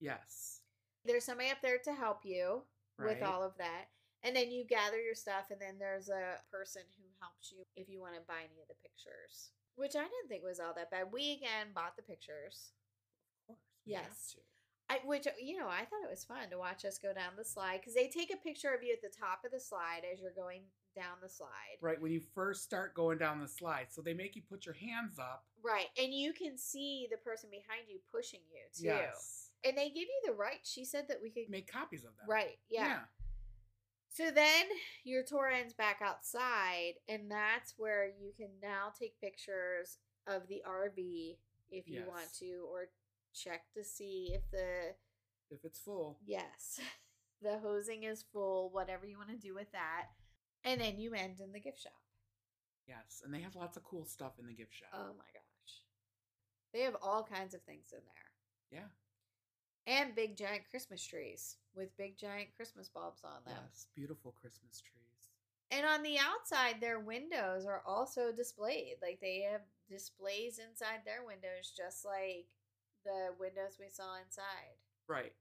Yes. 0.00 0.60
There's 1.04 1.24
somebody 1.24 1.50
up 1.50 1.62
there 1.62 1.78
to 1.84 1.92
help 1.92 2.20
you 2.24 2.62
with 2.98 3.22
all 3.22 3.42
of 3.42 3.56
that. 3.58 3.90
And 4.22 4.36
then 4.36 4.52
you 4.52 4.64
gather 4.64 5.02
your 5.02 5.16
stuff, 5.16 5.50
and 5.50 5.60
then 5.60 5.74
there's 5.80 6.08
a 6.08 6.38
person 6.46 6.82
who 6.94 7.02
helps 7.18 7.50
you 7.50 7.66
if 7.74 7.88
you 7.88 7.98
want 7.98 8.14
to 8.14 8.20
buy 8.22 8.46
any 8.46 8.62
of 8.62 8.68
the 8.70 8.78
pictures, 8.78 9.50
which 9.74 9.96
I 9.96 10.06
didn't 10.06 10.28
think 10.28 10.44
was 10.44 10.60
all 10.60 10.72
that 10.76 10.92
bad. 10.92 11.10
We 11.10 11.42
again 11.42 11.74
bought 11.74 11.96
the 11.96 12.06
pictures. 12.06 12.70
Of 13.50 13.56
course. 13.56 13.82
Yes. 13.84 14.36
I, 14.92 15.00
which 15.06 15.26
uh, 15.26 15.30
you 15.40 15.58
know, 15.58 15.68
I 15.68 15.84
thought 15.84 16.04
it 16.04 16.10
was 16.10 16.24
fun 16.24 16.50
to 16.50 16.58
watch 16.58 16.84
us 16.84 16.98
go 16.98 17.14
down 17.14 17.32
the 17.36 17.44
slide 17.44 17.80
because 17.80 17.94
they 17.94 18.08
take 18.08 18.32
a 18.32 18.36
picture 18.36 18.74
of 18.74 18.82
you 18.82 18.92
at 18.92 19.00
the 19.00 19.14
top 19.16 19.40
of 19.44 19.50
the 19.50 19.60
slide 19.60 20.02
as 20.10 20.20
you're 20.20 20.32
going 20.32 20.62
down 20.94 21.16
the 21.22 21.28
slide. 21.28 21.80
Right 21.80 22.00
when 22.00 22.12
you 22.12 22.20
first 22.34 22.62
start 22.62 22.94
going 22.94 23.18
down 23.18 23.40
the 23.40 23.48
slide, 23.48 23.86
so 23.90 24.02
they 24.02 24.14
make 24.14 24.36
you 24.36 24.42
put 24.48 24.66
your 24.66 24.74
hands 24.74 25.18
up. 25.18 25.44
Right. 25.64 25.86
And 25.96 26.12
you 26.12 26.32
can 26.32 26.58
see 26.58 27.08
the 27.10 27.16
person 27.16 27.48
behind 27.50 27.88
you 27.88 28.00
pushing 28.12 28.40
you 28.52 28.60
too. 28.76 28.94
Yes. 28.94 29.50
And 29.64 29.76
they 29.78 29.88
give 29.88 30.02
you 30.02 30.20
the 30.26 30.32
right. 30.32 30.60
She 30.64 30.84
said 30.84 31.06
that 31.08 31.18
we 31.22 31.30
could. 31.30 31.48
Make 31.48 31.72
copies 31.72 32.00
of 32.00 32.10
them. 32.16 32.28
Right. 32.28 32.58
Yeah. 32.68 32.86
yeah. 32.86 32.98
So 34.10 34.30
then 34.30 34.66
your 35.04 35.22
tour 35.22 35.48
ends 35.48 35.72
back 35.72 36.00
outside, 36.04 36.94
and 37.08 37.30
that's 37.30 37.74
where 37.78 38.08
you 38.20 38.32
can 38.36 38.50
now 38.62 38.92
take 38.98 39.18
pictures 39.20 39.96
of 40.26 40.46
the 40.48 40.62
RV 40.68 41.36
if 41.70 41.88
you 41.88 42.02
want 42.06 42.28
to, 42.38 42.66
or 42.70 42.88
check 43.34 43.62
to 43.74 43.84
see 43.84 44.30
if 44.34 44.42
the 44.50 44.94
If 45.50 45.64
it's 45.64 45.78
full. 45.78 46.18
yes, 46.24 46.80
the 47.42 47.58
hosing 47.58 48.04
is 48.04 48.24
full, 48.32 48.70
whatever 48.70 49.06
you 49.06 49.18
want 49.18 49.30
to 49.30 49.36
do 49.36 49.54
with 49.54 49.70
that. 49.72 50.06
And 50.64 50.80
then 50.80 50.98
you 50.98 51.12
end 51.14 51.40
in 51.40 51.52
the 51.52 51.60
gift 51.60 51.80
shop. 51.82 51.92
Yes, 52.86 53.22
and 53.24 53.32
they 53.34 53.40
have 53.40 53.56
lots 53.56 53.76
of 53.76 53.84
cool 53.84 54.04
stuff 54.04 54.32
in 54.40 54.46
the 54.46 54.52
gift 54.54 54.74
shop. 54.74 54.90
Oh 54.94 55.12
my 55.18 55.30
gosh. 55.32 55.74
They 56.72 56.80
have 56.80 56.96
all 57.02 57.22
kinds 57.24 57.54
of 57.54 57.62
things 57.62 57.92
in 57.92 58.00
there. 58.04 58.80
yeah. 58.80 58.88
And 59.84 60.14
big 60.14 60.36
giant 60.36 60.62
Christmas 60.70 61.04
trees 61.04 61.56
with 61.74 61.96
big 61.96 62.16
giant 62.16 62.54
Christmas 62.56 62.88
bulbs 62.88 63.22
on 63.24 63.42
them. 63.44 63.54
Yes. 63.68 63.86
Beautiful 63.96 64.32
Christmas 64.40 64.80
trees. 64.80 65.30
And 65.72 65.84
on 65.86 66.02
the 66.04 66.18
outside, 66.18 66.80
their 66.80 67.00
windows 67.00 67.66
are 67.66 67.82
also 67.86 68.30
displayed. 68.30 68.96
Like 69.02 69.18
they 69.20 69.40
have 69.50 69.62
displays 69.90 70.60
inside 70.60 71.00
their 71.04 71.24
windows, 71.26 71.72
just 71.76 72.04
like 72.04 72.46
the 73.04 73.34
windows 73.38 73.78
we 73.78 73.88
saw 73.90 74.16
inside. 74.24 74.76
Right. 75.08 75.32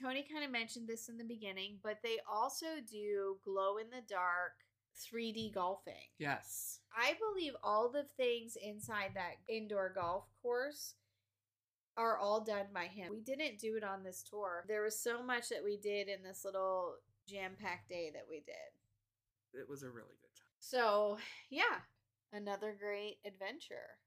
Toni 0.00 0.24
kind 0.30 0.44
of 0.44 0.50
mentioned 0.50 0.88
this 0.88 1.08
in 1.08 1.18
the 1.18 1.24
beginning, 1.24 1.78
but 1.82 1.98
they 2.02 2.18
also 2.30 2.66
do 2.88 3.38
glow 3.44 3.78
in 3.78 3.90
the 3.90 4.02
dark 4.08 4.52
3D 4.98 5.52
golfing. 5.54 5.94
Yes. 6.18 6.80
I 6.96 7.14
believe 7.18 7.52
all 7.62 7.90
the 7.90 8.06
things 8.16 8.56
inside 8.62 9.10
that 9.14 9.36
indoor 9.48 9.92
golf 9.94 10.24
course 10.42 10.94
are 11.96 12.16
all 12.16 12.40
done 12.40 12.66
by 12.72 12.84
him. 12.84 13.10
We 13.10 13.20
didn't 13.20 13.58
do 13.58 13.76
it 13.76 13.84
on 13.84 14.04
this 14.04 14.22
tour. 14.22 14.64
There 14.68 14.82
was 14.82 14.98
so 14.98 15.22
much 15.22 15.48
that 15.48 15.64
we 15.64 15.76
did 15.76 16.08
in 16.08 16.22
this 16.22 16.44
little 16.44 16.94
jam 17.28 17.52
packed 17.60 17.88
day 17.88 18.10
that 18.14 18.26
we 18.28 18.36
did. 18.36 19.60
It 19.60 19.68
was 19.68 19.82
a 19.82 19.88
really 19.90 20.16
good 20.20 20.34
time. 20.36 20.54
So, 20.60 21.18
yeah, 21.50 21.82
another 22.32 22.76
great 22.78 23.18
adventure. 23.26 23.98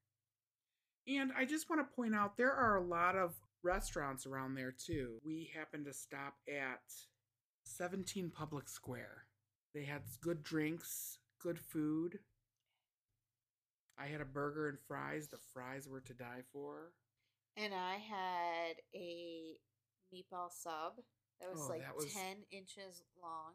And 1.08 1.32
I 1.36 1.44
just 1.44 1.68
want 1.68 1.80
to 1.88 1.96
point 1.96 2.14
out 2.14 2.36
there 2.36 2.52
are 2.52 2.76
a 2.76 2.84
lot 2.84 3.16
of 3.16 3.34
restaurants 3.64 4.26
around 4.26 4.54
there 4.54 4.72
too. 4.72 5.18
We 5.24 5.50
happened 5.56 5.86
to 5.86 5.92
stop 5.92 6.34
at 6.48 6.80
17 7.64 8.30
Public 8.30 8.68
Square. 8.68 9.26
They 9.74 9.84
had 9.84 10.02
good 10.20 10.42
drinks, 10.42 11.18
good 11.40 11.58
food. 11.58 12.18
I 13.98 14.06
had 14.06 14.20
a 14.20 14.24
burger 14.24 14.68
and 14.68 14.78
fries. 14.86 15.28
The 15.28 15.38
fries 15.52 15.88
were 15.88 16.00
to 16.00 16.14
die 16.14 16.42
for. 16.52 16.92
And 17.56 17.74
I 17.74 17.96
had 17.96 18.76
a 18.94 19.56
meatball 20.14 20.50
sub 20.50 20.94
that 21.40 21.50
was 21.50 21.60
Oh, 21.62 21.68
like 21.68 21.82
that 21.82 21.94
was- 21.96 22.12
10 22.12 22.44
inches 22.50 23.02
long. 23.20 23.54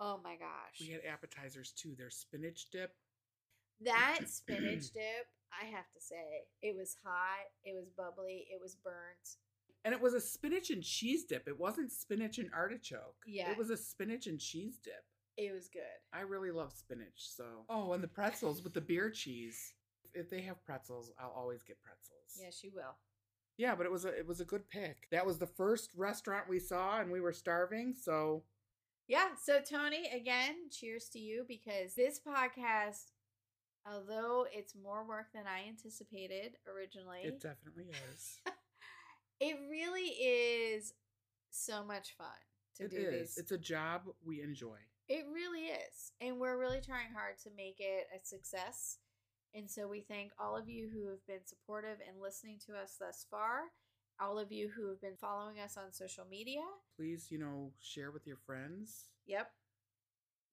Oh 0.00 0.18
my 0.18 0.36
gosh. 0.36 0.80
We 0.80 0.88
had 0.90 1.04
appetizers 1.04 1.72
too. 1.72 1.94
Their 1.96 2.10
spinach 2.10 2.70
dip. 2.70 2.96
that 3.80 4.28
spinach 4.28 4.90
dip, 4.90 5.28
I 5.52 5.66
have 5.66 5.90
to 5.94 6.00
say, 6.00 6.46
it 6.62 6.76
was 6.76 6.96
hot, 7.04 7.46
it 7.64 7.74
was 7.74 7.88
bubbly, 7.96 8.46
it 8.50 8.60
was 8.60 8.76
burnt. 8.76 9.36
And 9.84 9.94
it 9.94 10.00
was 10.00 10.14
a 10.14 10.20
spinach 10.20 10.70
and 10.70 10.82
cheese 10.82 11.24
dip. 11.24 11.46
It 11.46 11.58
wasn't 11.58 11.92
spinach 11.92 12.38
and 12.38 12.50
artichoke. 12.54 13.16
Yeah. 13.26 13.50
It 13.50 13.58
was 13.58 13.70
a 13.70 13.76
spinach 13.76 14.26
and 14.26 14.38
cheese 14.40 14.78
dip. 14.82 15.04
It 15.36 15.52
was 15.54 15.68
good. 15.68 15.82
I 16.12 16.22
really 16.22 16.50
love 16.50 16.72
spinach, 16.72 17.14
so. 17.16 17.44
Oh, 17.68 17.92
and 17.92 18.02
the 18.02 18.08
pretzels 18.08 18.62
with 18.62 18.74
the 18.74 18.80
beer 18.80 19.08
cheese. 19.08 19.72
If 20.14 20.28
they 20.28 20.40
have 20.42 20.64
pretzels, 20.64 21.12
I'll 21.18 21.32
always 21.36 21.62
get 21.62 21.80
pretzels. 21.80 22.38
Yes, 22.42 22.64
you 22.64 22.72
will. 22.74 22.96
Yeah, 23.56 23.74
but 23.76 23.86
it 23.86 23.92
was 23.92 24.04
a 24.04 24.08
it 24.08 24.26
was 24.26 24.40
a 24.40 24.44
good 24.44 24.68
pick. 24.68 25.06
That 25.12 25.26
was 25.26 25.38
the 25.38 25.46
first 25.46 25.90
restaurant 25.96 26.48
we 26.48 26.58
saw, 26.58 27.00
and 27.00 27.10
we 27.10 27.20
were 27.20 27.32
starving, 27.32 27.94
so 27.94 28.42
Yeah. 29.06 29.28
So, 29.42 29.60
Toni, 29.60 30.08
again, 30.14 30.70
cheers 30.70 31.08
to 31.10 31.18
you 31.18 31.44
because 31.46 31.94
this 31.94 32.20
podcast, 32.20 33.12
although 33.90 34.46
it's 34.52 34.74
more 34.74 35.06
work 35.06 35.26
than 35.32 35.44
I 35.46 35.68
anticipated 35.68 36.56
originally, 36.66 37.20
it 37.22 37.40
definitely 37.40 37.86
is. 38.12 38.40
it 39.40 39.56
really 39.70 40.08
is 40.08 40.92
so 41.50 41.84
much 41.84 42.14
fun 42.16 42.26
to 42.76 42.84
It 42.84 42.90
do 42.90 42.96
is. 42.96 43.12
these. 43.34 43.38
It's 43.38 43.52
a 43.52 43.58
job 43.58 44.02
we 44.24 44.42
enjoy. 44.42 44.76
It 45.08 45.24
really 45.32 45.66
is. 45.66 46.12
And 46.20 46.38
we're 46.38 46.58
really 46.58 46.80
trying 46.80 47.12
hard 47.14 47.38
to 47.44 47.50
make 47.56 47.76
it 47.78 48.06
a 48.14 48.24
success. 48.24 48.98
And 49.54 49.70
so 49.70 49.88
we 49.88 50.02
thank 50.02 50.32
all 50.38 50.56
of 50.56 50.68
you 50.68 50.90
who 50.92 51.08
have 51.08 51.26
been 51.26 51.46
supportive 51.46 51.98
and 52.06 52.20
listening 52.20 52.58
to 52.66 52.74
us 52.76 52.96
thus 53.00 53.24
far, 53.30 53.62
all 54.20 54.38
of 54.38 54.52
you 54.52 54.68
who 54.68 54.88
have 54.88 55.00
been 55.00 55.16
following 55.18 55.58
us 55.58 55.78
on 55.78 55.92
social 55.92 56.24
media. 56.30 56.60
Please, 56.96 57.28
you 57.30 57.38
know, 57.38 57.72
share 57.80 58.10
with 58.10 58.26
your 58.26 58.36
friends. 58.36 59.06
Yep. 59.26 59.50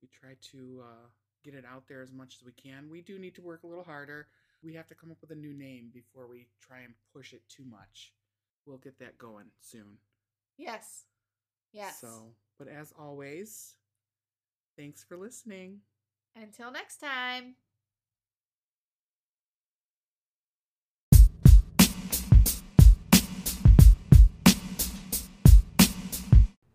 We 0.01 0.07
try 0.07 0.36
to 0.51 0.83
uh, 0.86 1.07
get 1.45 1.53
it 1.53 1.63
out 1.71 1.83
there 1.87 2.01
as 2.01 2.11
much 2.11 2.37
as 2.39 2.43
we 2.43 2.51
can. 2.53 2.89
We 2.89 3.01
do 3.01 3.19
need 3.19 3.35
to 3.35 3.41
work 3.41 3.63
a 3.63 3.67
little 3.67 3.83
harder. 3.83 4.27
We 4.63 4.73
have 4.73 4.87
to 4.87 4.95
come 4.95 5.11
up 5.11 5.17
with 5.21 5.29
a 5.29 5.35
new 5.35 5.53
name 5.53 5.91
before 5.93 6.27
we 6.27 6.47
try 6.59 6.79
and 6.79 6.95
push 7.13 7.33
it 7.33 7.43
too 7.47 7.63
much. 7.69 8.13
We'll 8.65 8.77
get 8.79 8.97
that 8.97 9.19
going 9.19 9.45
soon. 9.61 9.99
Yes. 10.57 11.03
Yes. 11.71 12.01
So, 12.01 12.31
but 12.57 12.67
as 12.67 12.91
always, 12.97 13.75
thanks 14.75 15.03
for 15.03 15.17
listening. 15.17 15.81
Until 16.35 16.71
next 16.71 16.97
time. 16.97 17.55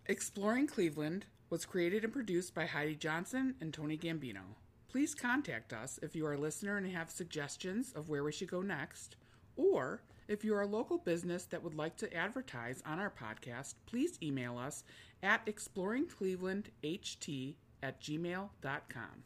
Exploring 0.07 0.67
Cleveland 0.69 1.27
was 1.51 1.65
created 1.65 2.05
and 2.05 2.13
produced 2.13 2.55
by 2.55 2.67
Heidi 2.67 2.95
Johnson 2.95 3.57
and 3.61 3.75
Toni 3.75 3.99
Gambino. 3.99 4.60
Please 4.91 5.15
contact 5.15 5.73
us 5.73 6.01
if 6.03 6.17
you 6.17 6.27
are 6.27 6.33
a 6.33 6.39
listener 6.39 6.77
and 6.77 6.91
have 6.91 7.11
suggestions 7.11 7.93
of 7.95 8.09
where 8.09 8.25
we 8.25 8.33
should 8.33 8.51
go 8.51 8.61
next, 8.61 9.15
or 9.57 10.03
if 10.27 10.43
you 10.43 10.53
are 10.53 10.63
a 10.63 10.67
local 10.67 10.99
business 10.99 11.45
that 11.45 11.63
would 11.63 11.77
like 11.77 11.97
to 11.99 12.13
advertise 12.13 12.83
on 12.85 12.99
our 12.99 13.11
podcast, 13.11 13.75
please 13.87 14.19
email 14.21 14.59
us 14.59 14.83
at 15.23 15.47
exploringclevelandht 15.47 17.55
at 17.85 18.01
gmail.com. 18.01 19.23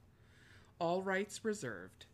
All 0.78 1.00
rights 1.00 1.46
reserved. 1.46 2.04